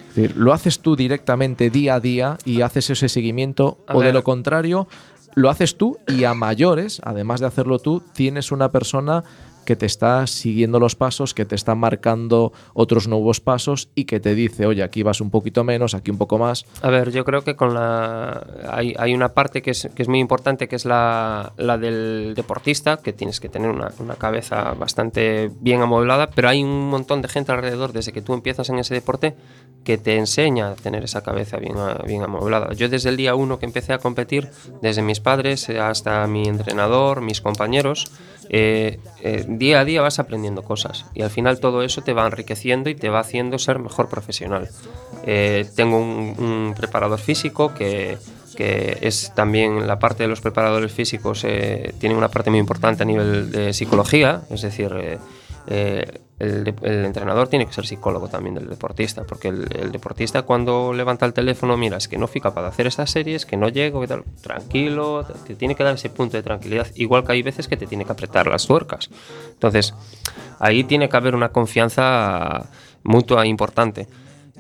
Es 0.09 0.15
decir, 0.15 0.35
¿lo 0.37 0.53
haces 0.53 0.79
tú 0.81 0.95
directamente 0.95 1.69
día 1.69 1.95
a 1.95 1.99
día 1.99 2.37
y 2.45 2.61
haces 2.61 2.89
ese 2.91 3.09
seguimiento? 3.09 3.79
A 3.87 3.95
¿O 3.95 4.01
de 4.01 4.11
lo 4.13 4.23
contrario, 4.23 4.87
lo 5.35 5.49
haces 5.49 5.77
tú 5.77 5.97
y 6.07 6.23
a 6.23 6.33
mayores, 6.33 7.01
además 7.03 7.39
de 7.39 7.47
hacerlo 7.47 7.79
tú, 7.79 8.01
tienes 8.13 8.51
una 8.51 8.69
persona 8.71 9.23
que 9.65 9.75
te 9.75 9.85
está 9.85 10.27
siguiendo 10.27 10.79
los 10.79 10.95
pasos, 10.95 11.33
que 11.33 11.45
te 11.45 11.55
está 11.55 11.75
marcando 11.75 12.51
otros 12.73 13.07
nuevos 13.07 13.39
pasos 13.39 13.89
y 13.95 14.05
que 14.05 14.19
te 14.19 14.35
dice, 14.35 14.65
oye, 14.65 14.83
aquí 14.83 15.03
vas 15.03 15.21
un 15.21 15.29
poquito 15.29 15.63
menos, 15.63 15.93
aquí 15.93 16.11
un 16.11 16.17
poco 16.17 16.37
más. 16.37 16.65
A 16.81 16.89
ver, 16.89 17.11
yo 17.11 17.25
creo 17.25 17.43
que 17.43 17.55
con 17.55 17.73
la 17.73 18.45
hay, 18.69 18.95
hay 18.97 19.13
una 19.13 19.29
parte 19.29 19.61
que 19.61 19.71
es, 19.71 19.89
que 19.95 20.01
es 20.01 20.07
muy 20.07 20.19
importante, 20.19 20.67
que 20.67 20.75
es 20.75 20.85
la, 20.85 21.53
la 21.57 21.77
del 21.77 22.33
deportista, 22.35 22.97
que 22.97 23.13
tienes 23.13 23.39
que 23.39 23.49
tener 23.49 23.69
una, 23.69 23.91
una 23.99 24.15
cabeza 24.15 24.73
bastante 24.73 25.51
bien 25.59 25.81
amueblada, 25.81 26.27
pero 26.27 26.49
hay 26.49 26.63
un 26.63 26.89
montón 26.89 27.21
de 27.21 27.27
gente 27.27 27.51
alrededor 27.51 27.93
desde 27.93 28.11
que 28.11 28.21
tú 28.21 28.33
empiezas 28.33 28.69
en 28.69 28.79
ese 28.79 28.93
deporte 28.93 29.35
que 29.83 29.97
te 29.97 30.17
enseña 30.17 30.71
a 30.71 30.75
tener 30.75 31.03
esa 31.03 31.21
cabeza 31.21 31.57
bien, 31.57 31.75
bien 32.05 32.23
amueblada. 32.23 32.73
Yo 32.73 32.89
desde 32.89 33.09
el 33.09 33.17
día 33.17 33.35
uno 33.35 33.59
que 33.59 33.65
empecé 33.65 33.93
a 33.93 33.97
competir, 33.97 34.49
desde 34.81 35.01
mis 35.01 35.19
padres 35.19 35.69
hasta 35.69 36.25
mi 36.27 36.47
entrenador, 36.47 37.21
mis 37.21 37.41
compañeros, 37.41 38.11
eh, 38.53 38.99
eh, 39.21 39.45
día 39.47 39.79
a 39.79 39.85
día 39.85 40.01
vas 40.01 40.19
aprendiendo 40.19 40.61
cosas 40.61 41.05
y 41.13 41.21
al 41.21 41.29
final 41.29 41.61
todo 41.61 41.83
eso 41.83 42.01
te 42.01 42.11
va 42.11 42.25
enriqueciendo 42.25 42.89
y 42.89 42.95
te 42.95 43.09
va 43.09 43.21
haciendo 43.21 43.57
ser 43.57 43.79
mejor 43.79 44.09
profesional. 44.09 44.67
Eh, 45.25 45.65
tengo 45.75 45.97
un, 45.97 46.35
un 46.37 46.73
preparador 46.75 47.19
físico 47.19 47.73
que, 47.73 48.17
que 48.55 48.97
es 49.01 49.33
también 49.33 49.87
la 49.87 49.99
parte 49.99 50.23
de 50.23 50.29
los 50.29 50.41
preparadores 50.41 50.91
físicos, 50.91 51.43
eh, 51.45 51.93
tiene 51.99 52.15
una 52.15 52.29
parte 52.29 52.49
muy 52.49 52.59
importante 52.59 53.03
a 53.03 53.05
nivel 53.05 53.51
de 53.51 53.73
psicología, 53.73 54.41
es 54.49 54.61
decir, 54.61 54.91
eh, 54.99 55.17
eh, 55.67 56.19
el, 56.41 57.05
entrenador 57.05 57.47
tiene 57.47 57.65
que 57.65 57.73
ser 57.73 57.85
psicólogo 57.85 58.27
también 58.27 58.55
del 58.55 58.67
deportista, 58.67 59.23
porque 59.23 59.49
el, 59.49 59.91
deportista 59.91 60.41
cuando 60.41 60.93
levanta 60.93 61.25
el 61.25 61.33
teléfono, 61.33 61.77
mira, 61.77 61.97
es 61.97 62.07
que 62.07 62.17
no 62.17 62.27
fui 62.27 62.41
capaz 62.41 62.63
de 62.63 62.67
hacer 62.69 62.87
estas 62.87 63.11
series, 63.11 63.45
que 63.45 63.57
no 63.57 63.69
llego, 63.69 64.05
tal, 64.07 64.23
tranquilo, 64.41 65.25
te 65.45 65.55
tiene 65.55 65.75
que 65.75 65.83
dar 65.83 65.95
ese 65.95 66.09
punto 66.09 66.37
de 66.37 66.43
tranquilidad, 66.43 66.87
igual 66.95 67.23
que 67.23 67.33
hay 67.33 67.43
veces 67.43 67.67
que 67.67 67.77
te 67.77 67.85
tiene 67.85 68.05
que 68.05 68.11
apretar 68.11 68.47
las 68.47 68.65
tuercas. 68.65 69.09
Entonces, 69.51 69.93
ahí 70.59 70.83
tiene 70.83 71.09
que 71.09 71.17
haber 71.17 71.35
una 71.35 71.49
confianza 71.49 72.69
mutua 73.03 73.45
importante. 73.45 74.07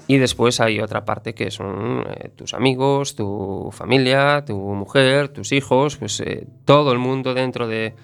Y 0.07 0.17
después 0.17 0.59
hay 0.59 0.79
otra 0.81 1.05
parte 1.05 1.33
que 1.33 1.51
son 1.51 2.05
eh, 2.09 2.29
tus 2.35 2.53
amigos, 2.53 3.15
tu 3.15 3.69
familia, 3.71 4.43
tu 4.45 4.57
mujer, 4.57 5.29
tus 5.29 5.51
hijos, 5.51 5.97
pues 5.97 6.19
eh, 6.19 6.47
todo 6.65 6.91
el 6.91 6.99
mundo 6.99 7.33
dentro 7.33 7.67
de 7.67 7.95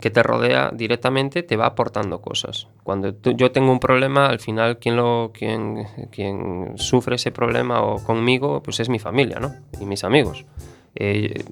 que 0.00 0.10
te 0.10 0.22
rodea 0.22 0.70
directamente 0.72 1.42
te 1.42 1.56
va 1.56 1.66
aportando 1.66 2.20
cosas. 2.20 2.68
Cuando 2.82 3.14
yo 3.22 3.52
tengo 3.52 3.72
un 3.72 3.80
problema, 3.80 4.26
al 4.26 4.38
final 4.38 4.78
quien 4.78 4.96
lo 4.96 5.30
quien, 5.32 5.86
quien 6.10 6.72
sufre 6.76 7.16
ese 7.16 7.32
problema 7.32 7.82
o 7.82 8.02
conmigo, 8.02 8.62
pues 8.62 8.80
es 8.80 8.88
mi 8.88 8.98
familia, 8.98 9.40
¿no? 9.40 9.54
Y 9.80 9.86
mis 9.86 10.04
amigos. 10.04 10.44
Eh, 10.94 11.44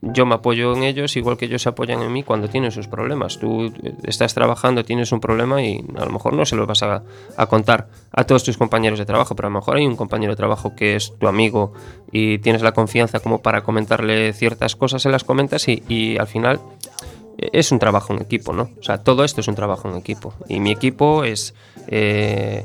yo 0.00 0.26
me 0.26 0.36
apoyo 0.36 0.76
en 0.76 0.84
ellos 0.84 1.16
igual 1.16 1.36
que 1.36 1.46
ellos 1.46 1.62
se 1.62 1.68
apoyan 1.68 2.02
en 2.02 2.12
mí 2.12 2.22
cuando 2.22 2.48
tienen 2.48 2.70
sus 2.70 2.86
problemas. 2.86 3.38
Tú 3.38 3.66
eh, 3.66 3.94
estás 4.04 4.32
trabajando, 4.32 4.84
tienes 4.84 5.10
un 5.10 5.20
problema 5.20 5.62
y 5.62 5.84
a 5.96 6.04
lo 6.04 6.12
mejor 6.12 6.34
no 6.34 6.46
se 6.46 6.56
lo 6.56 6.66
vas 6.66 6.82
a, 6.82 7.02
contar 7.48 7.88
a 8.12 8.24
todos 8.24 8.44
tus 8.44 8.56
compañeros 8.56 8.98
de 8.98 9.06
trabajo, 9.06 9.34
pero 9.34 9.48
a 9.48 9.50
lo 9.50 9.58
mejor 9.58 9.76
hay 9.76 9.86
un 9.86 9.96
compañero 9.96 10.32
de 10.32 10.36
trabajo 10.36 10.74
que 10.76 10.94
es 10.96 11.14
tu 11.18 11.26
amigo 11.26 11.72
y 12.12 12.38
tienes 12.38 12.62
la 12.62 12.72
confianza 12.72 13.20
como 13.20 13.42
para 13.42 13.62
comentarle 13.62 14.32
ciertas 14.32 14.76
cosas, 14.76 15.02
se 15.02 15.10
las 15.10 15.24
comentas 15.24 15.66
y, 15.68 16.16
al 16.16 16.26
final 16.26 16.60
es 17.38 17.70
un 17.72 17.78
trabajo 17.78 18.12
en 18.12 18.20
equipo, 18.20 18.52
¿no? 18.52 18.70
O 18.78 18.82
sea, 18.82 18.98
todo 18.98 19.24
esto 19.24 19.40
es 19.40 19.48
un 19.48 19.54
trabajo 19.54 19.88
en 19.88 19.96
equipo. 19.96 20.34
Y 20.48 20.60
mi 20.60 20.70
equipo 20.72 21.24
es 21.24 21.54
eh, 21.86 22.64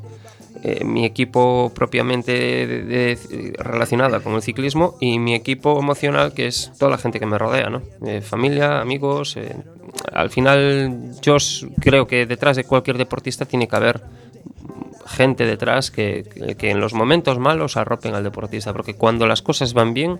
eh, 0.63 0.83
mi 0.83 1.05
equipo 1.05 1.71
propiamente 1.75 2.31
de- 2.33 3.53
relacionada 3.59 4.19
con 4.21 4.33
el 4.33 4.41
ciclismo 4.41 4.95
y 4.99 5.19
mi 5.19 5.35
equipo 5.35 5.77
emocional, 5.79 6.33
que 6.33 6.47
es 6.47 6.71
toda 6.79 6.91
la 6.91 6.97
gente 6.97 7.19
que 7.19 7.25
me 7.25 7.37
rodea, 7.37 7.69
¿no? 7.69 7.81
Eh, 8.05 8.21
familia, 8.21 8.79
amigos. 8.81 9.37
al 10.11 10.29
final, 10.31 11.11
yo 11.21 11.37
creo 11.79 12.07
que 12.07 12.25
detrás 12.25 12.55
de 12.55 12.63
cualquier 12.63 12.97
deportista 12.97 13.45
tiene 13.45 13.67
que 13.67 13.75
haber 13.75 14.01
gente 15.05 15.45
detrás 15.45 15.91
que, 15.91 16.23
que- 16.57 16.71
en 16.71 16.79
los 16.79 16.93
momentos 16.93 17.37
malos 17.37 17.77
arropen 17.77 18.15
al 18.15 18.23
deportista, 18.23 18.73
porque 18.73 18.95
cuando 18.95 19.27
las 19.27 19.41
cosas 19.43 19.73
van 19.73 19.93
bien 19.93 20.19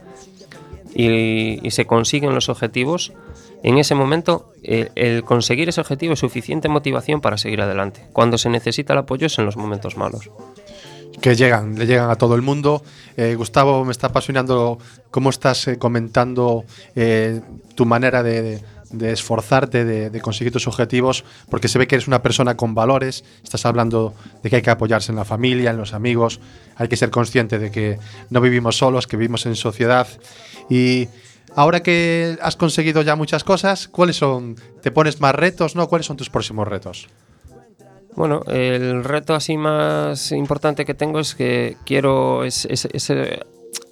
y 0.96 1.72
se 1.72 1.86
consiguen 1.86 2.36
los 2.36 2.50
objetivos, 2.50 3.14
en 3.64 3.78
ese 3.78 3.96
momento 3.96 4.52
el 4.62 5.24
conseguir 5.24 5.70
ese 5.70 5.82
objetivo 5.82 6.14
es 6.14 6.20
suficiente 6.20 6.68
motivación 6.70 7.22
para 7.22 7.38
seguir 7.38 7.62
adelante. 7.62 8.06
Cuando 8.12 8.38
se 8.38 8.50
necesita 8.50 8.94
el 8.94 9.00
apoyo 9.00 9.28
es 9.28 9.40
en 9.40 9.46
los 9.46 9.58
momentos 9.58 9.98
malos. 9.98 10.30
que 11.22 11.36
llegan, 11.36 11.78
le 11.80 11.86
llegan 11.86 12.10
a 12.10 12.16
todo 12.16 12.36
el 12.36 12.42
mundo. 12.42 12.84
Eh, 13.16 13.36
Gustavo, 13.36 13.86
me 13.86 13.92
está 13.92 14.08
apasionando 14.08 14.80
cómo 15.12 15.30
estás 15.30 15.68
eh, 15.68 15.78
comentando 15.78 16.66
eh, 16.96 17.40
tu 17.76 17.86
manera 17.86 18.22
de 18.24 18.62
esforzarte, 19.02 19.86
de, 19.86 20.10
de 20.10 20.22
conseguir 20.22 20.52
tus 20.54 20.68
objetivos, 20.68 21.24
porque 21.50 21.68
se 21.68 21.80
ve 21.80 21.88
que 21.88 21.96
eres 21.96 22.08
una 22.08 22.22
persona 22.22 22.58
con 22.58 22.76
valores. 22.76 23.24
Estás 23.44 23.66
hablando 23.66 24.14
de 24.44 24.50
que 24.50 24.58
hay 24.58 24.62
que 24.62 24.70
apoyarse 24.70 25.12
en 25.12 25.16
la 25.16 25.26
familia, 25.26 25.72
en 25.72 25.78
los 25.78 25.94
amigos. 25.94 26.40
Hay 26.76 26.90
que 26.90 26.98
ser 26.98 27.10
consciente 27.10 27.58
de 27.58 27.72
que 27.72 27.98
no 28.30 28.42
vivimos 28.42 28.78
solos, 28.78 29.08
que 29.08 29.18
vivimos 29.18 29.46
en 29.46 29.56
sociedad. 29.56 30.08
Y 30.70 31.08
ahora 31.56 31.82
que 31.82 32.38
has 32.42 32.56
conseguido 32.56 33.02
ya 33.02 33.16
muchas 33.16 33.44
cosas, 33.44 33.88
¿cuáles 33.88 34.18
son? 34.18 34.56
¿Te 34.82 34.92
pones 34.92 35.22
más 35.22 35.36
retos? 35.36 35.76
¿No? 35.76 35.88
¿Cuáles 35.88 36.08
son 36.08 36.18
tus 36.18 36.30
próximos 36.30 36.68
retos? 36.68 37.08
Bueno, 38.16 38.44
el 38.48 39.04
reto 39.04 39.34
así 39.34 39.58
más 39.58 40.32
importante 40.32 40.86
que 40.86 40.94
tengo 40.94 41.20
es 41.20 41.36
que 41.36 41.78
quiero. 41.86 42.44
Es, 42.44 42.66
eh, 42.66 43.40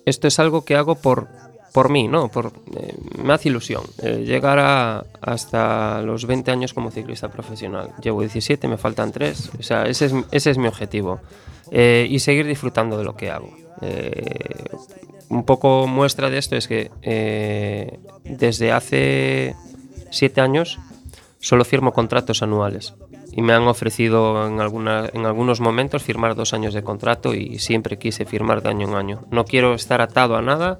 esto 0.05 0.27
es 0.27 0.39
algo 0.39 0.63
que 0.63 0.75
hago 0.75 0.95
por, 0.95 1.27
por 1.73 1.89
mí, 1.89 2.07
¿no? 2.07 2.29
Por, 2.29 2.53
eh, 2.77 2.95
me 3.17 3.33
hace 3.33 3.49
ilusión 3.49 3.83
eh, 4.01 4.23
llegar 4.25 4.59
a, 4.59 5.05
hasta 5.21 6.01
los 6.01 6.25
20 6.27 6.51
años 6.51 6.73
como 6.73 6.91
ciclista 6.91 7.29
profesional. 7.29 7.93
Llevo 8.01 8.21
17, 8.21 8.67
me 8.67 8.77
faltan 8.77 9.11
3. 9.11 9.51
O 9.59 9.63
sea, 9.63 9.85
ese 9.87 10.05
es, 10.05 10.13
ese 10.31 10.51
es 10.51 10.57
mi 10.57 10.67
objetivo. 10.67 11.19
Y 11.71 12.19
seguir 12.19 12.45
disfrutando 12.47 12.97
de 12.97 13.05
lo 13.05 13.15
que 13.15 13.31
hago. 13.31 13.49
Un 15.31 15.45
poco 15.45 15.87
muestra 15.87 16.29
de 16.29 16.37
esto 16.37 16.55
es 16.57 16.67
que 16.67 16.91
eh, 17.03 17.99
desde 18.25 18.71
hace 18.73 19.55
7 20.09 20.41
años 20.41 20.77
solo 21.39 21.63
firmo 21.63 21.93
contratos 21.93 22.43
anuales. 22.43 22.93
Y 23.33 23.41
me 23.41 23.53
han 23.53 23.63
ofrecido 23.63 24.45
en, 24.45 24.59
alguna, 24.59 25.09
en 25.13 25.25
algunos 25.25 25.61
momentos 25.61 26.03
firmar 26.03 26.35
dos 26.35 26.53
años 26.53 26.73
de 26.73 26.83
contrato 26.83 27.33
y 27.33 27.59
siempre 27.59 27.97
quise 27.97 28.25
firmar 28.25 28.61
de 28.61 28.69
año 28.69 28.89
en 28.89 28.95
año. 28.95 29.21
No 29.31 29.45
quiero 29.45 29.73
estar 29.73 30.01
atado 30.01 30.35
a 30.35 30.41
nada 30.41 30.79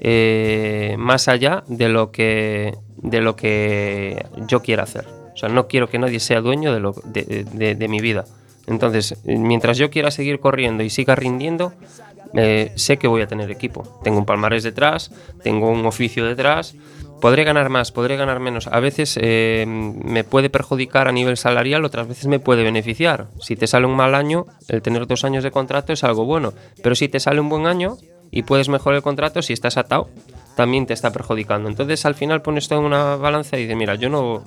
eh, 0.00 0.96
más 0.98 1.28
allá 1.28 1.62
de 1.68 1.90
lo, 1.90 2.10
que, 2.10 2.74
de 2.96 3.20
lo 3.20 3.36
que 3.36 4.24
yo 4.48 4.62
quiera 4.62 4.84
hacer. 4.84 5.06
O 5.34 5.36
sea, 5.36 5.50
no 5.50 5.68
quiero 5.68 5.90
que 5.90 5.98
nadie 5.98 6.20
sea 6.20 6.40
dueño 6.40 6.72
de, 6.72 6.80
lo, 6.80 6.92
de- 7.04 7.74
de 7.74 7.88
mi 7.88 8.00
vida. 8.00 8.24
Entonces, 8.66 9.20
mientras 9.24 9.76
yo 9.78 9.90
quiera 9.90 10.10
seguir 10.10 10.38
corriendo 10.40 10.82
y 10.82 10.90
siga 10.90 11.16
rindiendo, 11.16 11.72
eh, 12.34 12.72
sé 12.76 12.98
que 12.98 13.08
voy 13.08 13.22
a 13.22 13.26
tener 13.26 13.50
equipo. 13.50 14.00
Tengo 14.02 14.18
un 14.18 14.26
palmarés 14.26 14.62
detrás, 14.62 15.10
tengo 15.42 15.70
un 15.70 15.84
oficio 15.86 16.24
detrás. 16.26 16.74
Podré 17.20 17.44
ganar 17.44 17.68
más, 17.68 17.92
podré 17.92 18.16
ganar 18.16 18.40
menos. 18.40 18.66
A 18.68 18.80
veces 18.80 19.18
eh, 19.20 19.66
me 19.66 20.24
puede 20.24 20.48
perjudicar 20.48 21.06
a 21.06 21.12
nivel 21.12 21.36
salarial, 21.36 21.84
otras 21.84 22.08
veces 22.08 22.26
me 22.26 22.38
puede 22.38 22.64
beneficiar. 22.64 23.28
Si 23.40 23.56
te 23.56 23.66
sale 23.66 23.86
un 23.86 23.94
mal 23.94 24.14
año, 24.14 24.46
el 24.68 24.80
tener 24.80 25.06
dos 25.06 25.24
años 25.24 25.44
de 25.44 25.50
contrato 25.50 25.92
es 25.92 26.02
algo 26.02 26.24
bueno. 26.24 26.54
Pero 26.82 26.94
si 26.94 27.08
te 27.08 27.20
sale 27.20 27.40
un 27.40 27.50
buen 27.50 27.66
año 27.66 27.98
y 28.30 28.44
puedes 28.44 28.70
mejorar 28.70 28.96
el 28.96 29.02
contrato, 29.02 29.42
si 29.42 29.52
estás 29.52 29.76
atado, 29.76 30.08
también 30.56 30.86
te 30.86 30.92
está 30.94 31.10
perjudicando. 31.12 31.68
Entonces 31.68 32.04
al 32.06 32.14
final 32.14 32.42
pones 32.42 32.68
todo 32.68 32.80
en 32.80 32.84
una 32.86 33.16
balanza 33.16 33.56
y 33.58 33.62
dices, 33.62 33.76
mira, 33.76 33.94
yo 33.94 34.08
no, 34.08 34.42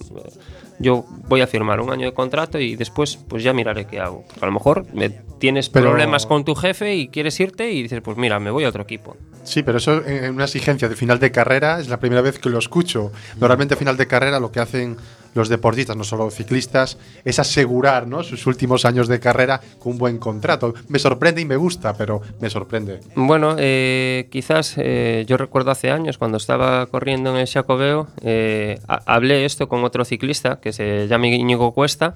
yo 0.80 1.06
voy 1.28 1.42
a 1.42 1.48
firmar 1.48 1.80
un 1.80 1.92
año 1.92 2.06
de 2.06 2.14
contrato 2.14 2.60
y 2.60 2.76
después 2.76 3.18
pues 3.28 3.44
ya 3.44 3.54
miraré 3.54 3.86
qué 3.86 4.00
hago. 4.00 4.24
Porque 4.28 4.46
a 4.46 4.48
lo 4.48 4.52
mejor 4.54 4.86
me- 4.94 5.10
tienes 5.40 5.70
Pero- 5.70 5.90
problemas 5.90 6.26
con 6.26 6.46
tu 6.46 6.56
jefe 6.56 6.96
y 6.96 7.08
quieres 7.10 7.40
irte 7.40 7.72
y 7.72 7.84
dices, 7.84 8.02
pues 8.02 8.18
mira, 8.18 8.40
me 8.40 8.52
voy 8.52 8.64
a 8.64 8.70
otro 8.70 8.84
equipo. 8.84 9.18
Sí, 9.44 9.62
pero 9.64 9.78
eso 9.78 10.06
en 10.06 10.24
en 10.26 10.36
una 10.36 10.46
exigencia 10.46 10.88
de 10.88 10.96
final 10.96 11.20
de 11.20 11.32
carrera 11.32 11.80
es 11.80 11.90
la 11.90 12.00
primera 12.00 12.22
vez 12.22 12.40
que 12.40 12.50
lo 12.50 12.60
escucho. 12.60 13.12
Normalmente 13.40 13.74
a 13.74 13.78
final 13.78 13.98
de 13.98 14.08
carrera 14.08 14.40
lo 14.40 14.52
que 14.52 14.60
hacen 14.62 14.96
los 15.34 15.50
deportistas, 15.50 15.96
no 15.98 16.04
solo 16.04 16.30
ciclistas, 16.32 16.98
es 17.26 17.40
asegurar 17.40 18.08
¿no? 18.08 18.24
sus 18.24 18.46
últimos 18.48 18.86
años 18.86 19.08
de 19.08 19.20
carrera 19.20 19.62
con 19.80 19.94
un 19.94 19.98
buen 19.98 20.18
contrato. 20.18 20.74
Me 20.88 21.00
sorprende 21.00 21.42
y 21.42 21.46
me 21.46 21.56
gusta, 21.56 21.94
pero 21.98 22.22
me 22.40 22.50
sorprende. 22.50 23.00
Bueno, 23.16 23.56
eh, 23.58 24.28
quizás 24.32 24.76
eh, 24.78 25.26
yo 25.28 25.38
recuerdo 25.38 25.72
hace 25.72 25.92
años 25.92 26.18
cuando 26.18 26.38
estaba 26.38 26.86
corriendo 26.88 27.32
en 27.32 27.38
el 27.38 27.48
Xacobeo, 27.48 28.08
eh, 28.22 28.80
ha- 28.88 29.02
hablé 29.06 29.46
esto 29.46 29.68
con 29.68 29.84
otro 29.84 30.06
ciclista 30.06 30.60
que 30.62 30.72
se 30.74 31.08
llama 31.08 31.28
Íñigo 31.28 31.72
Cuesta 31.74 32.16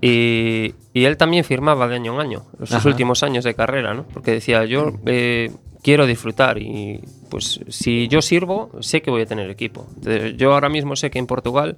y, 0.00 0.74
y 0.92 1.04
él 1.04 1.16
también 1.16 1.44
firmaba 1.44 1.88
de 1.88 1.96
año 1.96 2.14
en 2.14 2.20
año, 2.20 2.42
sus 2.60 2.72
Ajá. 2.74 2.88
últimos 2.88 3.22
años 3.22 3.44
de 3.44 3.54
carrera, 3.54 3.94
¿no? 3.94 4.04
Porque 4.04 4.30
decía, 4.32 4.64
yo 4.64 4.92
eh, 5.06 5.50
quiero 5.82 6.06
disfrutar 6.06 6.58
y 6.58 7.00
pues 7.30 7.60
si 7.68 8.06
yo 8.08 8.22
sirvo, 8.22 8.70
sé 8.80 9.02
que 9.02 9.10
voy 9.10 9.22
a 9.22 9.26
tener 9.26 9.50
equipo. 9.50 9.86
Entonces, 9.96 10.36
yo 10.36 10.52
ahora 10.54 10.68
mismo 10.68 10.94
sé 10.96 11.10
que 11.10 11.18
en 11.18 11.26
Portugal 11.26 11.76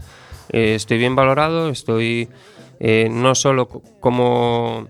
eh, 0.53 0.74
estoy 0.74 0.99
bien 0.99 1.16
valorado, 1.16 1.68
estoy 1.70 2.28
eh, 2.80 3.09
no 3.11 3.34
solo 3.34 3.68
co- 3.68 3.82
como 4.01 4.86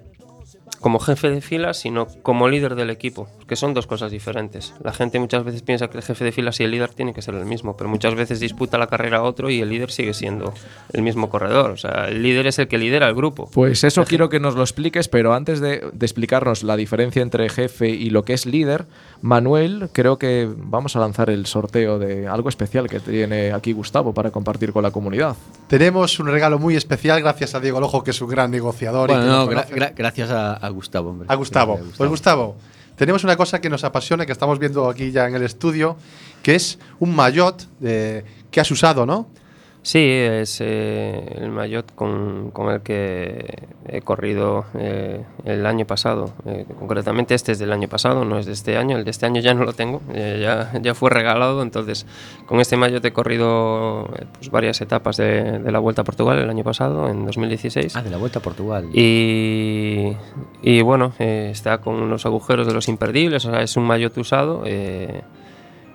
como 0.80 1.00
jefe 1.00 1.30
de 1.30 1.40
filas, 1.40 1.78
sino 1.78 2.06
como 2.22 2.48
líder 2.48 2.74
del 2.76 2.90
equipo, 2.90 3.28
que 3.48 3.56
son 3.56 3.74
dos 3.74 3.86
cosas 3.86 4.12
diferentes. 4.12 4.74
La 4.84 4.92
gente 4.92 5.18
muchas 5.18 5.42
veces 5.42 5.62
piensa 5.62 5.88
que 5.88 5.96
el 5.96 6.04
jefe 6.04 6.24
de 6.24 6.30
filas 6.32 6.60
y 6.60 6.64
el 6.64 6.70
líder 6.70 6.90
tienen 6.90 7.14
que 7.14 7.22
ser 7.22 7.34
el 7.34 7.44
mismo, 7.46 7.76
pero 7.76 7.90
muchas 7.90 8.14
veces 8.14 8.38
disputa 8.40 8.78
la 8.78 8.86
carrera 8.86 9.18
a 9.18 9.22
otro 9.22 9.50
y 9.50 9.60
el 9.60 9.68
líder 9.70 9.90
sigue 9.90 10.14
siendo 10.14 10.52
el 10.92 11.02
mismo 11.02 11.28
corredor. 11.30 11.70
O 11.70 11.76
sea, 11.76 12.08
el 12.08 12.22
líder 12.22 12.46
es 12.46 12.58
el 12.58 12.68
que 12.68 12.78
lidera 12.78 13.08
el 13.08 13.14
grupo. 13.14 13.50
Pues 13.52 13.82
eso 13.84 14.04
quiero 14.04 14.28
que 14.28 14.38
nos 14.38 14.54
lo 14.54 14.60
expliques, 14.62 15.08
pero 15.08 15.32
antes 15.34 15.60
de, 15.60 15.90
de 15.92 16.06
explicarnos 16.06 16.62
la 16.62 16.76
diferencia 16.76 17.22
entre 17.22 17.48
jefe 17.48 17.88
y 17.88 18.10
lo 18.10 18.24
que 18.24 18.34
es 18.34 18.46
líder, 18.46 18.86
Manuel, 19.22 19.88
creo 19.92 20.18
que 20.18 20.48
vamos 20.56 20.94
a 20.94 21.00
lanzar 21.00 21.30
el 21.30 21.46
sorteo 21.46 21.98
de 21.98 22.28
algo 22.28 22.48
especial 22.48 22.88
que 22.88 23.00
tiene 23.00 23.52
aquí 23.52 23.72
Gustavo 23.72 24.12
para 24.14 24.30
compartir 24.30 24.72
con 24.72 24.82
la 24.82 24.90
comunidad. 24.90 25.34
Tenemos 25.68 26.18
un 26.20 26.28
regalo 26.28 26.58
muy 26.58 26.76
especial 26.76 27.20
gracias 27.20 27.54
a 27.54 27.60
Diego 27.60 27.80
Lojo, 27.80 28.04
que 28.04 28.10
es 28.12 28.20
un 28.20 28.28
gran 28.28 28.50
negociador. 28.50 29.08
Bueno, 29.08 29.24
no, 29.26 29.46
gra- 29.50 29.66
gra- 29.68 29.92
gracias 29.96 30.30
a, 30.30 30.54
a 30.54 30.68
Gustavo, 30.68 31.10
hombre. 31.10 31.26
A 31.30 31.34
Gustavo. 31.34 31.74
Gracias 31.74 31.96
Pues 31.98 32.10
Gustavo, 32.10 32.56
tenemos 32.98 33.22
una 33.22 33.36
cosa 33.36 33.60
que 33.60 33.70
nos 33.70 33.84
apasiona, 33.84 34.26
que 34.26 34.32
estamos 34.32 34.58
viendo 34.58 34.90
aquí 34.90 35.12
ya 35.12 35.28
en 35.28 35.36
el 35.36 35.44
estudio, 35.44 35.96
que 36.42 36.56
es 36.56 36.80
un 36.98 37.14
maillot 37.14 37.66
eh, 37.80 38.24
que 38.50 38.60
has 38.60 38.70
usado, 38.72 39.06
¿no? 39.06 39.28
Sí, 39.88 40.00
es 40.00 40.60
eh, 40.60 41.34
el 41.38 41.48
maillot 41.48 41.94
con, 41.94 42.50
con 42.50 42.70
el 42.70 42.82
que 42.82 43.68
he 43.88 44.02
corrido 44.02 44.66
eh, 44.78 45.24
el 45.46 45.64
año 45.64 45.86
pasado. 45.86 46.34
Eh, 46.44 46.66
concretamente 46.78 47.34
este 47.34 47.52
es 47.52 47.58
del 47.58 47.72
año 47.72 47.88
pasado, 47.88 48.22
no 48.26 48.36
es 48.38 48.44
de 48.44 48.52
este 48.52 48.76
año. 48.76 48.98
El 48.98 49.04
de 49.04 49.10
este 49.10 49.24
año 49.24 49.40
ya 49.40 49.54
no 49.54 49.64
lo 49.64 49.72
tengo, 49.72 50.02
eh, 50.12 50.40
ya, 50.42 50.78
ya 50.82 50.94
fue 50.94 51.08
regalado. 51.08 51.62
Entonces, 51.62 52.04
con 52.44 52.60
este 52.60 52.76
maillot 52.76 53.02
he 53.02 53.14
corrido 53.14 54.10
eh, 54.18 54.26
pues, 54.34 54.50
varias 54.50 54.78
etapas 54.82 55.16
de, 55.16 55.58
de 55.58 55.72
la 55.72 55.78
Vuelta 55.78 56.02
a 56.02 56.04
Portugal 56.04 56.36
el 56.38 56.50
año 56.50 56.64
pasado, 56.64 57.08
en 57.08 57.24
2016. 57.24 57.96
Ah, 57.96 58.02
de 58.02 58.10
la 58.10 58.18
Vuelta 58.18 58.40
a 58.40 58.42
Portugal. 58.42 58.90
Y, 58.92 60.14
y 60.60 60.82
bueno, 60.82 61.14
eh, 61.18 61.48
está 61.50 61.78
con 61.78 61.94
unos 61.94 62.26
agujeros 62.26 62.66
de 62.66 62.74
los 62.74 62.88
imperdibles, 62.88 63.46
o 63.46 63.50
sea, 63.52 63.62
es 63.62 63.74
un 63.78 63.84
maillot 63.84 64.18
usado. 64.18 64.64
eh, 64.66 65.22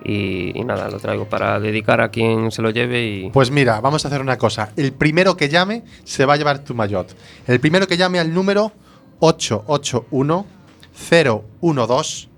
y, 0.04 0.60
y 0.60 0.64
nada, 0.64 0.89
lo 0.89 0.99
traigo 0.99 1.26
para 1.30 1.60
dedicar 1.60 2.01
a 2.01 2.10
quien 2.10 2.51
se 2.51 2.62
lo 2.62 2.70
lleve 2.70 3.04
y... 3.06 3.30
Pues 3.30 3.51
mira, 3.51 3.80
vamos 3.82 4.04
a 4.06 4.08
hacer 4.10 4.22
una 4.22 4.38
cosa. 4.38 4.72
El 4.76 4.93
primero 4.93 5.38
que 5.38 5.49
llame 5.49 5.84
se 6.04 6.26
va 6.26 6.34
a 6.34 6.38
llevar 6.38 6.60
tu 6.60 6.76
maillot. 6.76 7.16
El 7.47 7.60
primero 7.60 7.88
que 7.88 7.97
llame 7.97 8.20
al 8.20 8.34
número 8.34 8.72
881 9.20 10.45
012 11.10 12.30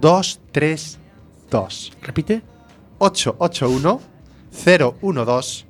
232. 0.00 1.92
¿Repite? 2.02 2.42
881 2.98 4.00
012 4.50 5.66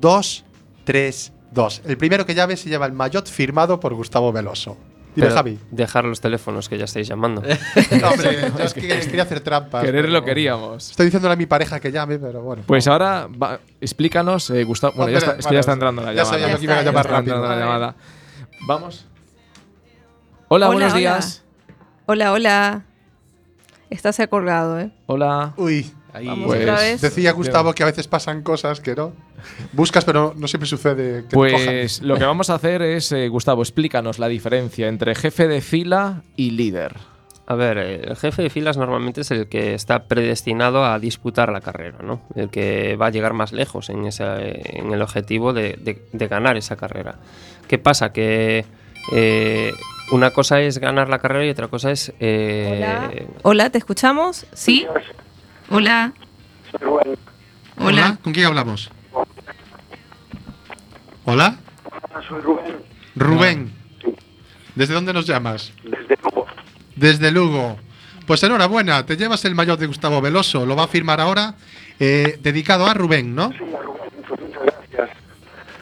232. 0.00 1.82
El 1.84 1.96
primero 1.98 2.24
que 2.24 2.34
llame 2.34 2.56
se 2.56 2.68
lleva 2.68 2.86
el 2.86 2.92
maillot 2.92 3.28
firmado 3.28 3.78
por 3.80 3.94
Gustavo 3.94 4.32
Veloso. 4.32 4.76
Dime, 5.20 5.30
Javi. 5.34 5.58
Dejar 5.70 6.04
los 6.04 6.20
teléfonos 6.20 6.68
que 6.68 6.78
ya 6.78 6.84
estáis 6.84 7.08
llamando. 7.08 7.42
No, 8.00 8.08
hombre, 8.10 8.50
yo 8.58 8.64
es 8.64 8.74
que 8.74 8.80
quería 8.88 9.22
hacer 9.24 9.40
trampas. 9.40 9.84
Quererlo 9.84 10.20
pero- 10.20 10.24
queríamos. 10.24 10.90
Estoy 10.90 11.06
diciéndole 11.06 11.34
a 11.34 11.36
mi 11.36 11.46
pareja 11.46 11.80
que 11.80 11.90
llame, 11.92 12.18
pero 12.18 12.42
bueno. 12.42 12.62
Pues 12.66 12.86
ahora 12.88 13.26
va- 13.28 13.60
explícanos, 13.80 14.50
eh, 14.50 14.64
Gustavo. 14.64 14.94
Bueno, 14.96 15.12
ya 15.12 15.18
está, 15.18 15.36
es 15.36 15.46
que 15.46 15.54
ya 15.54 15.60
está 15.60 15.72
entrando 15.72 16.02
la 16.02 16.12
ya 16.12 16.22
llamada. 16.24 16.38
sabía 16.40 16.56
que 16.58 16.64
iba 16.64 16.74
a 16.74 16.76
Ya 16.78 16.82
llamar 16.84 17.06
está 17.06 17.16
rápido. 17.18 17.34
entrando 17.36 17.56
la 17.58 17.64
llamada. 17.64 17.94
Vamos. 18.66 19.06
Hola, 20.48 20.66
Hola, 20.66 20.74
buenos 20.74 20.92
hola. 20.92 20.98
días. 20.98 21.44
Hola, 22.06 22.32
hola. 22.32 22.84
Ha 24.18 24.26
colgado, 24.26 24.80
¿eh? 24.80 24.90
Hola. 25.06 25.54
Uy, 25.56 25.90
Ahí. 26.12 26.26
Vamos 26.26 26.46
Pues- 26.46 26.60
otra 26.62 26.74
vez. 26.80 27.00
decía 27.00 27.32
Gustavo 27.32 27.72
que 27.74 27.82
a 27.82 27.86
veces 27.86 28.08
pasan 28.08 28.42
cosas 28.42 28.80
que 28.80 28.94
no. 28.94 29.12
Buscas, 29.72 30.04
pero 30.04 30.34
no 30.36 30.48
siempre 30.48 30.66
sucede 30.68 31.22
que 31.22 31.28
te 31.28 31.36
cojan. 31.36 31.50
Pues 31.66 32.02
lo 32.02 32.16
que 32.16 32.24
vamos 32.24 32.50
a 32.50 32.54
hacer 32.54 32.82
es, 32.82 33.12
eh, 33.12 33.28
Gustavo, 33.28 33.62
explícanos 33.62 34.18
la 34.18 34.28
diferencia 34.28 34.88
entre 34.88 35.14
jefe 35.14 35.48
de 35.48 35.60
fila 35.60 36.22
y 36.36 36.50
líder. 36.52 36.94
A 37.46 37.54
ver, 37.54 37.78
el 37.78 38.14
jefe 38.16 38.42
de 38.42 38.50
filas 38.50 38.76
normalmente 38.76 39.22
es 39.22 39.30
el 39.30 39.48
que 39.48 39.72
está 39.72 40.04
predestinado 40.04 40.84
a 40.84 40.98
disputar 40.98 41.50
la 41.50 41.62
carrera, 41.62 41.96
¿no? 42.02 42.20
El 42.36 42.50
que 42.50 42.96
va 42.96 43.06
a 43.06 43.10
llegar 43.10 43.32
más 43.32 43.52
lejos 43.52 43.88
en, 43.88 44.04
esa- 44.04 44.38
en 44.42 44.92
el 44.92 45.00
objetivo 45.00 45.54
de, 45.54 45.78
de- 45.80 46.02
de 46.12 46.28
ganar 46.28 46.58
esa 46.58 46.76
carrera. 46.76 47.14
¿Qué 47.66 47.78
pasa? 47.78 48.12
Que 48.12 48.66
eh, 49.14 49.72
una 50.12 50.30
cosa 50.30 50.60
es 50.60 50.76
ganar 50.76 51.08
la 51.08 51.20
carrera 51.20 51.46
y 51.46 51.48
otra 51.50 51.68
cosa 51.68 51.90
es... 51.90 52.12
eh, 52.20 52.68
Hola. 52.76 53.10
Hola, 53.44 53.70
¿te 53.70 53.78
escuchamos? 53.78 54.44
¿Sí? 54.52 54.86
Hola. 55.70 56.12
Hola. 57.78 58.18
¿Con 58.22 58.32
quién 58.34 58.44
hablamos? 58.46 58.90
Hola. 61.30 61.58
Soy 62.26 62.40
Rubén, 62.40 62.76
Rubén. 63.14 63.72
¿Desde 64.74 64.94
dónde 64.94 65.12
nos 65.12 65.26
llamas? 65.26 65.74
desde 65.84 66.16
Lugo. 66.22 66.46
Desde 66.96 67.30
Lugo. 67.30 67.76
Pues 68.26 68.42
enhorabuena, 68.44 69.04
te 69.04 69.14
llevas 69.14 69.44
el 69.44 69.54
mayor 69.54 69.76
de 69.76 69.88
Gustavo 69.88 70.22
Veloso, 70.22 70.64
lo 70.64 70.74
va 70.74 70.84
a 70.84 70.88
firmar 70.88 71.20
ahora, 71.20 71.54
eh, 72.00 72.38
dedicado 72.40 72.86
a 72.86 72.94
Rubén, 72.94 73.34
¿no? 73.34 73.50
Sí, 73.50 73.58
a 73.58 73.82
Rubén, 73.82 74.10
pues 74.26 74.40
muchas 74.40 74.62
gracias. 74.62 75.10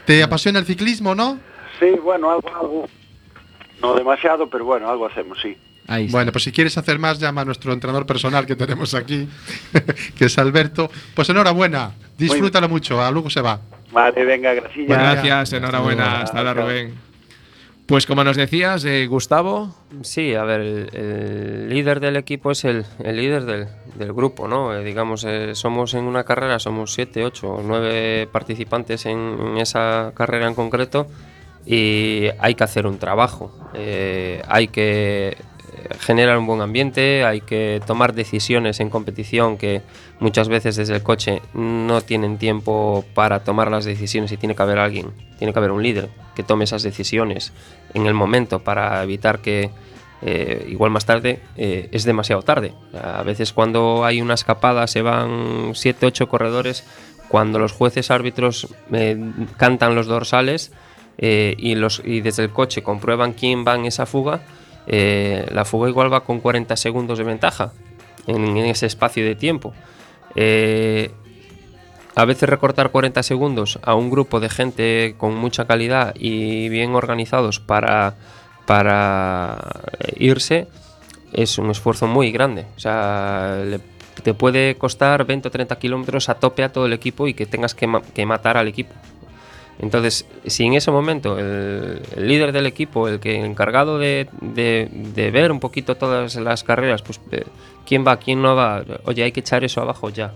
¿Te 0.04 0.20
apasiona 0.24 0.58
el 0.58 0.66
ciclismo, 0.66 1.14
no? 1.14 1.38
Sí, 1.78 1.90
bueno, 2.02 2.28
algo, 2.32 2.48
algo. 2.48 2.88
No 3.80 3.94
demasiado, 3.94 4.50
pero 4.50 4.64
bueno, 4.64 4.90
algo 4.90 5.06
hacemos, 5.06 5.38
sí. 5.40 5.56
Ahí. 5.86 6.08
Bueno, 6.08 6.32
pues 6.32 6.42
si 6.42 6.50
quieres 6.50 6.76
hacer 6.76 6.98
más, 6.98 7.20
llama 7.20 7.42
a 7.42 7.44
nuestro 7.44 7.72
entrenador 7.72 8.04
personal 8.04 8.46
que 8.46 8.56
tenemos 8.56 8.94
aquí, 8.94 9.28
que 10.18 10.24
es 10.24 10.38
Alberto. 10.38 10.90
Pues 11.14 11.30
enhorabuena, 11.30 11.92
disfrútalo 12.18 12.68
mucho, 12.68 13.00
a 13.00 13.12
Lugo 13.12 13.30
se 13.30 13.40
va. 13.40 13.60
Vale, 13.96 14.26
venga, 14.26 14.52
gracias. 14.52 14.86
Bueno, 14.86 15.02
Gracias, 15.02 15.54
enhorabuena. 15.54 16.20
Hasta 16.20 16.36
ahora, 16.36 16.52
Rubén. 16.52 16.94
Pues 17.86 18.04
como 18.04 18.24
nos 18.24 18.36
decías, 18.36 18.84
eh, 18.84 19.06
Gustavo, 19.06 19.74
Sí, 20.02 20.34
a 20.34 20.44
ver, 20.44 20.60
el, 20.60 20.90
el 20.94 21.68
líder 21.70 22.00
del 22.00 22.16
equipo 22.16 22.50
es 22.50 22.66
el, 22.66 22.84
el 23.02 23.16
líder 23.16 23.44
del, 23.46 23.68
del 23.94 24.12
grupo, 24.12 24.48
¿no? 24.48 24.74
Eh, 24.74 24.84
digamos, 24.84 25.24
eh, 25.24 25.54
somos 25.54 25.94
en 25.94 26.04
una 26.04 26.24
carrera, 26.24 26.58
somos 26.58 26.92
siete, 26.92 27.24
ocho, 27.24 27.54
o 27.54 27.62
nueve 27.62 28.28
participantes 28.30 29.06
en, 29.06 29.16
en 29.40 29.56
esa 29.56 30.12
carrera 30.14 30.46
en 30.46 30.54
concreto 30.54 31.06
y 31.64 32.26
hay 32.38 32.54
que 32.54 32.64
hacer 32.64 32.86
un 32.86 32.98
trabajo. 32.98 33.50
Eh, 33.72 34.42
hay 34.46 34.68
que 34.68 35.38
generar 36.00 36.38
un 36.38 36.46
buen 36.46 36.60
ambiente, 36.60 37.24
hay 37.24 37.40
que 37.40 37.80
tomar 37.86 38.14
decisiones 38.14 38.80
en 38.80 38.90
competición 38.90 39.56
que 39.56 39.82
muchas 40.20 40.48
veces 40.48 40.76
desde 40.76 40.94
el 40.94 41.02
coche 41.02 41.42
no 41.54 42.00
tienen 42.00 42.38
tiempo 42.38 43.04
para 43.14 43.44
tomar 43.44 43.70
las 43.70 43.84
decisiones 43.84 44.32
y 44.32 44.36
tiene 44.36 44.54
que 44.54 44.62
haber 44.62 44.78
alguien, 44.78 45.12
tiene 45.38 45.52
que 45.52 45.58
haber 45.58 45.72
un 45.72 45.82
líder 45.82 46.08
que 46.34 46.42
tome 46.42 46.64
esas 46.64 46.82
decisiones 46.82 47.52
en 47.94 48.06
el 48.06 48.14
momento 48.14 48.60
para 48.60 49.02
evitar 49.02 49.40
que 49.40 49.70
eh, 50.22 50.66
igual 50.68 50.90
más 50.90 51.04
tarde 51.04 51.40
eh, 51.56 51.88
es 51.92 52.04
demasiado 52.04 52.42
tarde. 52.42 52.72
A 53.00 53.22
veces 53.22 53.52
cuando 53.52 54.04
hay 54.04 54.20
una 54.20 54.34
escapada 54.34 54.86
se 54.86 55.02
van 55.02 55.72
7, 55.74 56.06
8 56.06 56.28
corredores, 56.28 56.84
cuando 57.28 57.58
los 57.58 57.72
jueces 57.72 58.10
árbitros 58.10 58.68
eh, 58.92 59.18
cantan 59.56 59.94
los 59.94 60.06
dorsales 60.06 60.72
y, 61.18 61.74
los, 61.76 62.02
y 62.04 62.20
desde 62.20 62.44
el 62.44 62.50
coche 62.50 62.82
comprueban 62.82 63.32
quién 63.32 63.64
va 63.66 63.74
en 63.74 63.86
esa 63.86 64.04
fuga, 64.04 64.42
eh, 64.86 65.46
la 65.52 65.64
fuga 65.64 65.88
igual 65.88 66.12
va 66.12 66.24
con 66.24 66.40
40 66.40 66.76
segundos 66.76 67.18
de 67.18 67.24
ventaja 67.24 67.72
en, 68.26 68.56
ese 68.58 68.86
espacio 68.86 69.24
de 69.24 69.34
tiempo. 69.34 69.74
Eh, 70.34 71.10
a 72.14 72.24
veces 72.24 72.48
recortar 72.48 72.90
40 72.90 73.22
segundos 73.22 73.78
a 73.82 73.94
un 73.94 74.10
grupo 74.10 74.40
de 74.40 74.48
gente 74.48 75.14
con 75.18 75.36
mucha 75.36 75.66
calidad 75.66 76.14
y 76.16 76.68
bien 76.68 76.94
organizados 76.94 77.60
para, 77.60 78.14
para 78.64 79.58
irse 80.16 80.68
es 81.32 81.58
un 81.58 81.70
esfuerzo 81.70 82.06
muy 82.06 82.30
grande. 82.32 82.66
O 82.76 82.80
sea, 82.80 83.62
te 84.22 84.34
puede 84.34 84.76
costar 84.76 85.26
20 85.26 85.48
o 85.48 85.50
30 85.50 85.78
kilómetros 85.78 86.28
a 86.30 86.34
tope 86.34 86.64
a 86.64 86.72
todo 86.72 86.86
el 86.86 86.94
equipo 86.94 87.28
y 87.28 87.34
que 87.34 87.44
tengas 87.44 87.74
que 87.74 88.26
matar 88.26 88.56
al 88.56 88.68
equipo. 88.68 88.94
Entonces, 89.78 90.26
si 90.46 90.64
en 90.64 90.72
ese 90.74 90.90
momento 90.90 91.38
el, 91.38 92.00
el 92.16 92.26
líder 92.28 92.52
del 92.52 92.64
equipo, 92.66 93.08
el 93.08 93.20
que 93.20 93.36
encargado 93.44 93.98
de, 93.98 94.28
de- 94.40 94.88
de 94.90 95.30
ver 95.30 95.52
un 95.52 95.60
poquito 95.60 95.96
todas 95.96 96.34
las 96.36 96.64
carreras, 96.64 97.02
pues 97.02 97.20
eh, 97.32 97.44
quién 97.86 98.04
va, 98.06 98.16
quién 98.16 98.40
no 98.40 98.56
va, 98.56 98.82
oye, 99.04 99.22
hay 99.22 99.32
que 99.32 99.40
echar 99.40 99.64
eso 99.64 99.82
abajo 99.82 100.08
ya. 100.08 100.32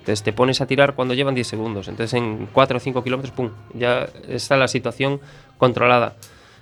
Entonces 0.00 0.22
te 0.22 0.32
pones 0.32 0.60
a 0.60 0.66
tirar 0.66 0.94
cuando 0.94 1.14
llevan 1.14 1.34
10 1.34 1.46
segundos. 1.46 1.88
Entonces 1.88 2.14
en 2.14 2.48
4 2.52 2.76
o 2.76 2.80
5 2.80 3.02
kilómetros, 3.02 3.34
¡pum! 3.34 3.50
Ya 3.74 4.08
está 4.28 4.56
la 4.56 4.68
situación 4.68 5.20
controlada. 5.58 6.14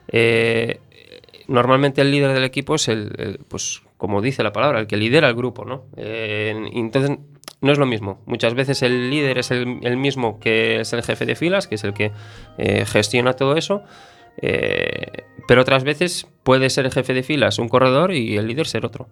Eh, 0.08 0.78
normalmente 1.48 2.00
el 2.00 2.10
líder 2.10 2.32
del 2.32 2.44
equipo 2.44 2.76
es 2.76 2.88
el, 2.88 3.12
el, 3.18 3.38
pues 3.48 3.82
como 3.98 4.22
dice 4.22 4.42
la 4.42 4.52
palabra, 4.52 4.80
el 4.80 4.86
que 4.86 4.96
lidera 4.96 5.28
el 5.28 5.34
grupo, 5.34 5.64
¿no? 5.64 5.82
Eh, 5.96 6.54
entonces 6.74 7.18
no 7.64 7.72
es 7.72 7.78
lo 7.78 7.86
mismo. 7.86 8.20
Muchas 8.26 8.54
veces 8.54 8.82
el 8.82 9.10
líder 9.10 9.38
es 9.38 9.50
el, 9.50 9.66
mismo 9.96 10.38
que 10.38 10.80
es 10.80 10.92
el 10.92 11.02
jefe 11.02 11.26
de 11.26 11.34
filas, 11.34 11.66
que 11.66 11.74
es 11.74 11.84
el 11.84 11.94
que 11.94 12.12
eh, 12.58 12.84
gestiona 12.86 13.32
todo 13.34 13.56
eso. 13.56 13.82
eh, 14.40 15.24
pero 15.46 15.60
otras 15.62 15.84
veces 15.84 16.26
puede 16.42 16.70
ser 16.70 16.86
el 16.86 16.92
jefe 16.92 17.12
de 17.14 17.22
filas 17.22 17.58
un 17.58 17.68
corredor 17.68 18.12
y 18.12 18.36
el 18.36 18.46
líder 18.46 18.66
ser 18.66 18.84
otro. 18.86 19.08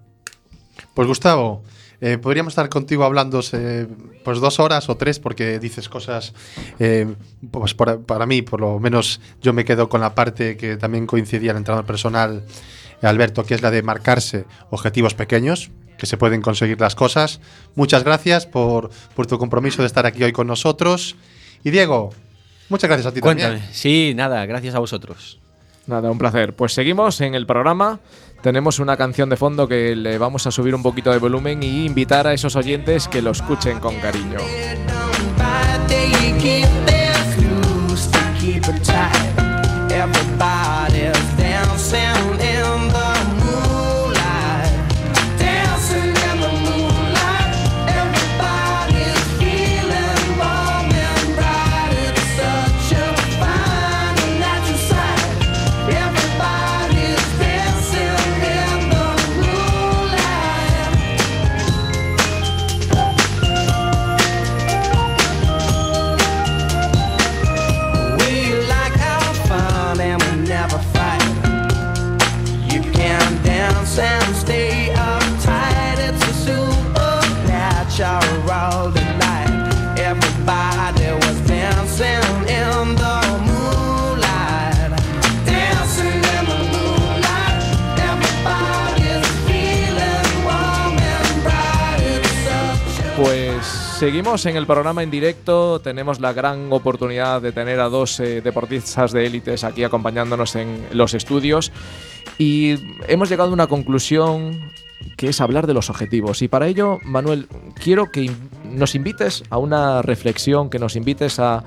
Pues 0.95 1.07
Gustavo, 1.07 1.63
eh, 2.01 2.19
podríamos 2.19 2.53
estar 2.53 2.69
contigo 2.69 3.05
hablando 3.05 3.41
pues 4.25 4.41
dos 4.41 4.59
horas 4.61 4.89
o 4.89 4.97
tres 4.97 5.19
porque 5.19 5.59
dices 5.59 5.89
cosas, 5.89 6.33
pues 7.51 7.75
por- 7.75 8.03
para 8.05 8.27
mí 8.27 8.43
por 8.43 8.61
lo 8.61 8.79
menos 8.81 9.21
yo 9.43 9.53
me 9.53 9.65
quedo 9.65 9.89
con 9.89 10.01
la 10.01 10.15
parte 10.15 10.57
que 10.57 10.77
también 10.77 11.07
coincidía 11.07 11.51
el 11.53 11.59
entrenador 11.59 11.85
personal 11.87 12.45
Alberto, 13.03 13.45
que 13.45 13.55
es 13.55 13.63
la 13.63 13.71
de 13.71 13.83
marcarse 13.83 14.45
objetivos 14.71 15.15
pequeños, 15.15 15.71
que 16.03 16.07
se 16.07 16.17
pueden 16.17 16.43
conseguir 16.43 16.81
las 16.81 16.97
cosas. 16.97 17.39
Muchas 17.77 18.03
gracias 18.03 18.45
por, 18.45 18.91
por 19.15 19.29
tu 19.29 19.39
compromiso 19.39 19.83
de 19.83 19.87
estar 19.87 20.05
aquí 20.05 20.25
hoy 20.25 20.33
con 20.33 20.49
nosotros. 20.49 21.15
Y 21.63 21.71
Diego, 21.71 22.11
muchas 22.69 22.89
gracias 22.89 23.07
a 23.07 23.15
ti 23.15 23.21
Cuéntame. 23.21 23.59
también. 23.59 23.73
Sí, 23.73 24.13
nada, 24.17 24.45
gracias 24.45 24.75
a 24.75 24.81
vosotros. 24.81 25.39
Nada, 25.87 26.11
un 26.11 26.19
placer. 26.19 26.55
Pues 26.55 26.73
seguimos 26.73 27.21
en 27.21 27.37
el 27.37 27.47
programa. 27.47 28.01
Tenemos 28.43 28.81
una 28.81 28.97
canción 28.97 29.29
de 29.29 29.37
fondo 29.37 29.69
que 29.69 29.95
le 29.95 30.19
vamos 30.19 30.45
a 30.49 30.51
subir 30.51 30.75
un 30.75 30.83
poquito 30.83 31.13
de 31.13 31.19
volumen 31.19 31.63
y 31.63 31.87
invitar 31.87 32.27
a 32.27 32.33
esos 32.33 32.57
oyentes 32.57 33.07
que 33.07 33.23
lo 33.23 33.31
escuchen 33.31 33.79
con 33.79 33.95
cariño. 34.01 34.39
Seguimos 94.03 94.47
en 94.47 94.57
el 94.57 94.67
programa 94.67 95.05
en 95.05 95.13
directo. 95.13 95.81
Tenemos 95.81 96.19
la 96.19 96.33
gran 96.33 96.73
oportunidad 96.73 97.41
de 97.41 97.53
tener 97.53 97.79
a 97.79 97.89
dos 97.89 98.19
eh, 98.19 98.41
deportistas 98.41 99.13
de 99.13 99.27
élites 99.27 99.63
aquí 99.63 99.85
acompañándonos 99.85 100.57
en 100.57 100.89
los 100.91 101.15
estudios. 101.15 101.71
Y 102.37 102.75
hemos 103.07 103.29
llegado 103.29 103.51
a 103.51 103.53
una 103.53 103.69
conclusión 103.69 104.73
que 105.17 105.29
es 105.29 105.41
hablar 105.41 105.69
de 105.69 105.75
los 105.75 105.89
objetivos. 105.89 106.43
Y 106.43 106.49
para 106.49 106.67
ello, 106.67 106.99
Manuel, 107.05 107.47
quiero 107.81 108.11
que 108.11 108.29
nos 108.65 108.97
invites 108.97 109.45
a 109.51 109.59
una 109.59 110.03
reflexión, 110.03 110.69
que 110.69 110.81
nos 110.81 110.97
invites 110.97 111.39
a, 111.39 111.63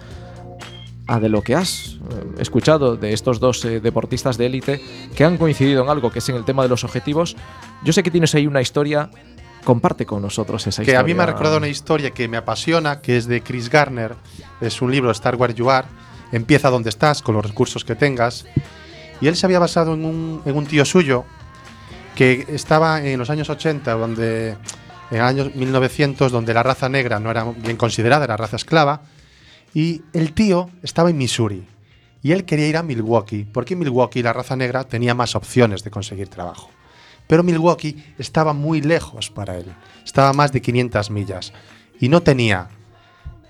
a 1.07 1.19
de 1.21 1.29
lo 1.29 1.41
que 1.41 1.55
has 1.55 1.99
eh, 2.11 2.25
escuchado 2.39 2.97
de 2.97 3.13
estos 3.13 3.39
dos 3.39 3.63
eh, 3.63 3.79
deportistas 3.79 4.37
de 4.37 4.47
élite 4.47 4.81
que 5.15 5.23
han 5.23 5.37
coincidido 5.37 5.83
en 5.83 5.89
algo 5.89 6.11
que 6.11 6.19
es 6.19 6.27
en 6.27 6.35
el 6.35 6.43
tema 6.43 6.63
de 6.63 6.67
los 6.69 6.83
objetivos. 6.83 7.37
Yo 7.85 7.93
sé 7.93 8.03
que 8.03 8.11
tienes 8.11 8.35
ahí 8.35 8.45
una 8.45 8.61
historia. 8.61 9.09
Comparte 9.65 10.05
con 10.05 10.21
nosotros 10.21 10.65
esa 10.67 10.83
Que 10.83 10.91
historia. 10.91 10.99
a 11.01 11.03
mí 11.03 11.13
me 11.13 11.23
ha 11.23 11.25
recordado 11.25 11.57
una 11.57 11.67
historia 11.67 12.11
que 12.11 12.27
me 12.29 12.37
apasiona, 12.37 13.01
que 13.01 13.17
es 13.17 13.27
de 13.27 13.41
Chris 13.41 13.69
Garner. 13.69 14.15
Es 14.61 14.81
un 14.81 14.91
libro, 14.91 15.11
Star 15.11 15.35
Where 15.35 15.53
You 15.53 15.69
Are. 15.69 15.87
Empieza 16.31 16.69
donde 16.69 16.89
estás, 16.89 17.21
con 17.21 17.35
los 17.35 17.45
recursos 17.45 17.83
que 17.83 17.95
tengas. 17.95 18.45
Y 19.19 19.27
él 19.27 19.35
se 19.35 19.45
había 19.45 19.59
basado 19.59 19.95
en 19.95 20.05
un, 20.05 20.41
en 20.45 20.55
un 20.55 20.65
tío 20.65 20.85
suyo 20.85 21.25
que 22.15 22.45
estaba 22.49 23.03
en 23.03 23.19
los 23.19 23.29
años 23.29 23.49
80, 23.49 23.91
donde 23.93 24.51
en 25.11 25.17
el 25.17 25.21
año 25.21 25.51
1900, 25.53 26.31
donde 26.31 26.53
la 26.53 26.63
raza 26.63 26.87
negra 26.87 27.19
no 27.19 27.31
era 27.31 27.43
bien 27.43 27.77
considerada, 27.77 28.25
era 28.25 28.37
raza 28.37 28.55
esclava. 28.55 29.01
Y 29.73 30.03
el 30.13 30.33
tío 30.33 30.69
estaba 30.83 31.09
en 31.09 31.17
Missouri. 31.17 31.67
Y 32.23 32.31
él 32.31 32.45
quería 32.45 32.67
ir 32.67 32.77
a 32.77 32.83
Milwaukee, 32.83 33.45
porque 33.51 33.73
en 33.73 33.79
Milwaukee 33.81 34.23
la 34.23 34.33
raza 34.33 34.55
negra 34.55 34.83
tenía 34.85 35.13
más 35.13 35.35
opciones 35.35 35.83
de 35.83 35.91
conseguir 35.91 36.27
trabajo. 36.27 36.69
Pero 37.27 37.43
Milwaukee 37.43 38.03
estaba 38.17 38.53
muy 38.53 38.81
lejos 38.81 39.29
para 39.29 39.57
él. 39.57 39.65
Estaba 40.03 40.29
a 40.29 40.33
más 40.33 40.51
de 40.51 40.61
500 40.61 41.09
millas. 41.11 41.53
Y 41.99 42.09
no 42.09 42.21
tenía 42.21 42.69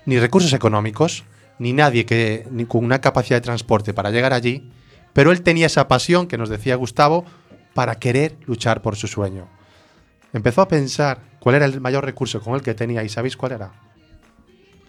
ni 0.06 0.18
recursos 0.18 0.52
económicos, 0.52 1.24
ni 1.58 1.72
nadie 1.72 2.06
que, 2.06 2.46
con 2.68 2.84
una 2.84 3.00
capacidad 3.00 3.36
de 3.36 3.44
transporte 3.44 3.92
para 3.92 4.10
llegar 4.10 4.32
allí. 4.32 4.70
Pero 5.12 5.32
él 5.32 5.42
tenía 5.42 5.66
esa 5.66 5.88
pasión 5.88 6.26
que 6.26 6.38
nos 6.38 6.48
decía 6.48 6.76
Gustavo 6.76 7.24
para 7.74 7.96
querer 7.96 8.36
luchar 8.46 8.82
por 8.82 8.96
su 8.96 9.06
sueño. 9.08 9.48
Empezó 10.32 10.62
a 10.62 10.68
pensar 10.68 11.20
cuál 11.40 11.56
era 11.56 11.66
el 11.66 11.80
mayor 11.80 12.04
recurso 12.04 12.40
con 12.40 12.54
el 12.54 12.62
que 12.62 12.74
tenía 12.74 13.02
y 13.04 13.08
¿sabéis 13.08 13.36
cuál 13.36 13.52
era? 13.52 13.72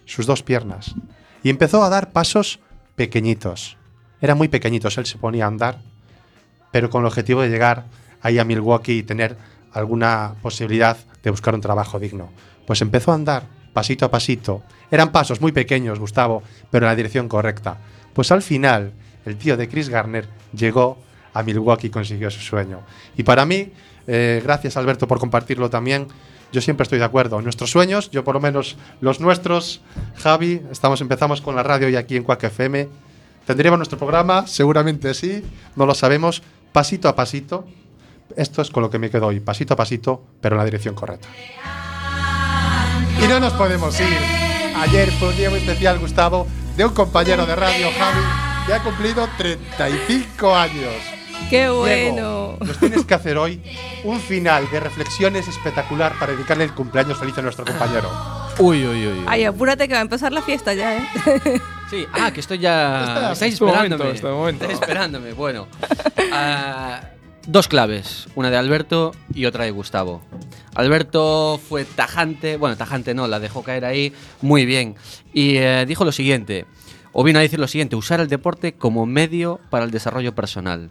Sus 0.04 0.26
dos 0.26 0.42
piernas. 0.42 0.94
Y 1.42 1.50
empezó 1.50 1.82
a 1.82 1.88
dar 1.88 2.12
pasos 2.12 2.60
pequeñitos. 2.96 3.76
Eran 4.20 4.38
muy 4.38 4.48
pequeñitos, 4.48 4.98
él 4.98 5.06
se 5.06 5.18
ponía 5.18 5.44
a 5.44 5.48
andar, 5.48 5.78
pero 6.72 6.90
con 6.90 7.02
el 7.02 7.06
objetivo 7.06 7.42
de 7.42 7.48
llegar 7.48 7.84
ahí 8.22 8.38
a 8.38 8.44
Milwaukee 8.44 8.98
y 8.98 9.02
tener 9.02 9.36
alguna 9.72 10.34
posibilidad 10.42 10.96
de 11.22 11.30
buscar 11.30 11.54
un 11.54 11.60
trabajo 11.60 11.98
digno. 11.98 12.30
Pues 12.66 12.82
empezó 12.82 13.12
a 13.12 13.14
andar 13.14 13.58
pasito 13.78 14.04
a 14.04 14.10
pasito. 14.10 14.62
Eran 14.90 15.12
pasos 15.12 15.40
muy 15.40 15.52
pequeños, 15.52 16.00
Gustavo, 16.00 16.42
pero 16.70 16.86
en 16.86 16.90
la 16.90 16.96
dirección 16.96 17.28
correcta. 17.28 17.78
Pues 18.12 18.32
al 18.32 18.42
final, 18.42 18.92
el 19.24 19.36
tío 19.36 19.56
de 19.56 19.68
Chris 19.68 19.88
Garner 19.88 20.26
llegó 20.52 20.98
a 21.32 21.44
Milwaukee 21.44 21.86
y 21.86 21.90
consiguió 21.90 22.28
su 22.30 22.40
sueño. 22.40 22.80
Y 23.16 23.22
para 23.22 23.46
mí, 23.46 23.70
eh, 24.08 24.40
gracias 24.42 24.76
Alberto 24.76 25.06
por 25.06 25.20
compartirlo 25.20 25.70
también, 25.70 26.08
yo 26.50 26.60
siempre 26.60 26.82
estoy 26.82 26.98
de 26.98 27.04
acuerdo. 27.04 27.40
Nuestros 27.40 27.70
sueños, 27.70 28.10
yo 28.10 28.24
por 28.24 28.34
lo 28.34 28.40
menos 28.40 28.76
los 29.00 29.20
nuestros, 29.20 29.80
Javi, 30.16 30.62
estamos, 30.72 31.00
empezamos 31.00 31.40
con 31.40 31.54
la 31.54 31.62
radio 31.62 31.88
y 31.88 31.94
aquí 31.94 32.16
en 32.16 32.24
Quack 32.24 32.44
FM. 32.44 32.88
¿Tendríamos 33.46 33.78
nuestro 33.78 33.98
programa? 33.98 34.46
Seguramente 34.46 35.14
sí, 35.14 35.44
no 35.76 35.86
lo 35.86 35.94
sabemos, 35.94 36.42
pasito 36.72 37.08
a 37.08 37.14
pasito, 37.14 37.64
Esto 38.36 38.62
es 38.62 38.70
con 38.70 38.82
lo 38.82 38.90
que 38.90 38.98
me 38.98 39.10
quedo 39.10 39.26
hoy, 39.26 39.40
pasito 39.40 39.74
a 39.74 39.76
pasito, 39.76 40.22
pero 40.40 40.54
en 40.54 40.58
la 40.58 40.64
dirección 40.64 40.94
correcta. 40.94 41.28
Y 43.22 43.26
no 43.26 43.40
nos 43.40 43.52
podemos 43.54 43.98
ir. 44.00 44.06
Ayer 44.76 45.10
fue 45.12 45.28
un 45.30 45.36
día 45.36 45.50
muy 45.50 45.58
especial, 45.58 45.98
Gustavo, 45.98 46.46
de 46.76 46.84
un 46.84 46.94
compañero 46.94 47.44
de 47.46 47.56
radio, 47.56 47.88
Javi, 47.98 48.20
que 48.66 48.74
ha 48.74 48.82
cumplido 48.82 49.28
35 49.38 50.54
años. 50.54 50.92
¡Qué 51.50 51.68
bueno! 51.70 52.56
nos 52.60 52.78
tienes 52.78 53.04
que 53.06 53.14
hacer 53.14 53.38
hoy 53.38 53.62
un 54.04 54.20
final 54.20 54.70
de 54.70 54.80
reflexiones 54.80 55.48
espectacular 55.48 56.12
para 56.18 56.32
dedicarle 56.32 56.64
el 56.64 56.74
cumpleaños 56.74 57.16
feliz 57.18 57.36
a 57.38 57.42
nuestro 57.42 57.64
compañero. 57.64 58.10
Uy, 58.58 58.86
uy, 58.86 59.06
uy. 59.06 59.18
uy. 59.20 59.24
Ay, 59.26 59.44
apúrate 59.44 59.88
que 59.88 59.94
va 59.94 60.00
a 60.00 60.02
empezar 60.02 60.32
la 60.32 60.42
fiesta 60.42 60.74
ya, 60.74 60.98
¿eh? 60.98 61.08
Sí, 61.90 62.06
ah, 62.12 62.30
que 62.30 62.40
estoy 62.40 62.58
ya. 62.58 63.00
Está- 63.02 63.32
Estáis 63.32 63.60
momento, 63.62 63.94
esperándome. 64.04 64.34
momento. 64.34 64.64
Estáis 64.66 64.80
esperándome. 64.82 65.32
Bueno. 65.32 65.68
Ah, 66.30 67.00
dos 67.48 67.66
claves, 67.66 68.28
una 68.34 68.50
de 68.50 68.58
Alberto 68.58 69.12
y 69.34 69.46
otra 69.46 69.64
de 69.64 69.70
Gustavo. 69.70 70.20
Alberto 70.74 71.58
fue 71.66 71.86
tajante, 71.86 72.58
bueno, 72.58 72.76
tajante 72.76 73.14
no, 73.14 73.26
la 73.26 73.40
dejó 73.40 73.62
caer 73.62 73.86
ahí 73.86 74.12
muy 74.42 74.66
bien. 74.66 74.96
Y 75.32 75.56
eh, 75.56 75.86
dijo 75.88 76.04
lo 76.04 76.12
siguiente, 76.12 76.66
o 77.12 77.24
vino 77.24 77.38
a 77.38 77.42
decir 77.42 77.58
lo 77.58 77.66
siguiente, 77.66 77.96
usar 77.96 78.20
el 78.20 78.28
deporte 78.28 78.74
como 78.74 79.06
medio 79.06 79.60
para 79.70 79.86
el 79.86 79.90
desarrollo 79.90 80.34
personal. 80.34 80.90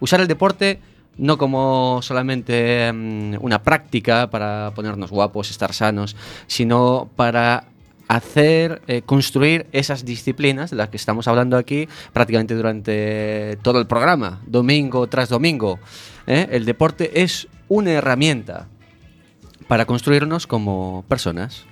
Usar 0.00 0.20
el 0.20 0.28
deporte 0.28 0.80
no 1.18 1.36
como 1.36 2.00
solamente 2.00 2.90
mm, 2.90 3.34
una 3.40 3.62
práctica 3.62 4.30
para 4.30 4.72
ponernos 4.74 5.10
guapos, 5.10 5.50
estar 5.50 5.74
sanos, 5.74 6.16
sino 6.46 7.10
para 7.16 7.64
hacer, 8.08 8.82
eh, 8.88 9.02
construir 9.02 9.66
esas 9.72 10.04
disciplinas 10.04 10.70
de 10.70 10.76
las 10.76 10.88
que 10.88 10.96
estamos 10.96 11.28
hablando 11.28 11.56
aquí 11.56 11.88
prácticamente 12.12 12.54
durante 12.54 13.58
todo 13.62 13.78
el 13.78 13.86
programa, 13.86 14.40
domingo 14.46 15.06
tras 15.06 15.28
domingo. 15.28 15.78
¿eh? 16.26 16.48
El 16.50 16.64
deporte 16.64 17.22
es 17.22 17.46
una 17.68 17.92
herramienta 17.92 18.66
para 19.68 19.84
construirnos 19.84 20.46
como 20.46 21.04
personas. 21.06 21.67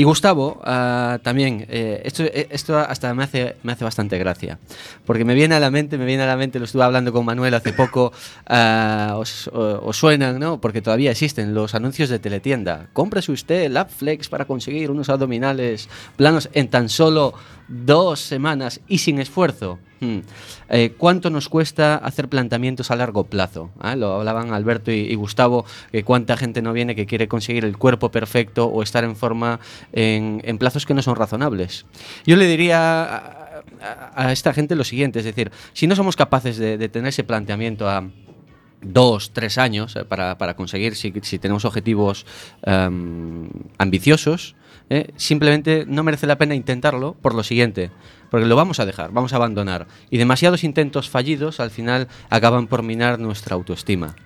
Y 0.00 0.04
Gustavo, 0.04 0.58
ah, 0.64 1.18
también, 1.22 1.66
eh, 1.68 2.00
esto, 2.06 2.22
eh, 2.22 2.46
esto 2.48 2.78
hasta 2.78 3.12
me 3.12 3.22
hace, 3.22 3.56
me 3.62 3.72
hace 3.72 3.84
bastante 3.84 4.16
gracia, 4.16 4.58
porque 5.04 5.26
me 5.26 5.34
viene 5.34 5.56
a 5.56 5.60
la 5.60 5.70
mente, 5.70 5.98
me 5.98 6.06
viene 6.06 6.22
a 6.22 6.26
la 6.26 6.38
mente, 6.38 6.58
lo 6.58 6.64
estuve 6.64 6.84
hablando 6.84 7.12
con 7.12 7.26
Manuel 7.26 7.52
hace 7.52 7.74
poco, 7.74 8.10
ah, 8.46 9.16
os, 9.18 9.50
os 9.52 9.94
suenan, 9.94 10.38
¿no? 10.38 10.58
Porque 10.58 10.80
todavía 10.80 11.10
existen 11.10 11.52
los 11.52 11.74
anuncios 11.74 12.08
de 12.08 12.18
teletienda. 12.18 12.86
Cómprese 12.94 13.30
usted 13.30 13.64
el 13.64 13.78
Flex 13.90 14.30
para 14.30 14.46
conseguir 14.46 14.90
unos 14.90 15.10
abdominales 15.10 15.90
planos 16.16 16.48
en 16.54 16.68
tan 16.68 16.88
solo 16.88 17.34
dos 17.68 18.20
semanas 18.20 18.80
y 18.88 18.96
sin 18.96 19.20
esfuerzo. 19.20 19.80
Hmm. 20.00 20.20
Eh, 20.70 20.94
¿Cuánto 20.96 21.28
nos 21.28 21.50
cuesta 21.50 21.96
hacer 21.96 22.28
planteamientos 22.28 22.90
a 22.90 22.96
largo 22.96 23.24
plazo? 23.24 23.70
Ah, 23.78 23.96
Lo 23.96 24.14
hablaban 24.14 24.54
Alberto 24.54 24.90
y, 24.90 25.14
Gustavo, 25.14 25.66
que 25.92 26.04
cuánta 26.04 26.38
gente 26.38 26.62
no 26.62 26.72
viene 26.72 26.96
que 26.96 27.04
quiere 27.04 27.28
conseguir 27.28 27.66
el 27.66 27.76
cuerpo 27.76 28.10
perfecto 28.10 28.66
o 28.66 28.82
estar 28.82 29.04
en 29.04 29.14
forma 29.14 29.60
en, 29.92 30.58
plazos 30.58 30.86
que 30.86 30.94
no 30.94 31.02
son 31.02 31.16
razonables. 31.16 31.84
Yo 32.24 32.36
le 32.36 32.46
diría 32.46 33.60
a, 34.16 34.32
esta 34.32 34.54
gente 34.54 34.74
lo 34.74 34.84
siguiente, 34.84 35.18
es 35.18 35.26
decir, 35.26 35.52
si 35.74 35.86
no 35.86 35.94
somos 35.94 36.16
capaces 36.16 36.56
de, 36.56 36.88
tener 36.88 37.10
ese 37.10 37.24
planteamiento 37.24 37.88
a 37.88 38.08
dos, 38.80 39.32
tres 39.34 39.58
años 39.58 39.96
eh, 39.96 40.04
para, 40.06 40.54
conseguir, 40.54 40.96
si, 40.96 41.12
si 41.22 41.38
tenemos 41.38 41.66
objetivos 41.66 42.24
em, 42.62 43.50
ambiciosos, 43.76 44.54
eh, 44.90 45.12
simplemente 45.16 45.84
no 45.86 46.02
merece 46.02 46.26
la 46.26 46.36
pena 46.36 46.54
intentarlo 46.54 47.14
por 47.14 47.34
lo 47.34 47.42
siguiente, 47.42 47.90
porque 48.30 48.46
lo 48.46 48.56
vamos 48.56 48.80
a 48.80 48.86
dejar, 48.86 49.12
vamos 49.12 49.32
a 49.32 49.36
abandonar. 49.36 49.86
Y 50.10 50.18
demasiados 50.18 50.64
intentos 50.64 51.08
fallidos 51.08 51.60
al 51.60 51.70
final 51.70 52.08
acaban 52.28 52.66
por 52.66 52.82
minar 52.82 53.18
nuestra 53.18 53.54
autoestima. 53.54 54.16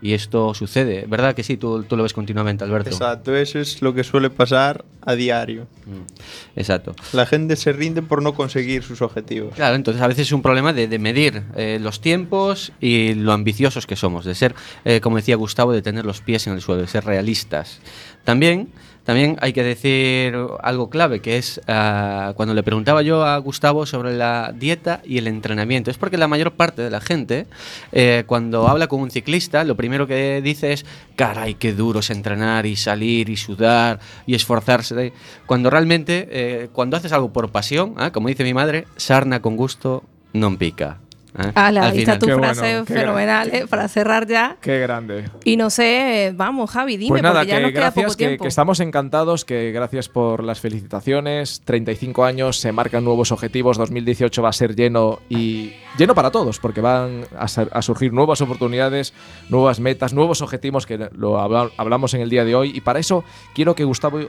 Y 0.00 0.14
esto 0.14 0.52
sucede, 0.52 1.04
¿verdad 1.06 1.32
que 1.36 1.44
sí? 1.44 1.56
Tú, 1.56 1.84
tú 1.84 1.96
lo 1.96 2.02
ves 2.02 2.12
continuamente, 2.12 2.64
Alberto. 2.64 2.90
Exacto, 2.90 3.36
eso 3.36 3.60
es 3.60 3.82
lo 3.82 3.94
que 3.94 4.02
suele 4.02 4.30
pasar 4.30 4.84
a 5.00 5.14
diario. 5.14 5.68
Mm, 5.86 6.56
Exacto. 6.58 6.96
La 7.12 7.24
gente 7.24 7.54
se 7.54 7.72
rinde 7.72 8.02
por 8.02 8.20
no 8.20 8.34
conseguir 8.34 8.82
sus 8.82 9.00
objetivos. 9.00 9.54
Claro, 9.54 9.76
entonces 9.76 10.02
a 10.02 10.08
veces 10.08 10.26
es 10.26 10.32
un 10.32 10.42
problema 10.42 10.72
de, 10.72 10.88
de 10.88 10.98
medir 10.98 11.44
eh, 11.54 11.78
los 11.80 12.00
tiempos 12.00 12.72
y 12.80 13.14
lo 13.14 13.32
ambiciosos 13.32 13.86
que 13.86 13.94
somos, 13.94 14.24
de 14.24 14.34
ser, 14.34 14.56
eh, 14.84 15.00
como 15.00 15.18
decía 15.18 15.36
Gustavo, 15.36 15.72
de 15.72 15.82
tener 15.82 16.04
los 16.04 16.20
pies 16.20 16.48
en 16.48 16.54
el 16.54 16.60
suelo, 16.62 16.82
de 16.82 16.88
ser 16.88 17.04
realistas. 17.04 17.78
También, 18.24 18.70
también 19.04 19.36
hay 19.40 19.52
que 19.52 19.62
decir 19.64 20.36
algo 20.62 20.88
clave, 20.88 21.20
que 21.20 21.36
es 21.36 21.60
ah, 21.66 22.32
cuando 22.36 22.54
le 22.54 22.62
preguntaba 22.62 23.02
yo 23.02 23.24
a 23.24 23.36
Gustavo 23.38 23.84
sobre 23.84 24.16
la 24.16 24.52
dieta 24.56 25.00
y 25.04 25.18
el 25.18 25.26
entrenamiento. 25.26 25.90
Es 25.90 25.98
porque 25.98 26.16
la 26.16 26.28
mayor 26.28 26.52
parte 26.52 26.82
de 26.82 26.90
la 26.90 27.00
gente, 27.00 27.46
eh, 27.90 28.24
cuando 28.26 28.68
habla 28.68 28.86
con 28.86 29.00
un 29.00 29.10
ciclista, 29.10 29.64
lo 29.64 29.76
primero 29.76 30.06
que 30.06 30.40
dice 30.42 30.72
es, 30.72 30.86
caray, 31.16 31.54
qué 31.54 31.72
duro 31.72 32.00
es 32.00 32.10
entrenar 32.10 32.66
y 32.66 32.76
salir 32.76 33.28
y 33.28 33.36
sudar 33.36 33.98
y 34.26 34.34
esforzarse. 34.34 35.12
Cuando 35.46 35.68
realmente, 35.68 36.28
eh, 36.30 36.68
cuando 36.72 36.96
haces 36.96 37.12
algo 37.12 37.32
por 37.32 37.50
pasión, 37.50 37.94
ah, 37.96 38.12
como 38.12 38.28
dice 38.28 38.44
mi 38.44 38.54
madre, 38.54 38.86
sarna 38.96 39.42
con 39.42 39.56
gusto 39.56 40.04
no 40.32 40.56
pica. 40.56 41.01
¿Eh? 41.38 41.52
Ala, 41.54 41.86
Al 41.86 41.92
ahí 41.92 41.98
está 42.00 42.18
tu 42.18 42.26
Qué 42.26 42.34
frase 42.34 42.60
bueno, 42.80 42.86
fenomenal, 42.86 43.48
¿eh? 43.54 43.66
Para 43.68 43.88
cerrar 43.88 44.26
ya. 44.26 44.56
Qué 44.60 44.78
grande. 44.80 45.24
Y 45.44 45.56
no 45.56 45.70
sé, 45.70 46.32
vamos, 46.36 46.70
Javi, 46.70 46.96
dime, 46.96 47.08
pues 47.10 47.22
nada, 47.22 47.40
porque 47.40 47.48
ya 47.50 47.56
que 47.56 47.62
nos 47.62 47.70
queda 47.72 47.80
gracias, 47.80 48.04
poco 48.06 48.16
que, 48.16 48.26
tiempo. 48.26 48.42
que 48.44 48.48
estamos 48.48 48.80
encantados, 48.80 49.44
que 49.44 49.72
gracias 49.72 50.08
por 50.08 50.44
las 50.44 50.60
felicitaciones. 50.60 51.62
35 51.64 52.24
años, 52.24 52.58
se 52.58 52.72
marcan 52.72 53.04
nuevos 53.04 53.32
objetivos, 53.32 53.78
2018 53.78 54.42
va 54.42 54.48
a 54.50 54.52
ser 54.52 54.74
lleno 54.76 55.20
y 55.28 55.72
lleno 55.98 56.14
para 56.14 56.30
todos, 56.30 56.58
porque 56.58 56.80
van 56.80 57.24
a, 57.38 57.48
ser- 57.48 57.70
a 57.72 57.82
surgir 57.82 58.12
nuevas 58.12 58.40
oportunidades, 58.40 59.12
nuevas 59.48 59.80
metas, 59.80 60.12
nuevos 60.12 60.42
objetivos 60.42 60.86
que 60.86 61.08
lo 61.16 61.40
habla- 61.40 61.70
hablamos 61.76 62.14
en 62.14 62.20
el 62.20 62.30
día 62.30 62.44
de 62.44 62.54
hoy. 62.54 62.72
Y 62.74 62.80
para 62.82 62.98
eso 62.98 63.24
quiero 63.54 63.74
que 63.74 63.84
Gustavo 63.84 64.20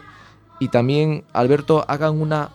y 0.60 0.68
también 0.70 1.24
Alberto 1.34 1.84
hagan 1.88 2.22
una 2.22 2.50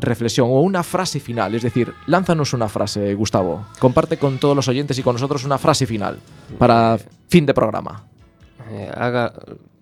reflexión 0.00 0.48
o 0.48 0.60
una 0.60 0.82
frase 0.82 1.20
final. 1.20 1.54
Es 1.54 1.62
decir, 1.62 1.92
lánzanos 2.06 2.52
una 2.52 2.68
frase, 2.68 3.14
Gustavo. 3.14 3.66
Comparte 3.78 4.16
con 4.16 4.38
todos 4.38 4.56
los 4.56 4.68
oyentes 4.68 4.98
y 4.98 5.02
con 5.02 5.14
nosotros 5.14 5.44
una 5.44 5.58
frase 5.58 5.86
final 5.86 6.18
para 6.58 6.98
fin 7.28 7.46
de 7.46 7.54
programa. 7.54 8.04
Eh, 8.70 8.90
haga 8.94 9.32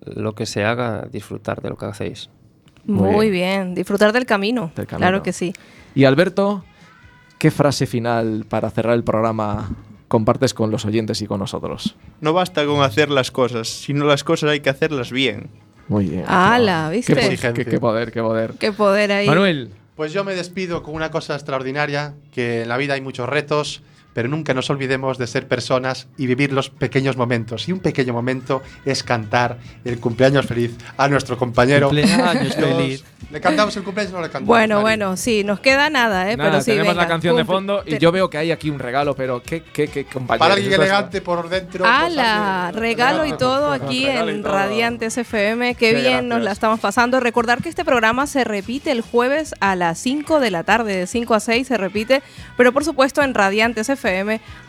lo 0.04 0.34
que 0.34 0.46
se 0.46 0.64
haga, 0.64 1.06
disfrutar 1.10 1.60
de 1.60 1.70
lo 1.70 1.76
que 1.76 1.86
hacéis. 1.86 2.30
Muy 2.84 3.10
Muy 3.10 3.30
bien. 3.30 3.74
disfrutar 3.74 4.12
del 4.12 4.24
camino. 4.24 4.70
Del 4.74 4.86
camino. 4.86 5.06
Claro 5.06 5.22
que 5.22 5.32
sí. 5.32 5.52
Y 5.94 6.04
Alberto, 6.04 6.64
¿qué 7.38 7.50
frase 7.50 7.86
final 7.86 8.46
para 8.48 8.70
cerrar 8.70 8.94
el 8.94 9.04
programa 9.04 9.70
compartes 10.08 10.54
con 10.54 10.70
los 10.70 10.86
oyentes 10.86 11.20
y 11.20 11.26
con 11.26 11.40
nosotros? 11.40 11.96
No 12.20 12.32
basta 12.32 12.64
con 12.64 12.80
hacer 12.82 13.10
las 13.10 13.30
cosas, 13.30 13.68
sino 13.68 14.06
las 14.06 14.24
cosas 14.24 14.50
hay 14.50 14.60
que 14.60 14.70
hacerlas 14.70 15.12
bien. 15.12 15.50
Muy 15.88 16.06
bien. 16.06 16.24
¡Hala! 16.26 16.88
¿viste? 16.90 17.14
Qué 17.14 17.78
poder, 17.80 18.12
qué 18.12 18.22
poder. 18.22 18.54
Qué 18.58 18.72
poder 18.72 19.12
ahí. 19.12 19.26
Manuel, 19.26 19.70
Pues 19.98 20.12
yo 20.12 20.22
me 20.22 20.36
despido 20.36 20.84
con 20.84 20.94
una 20.94 21.10
cosa 21.10 21.34
extraordinaria, 21.34 22.14
que 22.30 22.62
en 22.62 22.68
la 22.68 22.76
vida 22.76 22.94
hay 22.94 23.00
muchos 23.00 23.28
retos, 23.28 23.82
pero 24.18 24.28
nunca 24.28 24.52
nos 24.52 24.68
olvidemos 24.68 25.16
de 25.16 25.28
ser 25.28 25.46
personas 25.46 26.08
y 26.16 26.26
vivir 26.26 26.52
los 26.52 26.70
pequeños 26.70 27.16
momentos. 27.16 27.68
Y 27.68 27.72
un 27.72 27.78
pequeño 27.78 28.12
momento 28.12 28.62
es 28.84 29.04
cantar 29.04 29.58
el 29.84 30.00
cumpleaños 30.00 30.44
feliz 30.44 30.74
a 30.96 31.06
nuestro 31.06 31.38
compañero. 31.38 31.86
Cumpleaños 31.86 32.56
feliz. 32.56 33.04
¿Le 33.30 33.40
cantamos 33.40 33.76
el 33.76 33.84
cumpleaños 33.84 34.12
o 34.14 34.16
no 34.16 34.22
le 34.22 34.28
cantamos? 34.28 34.48
Bueno, 34.48 34.76
Mari? 34.76 34.82
bueno, 34.82 35.16
sí, 35.16 35.44
nos 35.44 35.60
queda 35.60 35.88
nada, 35.88 36.32
¿eh? 36.32 36.36
nada, 36.36 36.50
pero 36.50 36.60
sí, 36.62 36.70
tenemos 36.72 36.88
venga, 36.94 37.02
la 37.02 37.08
canción 37.08 37.36
de 37.36 37.42
cumple- 37.44 37.46
fondo 37.46 37.82
y 37.86 37.90
te- 37.90 37.98
yo 38.00 38.10
veo 38.10 38.28
que 38.28 38.38
hay 38.38 38.50
aquí 38.50 38.70
un 38.70 38.80
regalo, 38.80 39.14
pero 39.14 39.40
qué, 39.40 39.62
qué, 39.62 39.86
qué 39.86 40.04
compañeros. 40.04 40.38
Para 40.40 40.54
alguien 40.54 40.72
elegante 40.72 41.20
por 41.20 41.48
dentro. 41.48 41.84
pues, 41.84 41.90
¡Hala! 41.94 42.66
alguien- 42.68 42.80
Regalo 42.82 43.24
y 43.24 43.32
todo 43.34 43.70
aquí 43.70 44.04
en 44.06 44.42
todo. 44.42 44.52
Radiantes 44.52 45.16
FM. 45.16 45.76
Qué, 45.76 45.90
Qué 45.94 46.00
bien 46.00 46.28
nos 46.28 46.38
gracias. 46.38 46.44
la 46.44 46.52
estamos 46.52 46.80
pasando. 46.80 47.20
Recordar 47.20 47.62
que 47.62 47.68
este 47.68 47.84
programa 47.84 48.26
se 48.26 48.42
repite 48.42 48.90
el 48.90 49.02
jueves 49.02 49.54
a 49.60 49.76
las 49.76 49.98
5 50.00 50.40
de 50.40 50.50
la 50.50 50.64
tarde, 50.64 50.96
de 50.96 51.06
5 51.06 51.34
a 51.34 51.40
6 51.40 51.68
se 51.68 51.76
repite. 51.76 52.22
Pero 52.56 52.72
por 52.72 52.84
supuesto 52.84 53.22
en 53.22 53.34
Radiantes 53.34 53.88
FM 53.90 54.07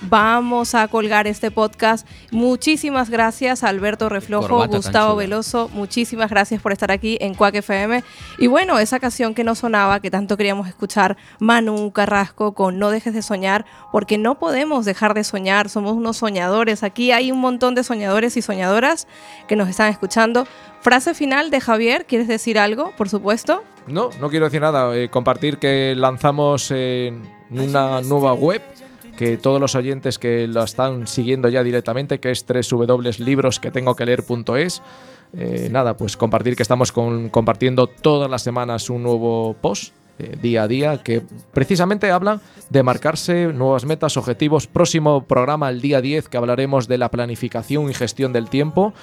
vamos 0.02 0.76
a 0.76 0.88
colgar 0.88 1.28
este 1.28 1.52
podcast. 1.52 2.08
Muchísimas 2.32 3.10
gracias 3.10 3.64
a 3.64 3.70
Alberto 3.70 4.10
Reflojo, 4.10 4.48
corbata 4.48 4.78
Gustavo. 4.78 5.16
Veloso. 5.16 5.70
Muchísimas 5.74 6.30
gracias 6.30 6.62
por 6.62 6.72
estar 6.72 6.92
aquí 6.92 7.18
en 7.22 7.34
Cuac 7.34 7.56
FM. 7.56 8.04
Y 8.38 8.48
bueno, 8.48 8.80
esa 8.80 9.00
canción 9.00 9.34
que 9.34 9.44
nos 9.44 9.60
sonaba, 9.60 10.00
que 10.00 10.12
tanto 10.12 10.38
queríamos 10.38 10.68
escuchar, 10.68 11.18
Manu 11.40 11.92
Carrasco 11.92 12.54
con 12.54 12.80
No 12.80 12.90
dejes 12.90 13.14
de 13.14 13.22
soñar, 13.22 13.66
porque 13.92 14.18
no 14.18 14.40
podemos 14.40 14.86
dejar 14.86 15.14
de 15.14 15.24
soñar, 15.24 15.70
somos 15.70 15.94
unos 15.94 16.18
soñadores. 16.18 16.84
Aquí 16.84 17.12
hay 17.12 17.32
un 17.32 17.40
montón 17.40 17.76
de 17.76 17.84
soñadores 17.84 18.38
y 18.38 18.42
soñadoras 18.42 19.08
que 19.48 19.56
nos 19.56 19.70
están 19.70 19.90
escuchando. 19.90 20.48
Frase 20.82 21.14
final 21.14 21.52
de 21.52 21.60
Javier, 21.62 22.06
¿quieres 22.06 22.28
decir 22.28 22.58
algo, 22.58 22.94
por 22.98 23.10
supuesto? 23.10 23.64
No, 23.88 24.10
no 24.20 24.30
quiero 24.30 24.46
decir 24.46 24.62
nada. 24.62 24.96
eh, 24.96 25.10
compartir 25.10 25.58
que 25.58 25.94
lanzamos 25.96 26.72
en 26.72 27.22
una 27.50 28.02
nueva 28.02 28.34
web 28.34 28.62
que 29.20 29.36
todos 29.36 29.60
los 29.60 29.76
oyentes 29.76 30.18
que 30.18 30.48
lo 30.48 30.64
están 30.64 31.06
siguiendo 31.06 31.50
ya 31.50 31.62
directamente, 31.62 32.22
que 32.22 32.32
es 32.32 32.46
www.librosquetengoqueleer.es. 32.48 34.82
Eh, 35.34 35.68
nada, 35.70 35.98
pues 35.98 36.16
compartir 36.16 36.56
que 36.56 36.64
estamos 36.64 36.94
compartiendo 36.94 37.88
todas 37.88 38.32
las 38.32 38.44
semanas 38.44 38.90
un 38.90 39.04
nuevo 39.04 39.58
post 39.60 39.94
eh, 40.20 40.38
día 40.42 40.64
a 40.64 40.68
día, 40.68 40.98
que 40.98 41.22
precisamente 41.54 42.12
hablan 42.12 42.42
de 42.70 42.84
marcarse 42.84 43.48
nuevas 43.54 43.86
metas, 43.86 44.18
objetivos. 44.18 44.68
Próximo 44.68 45.24
programa, 45.24 45.70
el 45.70 45.82
día 45.82 46.02
10, 46.02 46.28
que 46.28 46.38
hablaremos 46.38 46.88
de 46.88 46.98
la 46.98 47.10
planificación 47.10 47.90
y 47.90 47.94
gestión 47.94 48.34
del 48.34 48.50
tiempo. 48.50 48.94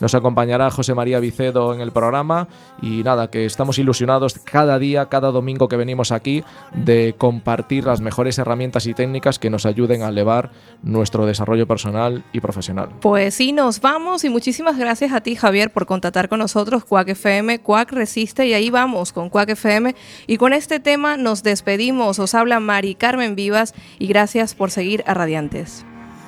Nos 0.00 0.14
acompañará 0.14 0.70
José 0.70 0.94
María 0.94 1.18
Vicedo 1.20 1.72
en 1.72 1.80
el 1.80 1.90
programa 1.90 2.48
y 2.82 3.02
nada, 3.02 3.30
que 3.30 3.46
estamos 3.46 3.78
ilusionados 3.78 4.38
cada 4.38 4.78
día, 4.78 5.06
cada 5.06 5.30
domingo 5.30 5.68
que 5.68 5.76
venimos 5.76 6.12
aquí, 6.12 6.44
de 6.74 7.14
compartir 7.16 7.84
las 7.84 8.02
mejores 8.02 8.38
herramientas 8.38 8.86
y 8.86 8.92
técnicas 8.92 9.38
que 9.38 9.48
nos 9.48 9.64
ayuden 9.64 10.02
a 10.02 10.08
elevar 10.10 10.50
nuestro 10.82 11.24
desarrollo 11.24 11.66
personal 11.66 12.24
y 12.32 12.40
profesional. 12.40 12.90
Pues 13.00 13.34
sí, 13.34 13.52
nos 13.52 13.80
vamos 13.80 14.24
y 14.24 14.28
muchísimas 14.28 14.76
gracias 14.76 15.12
a 15.12 15.22
ti, 15.22 15.34
Javier, 15.34 15.72
por 15.72 15.86
contactar 15.86 16.28
con 16.28 16.40
nosotros, 16.40 16.84
Cuac 16.84 17.08
FM, 17.08 17.60
Cuac 17.60 17.90
resiste 17.92 18.46
y 18.46 18.52
ahí 18.52 18.68
vamos 18.68 19.12
con 19.12 19.30
Cuac 19.30 19.48
FM. 19.48 19.94
Y 20.26 20.36
con 20.36 20.52
este 20.52 20.65
tema 20.66 21.16
nos 21.16 21.42
despedimos. 21.42 22.18
Os 22.18 22.34
habla 22.34 22.60
Mari 22.60 22.94
Carmen 22.94 23.34
Vivas 23.36 23.74
y 23.98 24.06
gracias 24.08 24.54
por 24.54 24.70
seguir 24.70 25.02
a 25.06 25.14
Radiantes. 25.14 25.84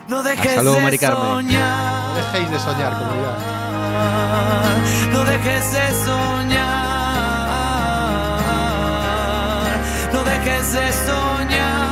No 0.09 0.22
dejes 0.22 0.47
Hasta 0.47 0.62
luego, 0.62 0.80
Mari 0.80 0.99
Carmen. 0.99 1.22
soñar. 1.22 2.09
No 2.09 2.14
dejéis 2.14 2.51
de 2.51 2.59
soñar, 2.59 2.93
comunidad. 2.99 3.39
No 5.12 5.24
dejes 5.24 5.72
de 5.72 5.89
soñar. 6.05 6.89
No 10.12 10.24
dejes 10.24 10.72
de 10.72 10.93
soñar. 10.93 11.89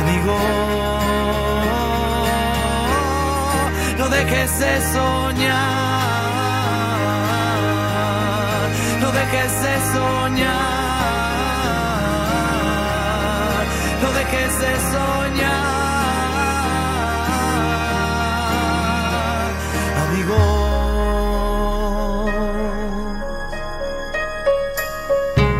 Amigo. 0.00 0.38
No 3.98 4.08
dejes 4.08 4.58
de 4.58 4.80
soñar. 4.92 5.83
Dejes 9.34 9.62
de 9.62 9.74
soñar. 9.92 10.54
No 14.02 14.08
dejes 14.12 14.52
de 14.60 14.72
soñar, 14.92 15.64
amigo. 20.06 20.40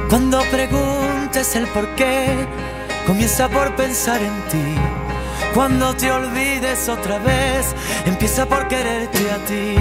Cuando 0.09 0.39
preguntes 0.51 1.57
el 1.57 1.67
por 1.69 1.87
qué, 1.97 2.47
comienza 3.07 3.49
por 3.49 3.75
pensar 3.75 4.21
en 4.23 4.43
ti. 4.51 4.77
Cuando 5.53 5.95
te 5.95 6.11
olvides 6.11 6.89
otra 6.89 7.19
vez, 7.19 7.75
empieza 8.07 8.47
por 8.47 8.69
quererte 8.69 9.31
a 9.31 9.39
ti. 9.47 9.77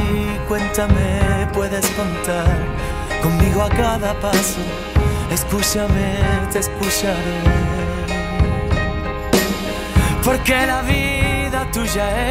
Cuéntame, 0.48 1.48
puedes 1.54 1.86
contar 1.92 2.93
conmigo 3.24 3.64
a 3.64 3.70
cada 3.70 4.14
paso. 4.20 4.62
Escúchame, 5.32 6.10
te 6.52 6.60
escucharé. 6.60 7.40
Porque 10.24 10.56
la 10.68 10.82
vida 10.82 11.60
tuya 11.72 12.06
es 12.22 12.24